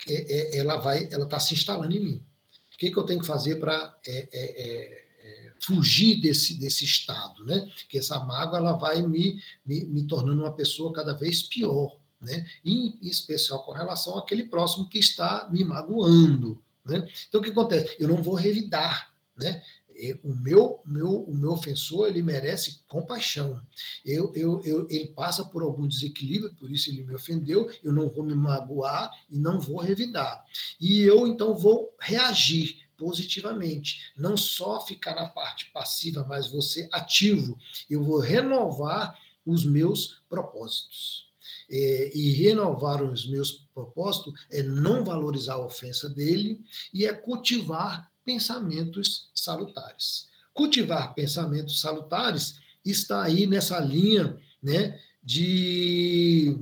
é, 0.08 0.14
é, 0.14 0.58
ela 0.58 0.78
vai, 0.78 1.08
ela 1.12 1.26
está 1.26 1.40
se 1.40 1.54
instalando 1.54 1.96
em 1.96 2.00
mim. 2.00 2.26
O 2.74 2.78
que, 2.78 2.92
que 2.92 2.98
eu 2.98 3.04
tenho 3.04 3.22
que 3.22 3.28
fazer 3.28 3.56
para 3.56 3.96
é, 4.06 4.12
é, 4.12 4.28
é, 4.34 5.06
é, 5.24 5.54
fugir 5.62 6.20
desse, 6.20 6.56
desse 6.56 6.84
estado, 6.84 7.46
né? 7.46 7.70
Que 7.88 7.98
essa 7.98 8.20
mágoa 8.20 8.60
ela 8.60 8.74
vai 8.74 9.02
me, 9.02 9.42
me, 9.66 9.86
me 9.86 10.04
tornando 10.04 10.42
uma 10.42 10.54
pessoa 10.54 10.92
cada 10.92 11.14
vez 11.14 11.44
pior, 11.44 11.98
né? 12.20 12.46
Em 12.66 12.98
especial 13.02 13.64
com 13.64 13.72
relação 13.72 14.18
àquele 14.18 14.44
próximo 14.46 14.90
que 14.90 15.00
está 15.00 15.48
me 15.52 15.64
magoando, 15.64 16.62
né? 16.86 17.08
Então, 17.30 17.40
o 17.40 17.44
que 17.44 17.52
acontece? 17.52 17.96
Eu 18.00 18.10
não 18.10 18.22
vou 18.22 18.36
revidar. 18.36 19.14
Né? 19.36 19.64
O 20.24 20.34
meu, 20.34 20.82
meu, 20.86 21.24
o 21.24 21.36
meu 21.36 21.52
ofensor 21.52 22.08
ele 22.08 22.22
merece 22.22 22.80
compaixão. 22.88 23.62
Eu, 24.06 24.34
eu, 24.36 24.62
eu, 24.64 24.88
ele 24.90 25.08
passa 25.08 25.46
por 25.46 25.62
algum 25.62 25.88
desequilíbrio, 25.88 26.54
por 26.56 26.72
isso 26.72 26.90
ele 26.90 27.04
me 27.04 27.14
ofendeu. 27.14 27.70
Eu 27.84 27.94
não 27.94 28.10
vou 28.10 28.24
me 28.24 28.34
magoar 28.34 29.12
e 29.30 29.38
não 29.38 29.60
vou 29.60 29.80
revidar. 29.80 30.44
E 30.80 31.02
eu 31.02 31.28
então 31.28 31.56
vou 31.56 31.96
reagir 32.00 32.84
positivamente, 32.98 34.14
não 34.16 34.38
só 34.38 34.80
ficar 34.86 35.16
na 35.16 35.28
parte 35.28 35.70
passiva, 35.72 36.26
mas 36.28 36.50
você 36.50 36.88
ativo. 36.92 37.58
Eu 37.90 38.04
vou 38.04 38.20
renovar 38.20 39.18
os 39.46 39.66
meus 39.66 40.22
propósitos 40.30 41.24
é, 41.70 42.12
e 42.16 42.32
renovar 42.34 43.02
os 43.04 43.28
meus 43.28 43.66
propósitos 43.74 44.34
é 44.52 44.62
não 44.62 45.04
valorizar 45.04 45.56
a 45.56 45.66
ofensa 45.66 46.10
dele 46.10 46.62
e 46.94 47.06
é 47.06 47.14
cultivar 47.14 48.12
pensamentos 48.24 49.30
salutares. 49.34 50.28
Cultivar 50.54 51.14
pensamentos 51.14 51.82
salutares 51.82 52.60
está 52.86 53.24
aí 53.24 53.48
nessa 53.48 53.80
linha 53.80 54.38
né, 54.62 55.00
de 55.22 56.58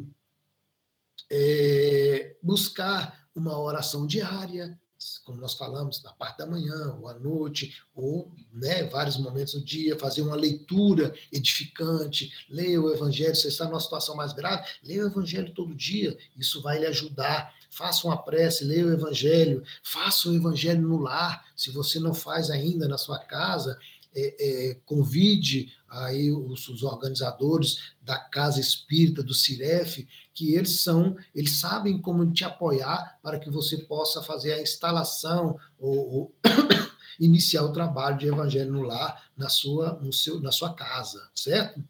é, 1.29 2.35
buscar 2.41 3.27
uma 3.35 3.57
oração 3.59 4.05
diária, 4.05 4.79
como 5.23 5.39
nós 5.39 5.53
falamos, 5.53 6.01
na 6.03 6.11
parte 6.13 6.39
da 6.39 6.45
manhã, 6.45 6.95
ou 6.99 7.07
à 7.07 7.13
noite, 7.13 7.81
ou 7.95 8.31
né, 8.51 8.83
vários 8.83 9.17
momentos 9.17 9.53
do 9.53 9.63
dia, 9.63 9.97
fazer 9.97 10.21
uma 10.21 10.35
leitura 10.35 11.13
edificante, 11.31 12.31
leia 12.49 12.81
o 12.81 12.91
Evangelho, 12.91 13.35
se 13.35 13.43
você 13.43 13.47
está 13.49 13.65
numa 13.65 13.79
situação 13.79 14.15
mais 14.15 14.33
grave, 14.33 14.67
leia 14.83 15.03
o 15.03 15.07
Evangelho 15.07 15.53
todo 15.53 15.75
dia, 15.75 16.17
isso 16.37 16.61
vai 16.61 16.79
lhe 16.79 16.85
ajudar. 16.85 17.53
Faça 17.69 18.05
uma 18.05 18.21
prece, 18.21 18.65
leia 18.65 18.85
o 18.85 18.91
Evangelho, 18.91 19.63
faça 19.81 20.29
o 20.29 20.35
Evangelho 20.35 20.81
no 20.81 20.97
lar, 20.97 21.45
se 21.55 21.71
você 21.71 21.99
não 21.99 22.13
faz 22.13 22.49
ainda 22.49 22.85
na 22.87 22.97
sua 22.97 23.17
casa, 23.17 23.79
é, 24.15 24.69
é, 24.71 24.73
convide 24.85 25.71
aí 25.87 26.31
os, 26.31 26.67
os, 26.67 26.83
organizadores 26.83 27.93
da 28.01 28.17
Casa 28.17 28.59
Espírita, 28.59 29.23
do 29.23 29.33
Ciref, 29.33 30.07
que 30.33 30.53
eles 30.53 30.81
são, 30.81 31.15
eles 31.33 31.59
sabem 31.59 31.97
como 32.01 32.31
te 32.31 32.43
apoiar 32.43 33.19
para 33.21 33.39
que 33.39 33.49
você 33.49 33.77
possa 33.77 34.21
fazer 34.21 34.53
a 34.53 34.61
instalação 34.61 35.57
ou, 35.77 36.13
ou 36.13 36.35
iniciar 37.19 37.63
o 37.63 37.73
trabalho 37.73 38.17
de 38.17 38.27
evangelho 38.27 38.71
no 38.71 38.81
lar 38.81 39.29
na 39.37 39.49
sua, 39.49 39.99
no 40.01 40.11
seu, 40.11 40.39
na 40.39 40.51
sua 40.51 40.73
casa, 40.73 41.29
certo? 41.35 41.83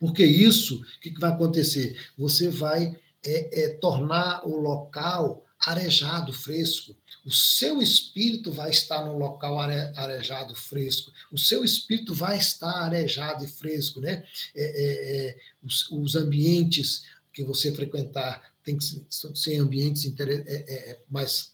Porque 0.00 0.24
isso, 0.24 0.80
o 0.80 1.00
que, 1.00 1.10
que 1.10 1.20
vai 1.20 1.30
acontecer? 1.30 1.98
Você 2.16 2.48
vai 2.48 2.96
é, 3.24 3.64
é, 3.64 3.68
tornar 3.76 4.46
o 4.46 4.56
local 4.56 5.44
arejado, 5.58 6.32
fresco. 6.32 6.96
O 7.26 7.32
seu 7.32 7.82
espírito 7.82 8.52
vai 8.52 8.70
estar 8.70 9.04
no 9.04 9.18
local 9.18 9.58
arejado, 9.58 10.54
fresco. 10.54 11.10
O 11.32 11.36
seu 11.36 11.64
espírito 11.64 12.14
vai 12.14 12.38
estar 12.38 12.84
arejado 12.84 13.44
e 13.44 13.48
fresco, 13.48 14.00
né? 14.00 14.24
É, 14.54 14.64
é, 14.64 15.28
é, 15.30 15.38
os, 15.60 15.90
os, 15.90 16.14
ambientes 16.14 17.02
que 17.32 17.42
você 17.42 17.74
frequentar 17.74 18.54
tem 18.62 18.78
que 18.78 18.84
ser 19.34 19.56
ambientes 19.56 20.06
é, 20.06 20.92
é, 20.92 21.00
mais 21.10 21.52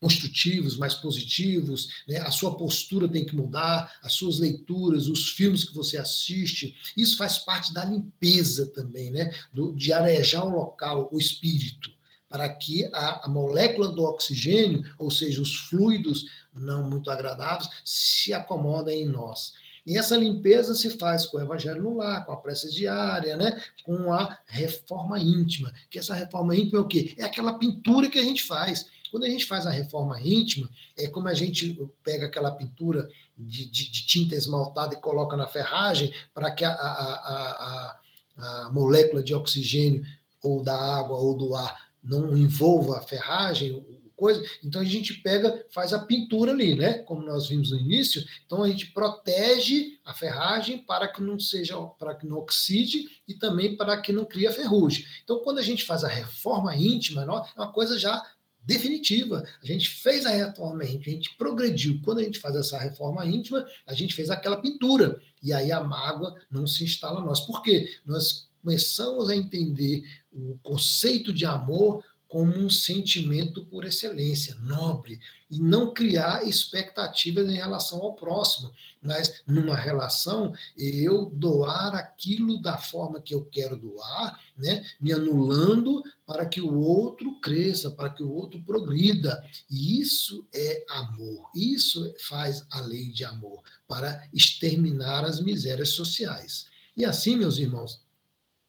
construtivos, 0.00 0.78
mais 0.78 0.94
positivos, 0.94 2.02
né? 2.08 2.18
a 2.20 2.30
sua 2.30 2.56
postura 2.56 3.08
tem 3.08 3.26
que 3.26 3.36
mudar, 3.36 3.98
as 4.02 4.14
suas 4.14 4.38
leituras, 4.38 5.06
os 5.06 5.30
filmes 5.30 5.64
que 5.64 5.74
você 5.74 5.98
assiste, 5.98 6.74
isso 6.96 7.18
faz 7.18 7.36
parte 7.36 7.74
da 7.74 7.84
limpeza 7.84 8.66
também, 8.68 9.10
né? 9.10 9.34
Do, 9.52 9.74
de 9.74 9.92
arejar 9.92 10.44
o 10.44 10.50
local, 10.50 11.10
o 11.12 11.18
espírito 11.18 11.97
para 12.28 12.48
que 12.48 12.84
a, 12.92 13.26
a, 13.26 13.28
molécula 13.28 13.88
do 13.88 14.04
oxigênio, 14.04 14.84
ou 14.98 15.10
seja, 15.10 15.40
os 15.40 15.54
fluidos 15.54 16.26
não 16.54 16.88
muito 16.88 17.10
agradáveis, 17.10 17.70
se 17.84 18.32
acomodem 18.32 19.02
em 19.02 19.06
nós. 19.06 19.54
E 19.86 19.96
essa 19.96 20.16
limpeza 20.16 20.74
se 20.74 20.98
faz 20.98 21.24
com 21.24 21.38
o 21.38 21.40
evangelho 21.40 21.82
no 21.82 21.96
lar, 21.96 22.26
com 22.26 22.32
a 22.32 22.36
prece 22.36 22.70
diária, 22.70 23.36
né? 23.38 23.62
com 23.84 24.12
a 24.12 24.38
reforma 24.44 25.18
íntima. 25.18 25.72
Que 25.88 25.98
essa 25.98 26.14
reforma 26.14 26.54
íntima 26.54 26.78
é 26.78 26.82
o 26.82 26.86
quê? 26.86 27.14
É 27.16 27.24
aquela 27.24 27.58
pintura 27.58 28.10
que 28.10 28.18
a 28.18 28.22
gente 28.22 28.42
faz. 28.42 28.86
Quando 29.10 29.24
a 29.24 29.30
gente 29.30 29.46
faz 29.46 29.66
a 29.66 29.70
reforma 29.70 30.20
íntima, 30.20 30.68
é 30.94 31.08
como 31.08 31.28
a 31.28 31.32
gente 31.32 31.80
pega 32.04 32.26
aquela 32.26 32.50
pintura 32.50 33.08
de, 33.34 33.64
de, 33.64 33.90
de 33.90 34.06
tinta 34.06 34.34
esmaltada 34.34 34.94
e 34.94 35.00
coloca 35.00 35.38
na 35.38 35.46
ferragem 35.46 36.12
para 36.34 36.50
que 36.50 36.66
a, 36.66 36.72
a, 36.72 36.76
a, 36.76 38.00
a 38.36 38.70
molécula 38.70 39.22
de 39.22 39.34
oxigênio 39.34 40.04
ou 40.42 40.62
da 40.62 40.76
água 40.76 41.16
ou 41.16 41.34
do 41.34 41.54
ar 41.54 41.87
não 42.02 42.36
envolva 42.36 42.98
a 42.98 43.02
ferragem, 43.02 43.84
coisa. 44.18 44.44
Então 44.64 44.82
a 44.82 44.84
gente 44.84 45.14
pega, 45.14 45.64
faz 45.70 45.92
a 45.92 46.00
pintura 46.00 46.50
ali, 46.50 46.74
né? 46.74 46.94
Como 47.04 47.22
nós 47.22 47.48
vimos 47.48 47.70
no 47.70 47.78
início. 47.78 48.22
Então 48.44 48.64
a 48.64 48.68
gente 48.68 48.86
protege 48.86 49.98
a 50.04 50.12
ferragem 50.12 50.78
para 50.78 51.06
que 51.06 51.22
não 51.22 51.38
seja, 51.38 51.80
para 51.98 52.16
que 52.16 52.26
não 52.26 52.38
oxide 52.38 53.08
e 53.26 53.34
também 53.34 53.76
para 53.76 53.96
que 54.00 54.12
não 54.12 54.24
crie 54.24 54.50
ferrugem. 54.50 55.04
Então 55.22 55.38
quando 55.38 55.58
a 55.58 55.62
gente 55.62 55.84
faz 55.84 56.02
a 56.02 56.08
reforma 56.08 56.74
íntima, 56.74 57.22
é 57.22 57.60
uma 57.60 57.72
coisa 57.72 57.96
já 57.96 58.20
definitiva. 58.64 59.44
A 59.62 59.66
gente 59.66 59.88
fez 59.88 60.26
a 60.26 60.30
reforma 60.30 60.84
íntima, 60.84 61.04
a 61.06 61.10
gente 61.10 61.36
progrediu. 61.36 62.00
Quando 62.04 62.18
a 62.18 62.24
gente 62.24 62.40
faz 62.40 62.56
essa 62.56 62.76
reforma 62.76 63.24
íntima, 63.24 63.64
a 63.86 63.94
gente 63.94 64.14
fez 64.14 64.30
aquela 64.30 64.60
pintura. 64.60 65.20
E 65.40 65.52
aí 65.52 65.70
a 65.70 65.82
mágoa 65.82 66.34
não 66.50 66.66
se 66.66 66.82
instala 66.82 67.20
nós. 67.20 67.40
Por 67.40 67.62
quê? 67.62 67.88
Nós 68.04 68.47
começamos 68.62 69.28
a 69.28 69.36
entender 69.36 70.02
o 70.32 70.58
conceito 70.62 71.32
de 71.32 71.44
amor 71.44 72.04
como 72.28 72.54
um 72.58 72.68
sentimento 72.68 73.64
por 73.64 73.86
excelência, 73.86 74.54
nobre, 74.56 75.18
e 75.50 75.58
não 75.58 75.94
criar 75.94 76.46
expectativas 76.46 77.48
em 77.48 77.54
relação 77.54 78.00
ao 78.02 78.14
próximo, 78.14 78.70
mas 79.00 79.42
numa 79.46 79.74
relação 79.74 80.52
eu 80.76 81.30
doar 81.30 81.94
aquilo 81.94 82.60
da 82.60 82.76
forma 82.76 83.18
que 83.18 83.34
eu 83.34 83.46
quero 83.46 83.78
doar, 83.78 84.38
né, 84.58 84.84
me 85.00 85.10
anulando 85.10 86.02
para 86.26 86.44
que 86.44 86.60
o 86.60 86.78
outro 86.78 87.40
cresça, 87.40 87.90
para 87.90 88.10
que 88.10 88.22
o 88.22 88.30
outro 88.30 88.60
progrida. 88.62 89.42
E 89.70 89.98
isso 89.98 90.46
é 90.52 90.84
amor. 90.90 91.48
Isso 91.54 92.14
faz 92.28 92.66
a 92.70 92.80
lei 92.82 93.08
de 93.08 93.24
amor 93.24 93.62
para 93.86 94.28
exterminar 94.34 95.24
as 95.24 95.40
misérias 95.40 95.90
sociais. 95.90 96.66
E 96.94 97.06
assim, 97.06 97.36
meus 97.36 97.56
irmãos, 97.56 98.00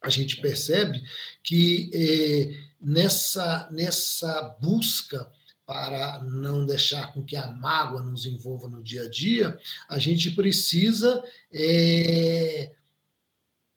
a 0.00 0.08
gente 0.08 0.40
percebe 0.40 1.02
que 1.42 1.90
eh, 1.92 2.70
nessa, 2.80 3.68
nessa 3.70 4.56
busca 4.60 5.30
para 5.70 6.20
não 6.24 6.66
deixar 6.66 7.12
com 7.12 7.22
que 7.22 7.36
a 7.36 7.46
mágoa 7.52 8.02
nos 8.02 8.26
envolva 8.26 8.68
no 8.68 8.82
dia 8.82 9.04
a 9.04 9.08
dia, 9.08 9.56
a 9.88 10.00
gente 10.00 10.32
precisa 10.32 11.22
é, 11.52 12.72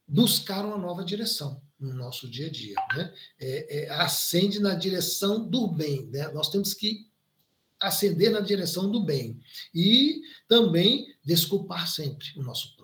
buscar 0.07 0.65
uma 0.65 0.77
nova 0.77 1.05
direção 1.05 1.61
no 1.79 1.93
nosso 1.93 2.27
dia 2.27 2.47
a 2.47 2.49
dia. 2.49 2.75
Né? 2.95 3.13
É, 3.39 3.77
é, 3.77 3.89
acende 3.91 4.59
na 4.59 4.73
direção 4.73 5.47
do 5.47 5.67
bem. 5.67 6.07
Né? 6.07 6.27
Nós 6.29 6.49
temos 6.49 6.73
que 6.73 7.07
acender 7.79 8.31
na 8.31 8.39
direção 8.39 8.89
do 8.89 9.05
bem. 9.05 9.39
E 9.71 10.21
também 10.47 11.13
desculpar 11.23 11.87
sempre 11.87 12.27
o 12.35 12.41
nosso 12.41 12.75
próximo 12.75 12.82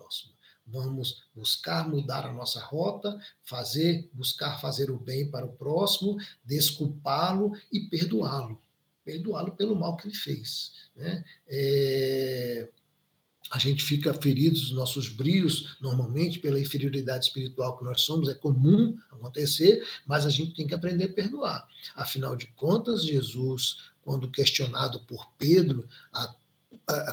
vamos 0.72 1.24
buscar 1.36 1.88
mudar 1.88 2.26
a 2.26 2.34
nossa 2.34 2.60
rota, 2.60 3.20
fazer, 3.44 4.10
buscar 4.14 4.60
fazer 4.60 4.90
o 4.90 4.98
bem 4.98 5.30
para 5.30 5.46
o 5.46 5.54
próximo, 5.54 6.18
desculpá-lo 6.44 7.54
e 7.72 7.82
perdoá-lo, 7.82 8.62
perdoá-lo 9.04 9.52
pelo 9.54 9.76
mal 9.76 9.98
que 9.98 10.08
ele 10.08 10.16
fez. 10.16 10.74
Né? 10.96 11.24
É, 11.48 12.70
a 13.50 13.58
gente 13.58 13.84
fica 13.84 14.14
ferido 14.14 14.60
dos 14.60 14.72
nossos 14.72 15.10
brios, 15.10 15.76
normalmente, 15.82 16.40
pela 16.40 16.60
inferioridade 16.60 17.26
espiritual 17.26 17.78
que 17.78 17.84
nós 17.84 18.02
somos, 18.02 18.30
é 18.30 18.36
comum 18.36 18.96
acontecer, 19.10 19.84
mas 20.06 20.26
a 20.26 20.30
gente 20.30 20.54
tem 20.54 20.68
que 20.68 20.76
aprender 20.76 21.06
a 21.06 21.14
perdoar. 21.14 21.68
Afinal 21.96 22.36
de 22.36 22.46
contas, 22.48 23.04
Jesus, 23.04 23.90
quando 24.04 24.30
questionado 24.30 25.00
por 25.02 25.32
Pedro, 25.38 25.88
a 26.14 26.28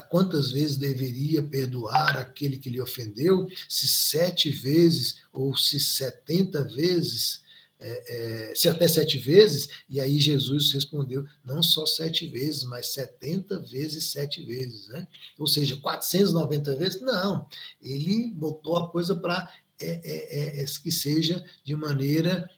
quantas 0.09 0.51
vezes 0.51 0.77
deveria 0.77 1.41
perdoar 1.43 2.17
aquele 2.17 2.57
que 2.57 2.69
lhe 2.69 2.81
ofendeu, 2.81 3.47
se 3.67 3.87
sete 3.87 4.49
vezes 4.49 5.17
ou 5.31 5.55
se 5.55 5.79
setenta 5.79 6.63
vezes, 6.63 7.41
é, 7.79 8.49
é, 8.49 8.55
se 8.55 8.67
até 8.67 8.87
sete 8.87 9.19
vezes, 9.19 9.69
e 9.87 9.99
aí 9.99 10.19
Jesus 10.19 10.71
respondeu, 10.71 11.25
não 11.45 11.61
só 11.61 11.85
sete 11.85 12.27
vezes, 12.27 12.63
mas 12.63 12.87
setenta 12.87 13.59
vezes 13.59 14.11
sete 14.11 14.43
vezes, 14.43 14.87
né? 14.87 15.07
Ou 15.37 15.45
seja, 15.45 15.77
490 15.77 16.75
vezes? 16.75 17.01
Não, 17.01 17.47
ele 17.79 18.31
botou 18.33 18.77
a 18.77 18.89
coisa 18.89 19.15
para 19.15 19.51
é, 19.79 19.85
é, 19.85 20.59
é, 20.59 20.63
é, 20.63 20.65
que 20.65 20.91
seja 20.91 21.45
de 21.63 21.75
maneira 21.75 22.49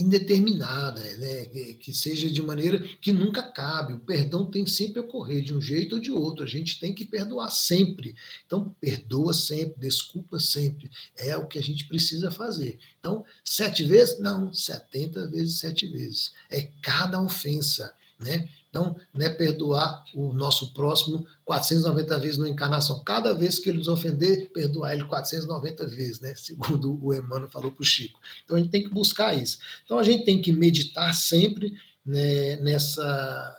indeterminada, 0.00 1.00
né? 1.18 1.44
que 1.74 1.92
seja 1.92 2.30
de 2.30 2.42
maneira 2.42 2.78
que 3.00 3.12
nunca 3.12 3.42
cabe. 3.42 3.92
O 3.92 4.00
perdão 4.00 4.50
tem 4.50 4.66
sempre 4.66 5.00
a 5.00 5.02
ocorrer 5.02 5.42
de 5.42 5.54
um 5.54 5.60
jeito 5.60 5.96
ou 5.96 6.00
de 6.00 6.10
outro. 6.10 6.44
A 6.44 6.48
gente 6.48 6.80
tem 6.80 6.94
que 6.94 7.04
perdoar 7.04 7.50
sempre. 7.50 8.14
Então, 8.46 8.74
perdoa 8.80 9.32
sempre, 9.32 9.78
desculpa 9.78 10.38
sempre. 10.40 10.90
É 11.16 11.36
o 11.36 11.46
que 11.46 11.58
a 11.58 11.62
gente 11.62 11.86
precisa 11.86 12.30
fazer. 12.30 12.78
Então, 12.98 13.24
sete 13.44 13.84
vezes? 13.84 14.18
Não, 14.18 14.52
setenta 14.52 15.26
vezes 15.28 15.58
sete 15.58 15.86
vezes. 15.86 16.32
É 16.50 16.62
cada 16.82 17.20
ofensa. 17.20 17.94
Né? 18.18 18.48
Então, 18.70 18.96
né, 19.12 19.28
perdoar 19.28 20.04
o 20.14 20.32
nosso 20.32 20.72
próximo 20.72 21.26
490 21.44 22.18
vezes 22.20 22.38
na 22.38 22.48
encarnação. 22.48 23.02
Cada 23.02 23.34
vez 23.34 23.58
que 23.58 23.68
ele 23.68 23.78
nos 23.78 23.88
ofender, 23.88 24.48
perdoar 24.52 24.94
ele 24.94 25.04
490 25.04 25.88
vezes, 25.88 26.20
né? 26.20 26.34
Segundo 26.36 27.04
o 27.04 27.12
Emmanuel 27.12 27.50
falou 27.50 27.72
para 27.72 27.82
o 27.82 27.84
Chico. 27.84 28.20
Então, 28.44 28.56
a 28.56 28.60
gente 28.60 28.70
tem 28.70 28.84
que 28.84 28.88
buscar 28.88 29.34
isso. 29.34 29.58
Então, 29.84 29.98
a 29.98 30.04
gente 30.04 30.24
tem 30.24 30.40
que 30.40 30.52
meditar 30.52 31.12
sempre 31.14 31.74
né, 32.06 32.56
nessa 32.56 33.56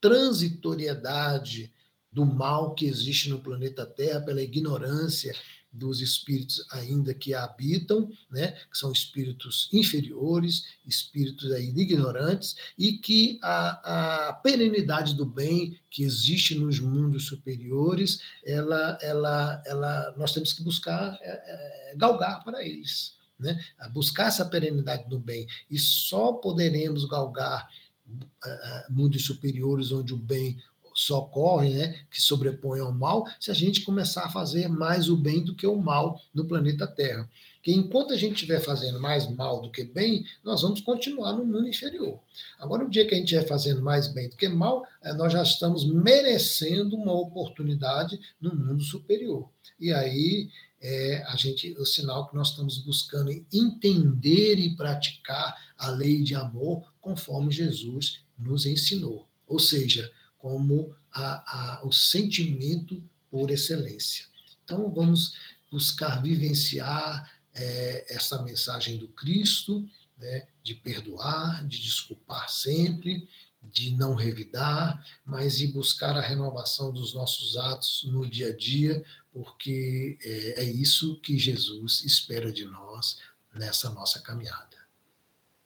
transitoriedade 0.00 1.72
do 2.10 2.26
mal 2.26 2.74
que 2.74 2.86
existe 2.86 3.30
no 3.30 3.38
planeta 3.38 3.86
Terra, 3.86 4.20
pela 4.20 4.42
ignorância 4.42 5.32
dos 5.72 6.00
espíritos 6.00 6.64
ainda 6.70 7.12
que 7.12 7.34
a 7.34 7.44
habitam, 7.44 8.10
né, 8.30 8.52
que 8.70 8.78
são 8.78 8.90
espíritos 8.90 9.68
inferiores, 9.72 10.64
espíritos 10.86 11.52
aí 11.52 11.68
ignorantes, 11.68 12.56
e 12.76 12.92
que 12.94 13.38
a, 13.42 14.28
a 14.28 14.32
perenidade 14.34 15.14
do 15.14 15.26
bem 15.26 15.78
que 15.90 16.02
existe 16.02 16.54
nos 16.54 16.80
mundos 16.80 17.26
superiores, 17.26 18.20
ela, 18.44 18.98
ela, 19.02 19.62
ela, 19.66 20.14
nós 20.16 20.32
temos 20.32 20.52
que 20.52 20.62
buscar 20.62 21.18
é, 21.20 21.92
é, 21.92 21.96
galgar 21.96 22.42
para 22.44 22.64
eles, 22.64 23.14
né, 23.38 23.62
buscar 23.92 24.28
essa 24.28 24.44
perenidade 24.44 25.08
do 25.08 25.18
bem, 25.18 25.46
e 25.70 25.78
só 25.78 26.32
poderemos 26.32 27.04
galgar 27.04 27.68
uh, 28.08 28.92
mundos 28.92 29.24
superiores 29.24 29.92
onde 29.92 30.14
o 30.14 30.16
bem 30.16 30.58
socorre, 30.98 31.74
né, 31.74 31.94
que 32.10 32.20
sobrepõe 32.20 32.80
ao 32.80 32.92
mal, 32.92 33.24
se 33.38 33.52
a 33.52 33.54
gente 33.54 33.82
começar 33.82 34.24
a 34.24 34.30
fazer 34.30 34.68
mais 34.68 35.08
o 35.08 35.16
bem 35.16 35.44
do 35.44 35.54
que 35.54 35.64
o 35.64 35.76
mal 35.76 36.20
no 36.34 36.44
planeta 36.44 36.88
Terra. 36.88 37.30
Que 37.62 37.72
enquanto 37.72 38.12
a 38.12 38.16
gente 38.16 38.34
estiver 38.34 38.60
fazendo 38.60 38.98
mais 38.98 39.30
mal 39.30 39.62
do 39.62 39.70
que 39.70 39.84
bem, 39.84 40.24
nós 40.42 40.62
vamos 40.62 40.80
continuar 40.80 41.34
no 41.34 41.44
mundo 41.44 41.68
inferior. 41.68 42.18
Agora, 42.58 42.84
o 42.84 42.90
dia 42.90 43.06
que 43.06 43.14
a 43.14 43.16
gente 43.16 43.26
estiver 43.26 43.46
fazendo 43.46 43.80
mais 43.80 44.08
bem 44.08 44.28
do 44.28 44.36
que 44.36 44.48
mal, 44.48 44.84
eh, 45.00 45.12
nós 45.12 45.32
já 45.32 45.42
estamos 45.42 45.84
merecendo 45.84 46.96
uma 46.96 47.12
oportunidade 47.12 48.18
no 48.40 48.52
mundo 48.52 48.82
superior. 48.82 49.48
E 49.78 49.92
aí 49.92 50.50
é 50.80 51.22
a 51.28 51.36
gente, 51.36 51.74
o 51.78 51.86
sinal 51.86 52.28
que 52.28 52.34
nós 52.34 52.50
estamos 52.50 52.78
buscando 52.78 53.30
entender 53.52 54.58
e 54.58 54.74
praticar 54.74 55.56
a 55.76 55.90
lei 55.90 56.22
de 56.22 56.34
amor 56.34 56.92
conforme 57.00 57.52
Jesus 57.52 58.20
nos 58.36 58.66
ensinou. 58.66 59.28
Ou 59.46 59.58
seja, 59.60 60.10
como 60.38 60.94
a, 61.12 61.80
a, 61.80 61.86
o 61.86 61.92
sentimento 61.92 63.02
por 63.30 63.50
excelência. 63.50 64.26
Então, 64.64 64.90
vamos 64.90 65.34
buscar 65.70 66.22
vivenciar 66.22 67.30
é, 67.54 68.06
essa 68.14 68.42
mensagem 68.42 68.96
do 68.96 69.08
Cristo, 69.08 69.88
né, 70.16 70.46
de 70.62 70.74
perdoar, 70.74 71.66
de 71.66 71.80
desculpar 71.80 72.48
sempre, 72.48 73.28
de 73.62 73.90
não 73.90 74.14
revidar, 74.14 75.04
mas 75.24 75.58
de 75.58 75.66
buscar 75.66 76.16
a 76.16 76.20
renovação 76.20 76.92
dos 76.92 77.12
nossos 77.12 77.56
atos 77.56 78.04
no 78.04 78.28
dia 78.28 78.48
a 78.48 78.56
dia, 78.56 79.04
porque 79.32 80.18
é, 80.22 80.62
é 80.62 80.64
isso 80.64 81.20
que 81.20 81.38
Jesus 81.38 82.02
espera 82.04 82.52
de 82.52 82.64
nós 82.64 83.18
nessa 83.54 83.90
nossa 83.90 84.20
caminhada. 84.20 84.76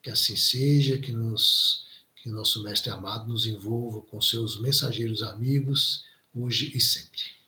Que 0.02 0.10
assim 0.10 0.36
seja, 0.36 0.98
que 0.98 1.12
nos 1.12 1.86
que 2.22 2.28
nosso 2.28 2.62
Mestre 2.62 2.88
amado 2.90 3.28
nos 3.28 3.46
envolva 3.46 4.00
com 4.02 4.20
seus 4.20 4.60
mensageiros 4.60 5.24
amigos, 5.24 6.04
hoje 6.32 6.70
e 6.72 6.80
sempre. 6.80 7.41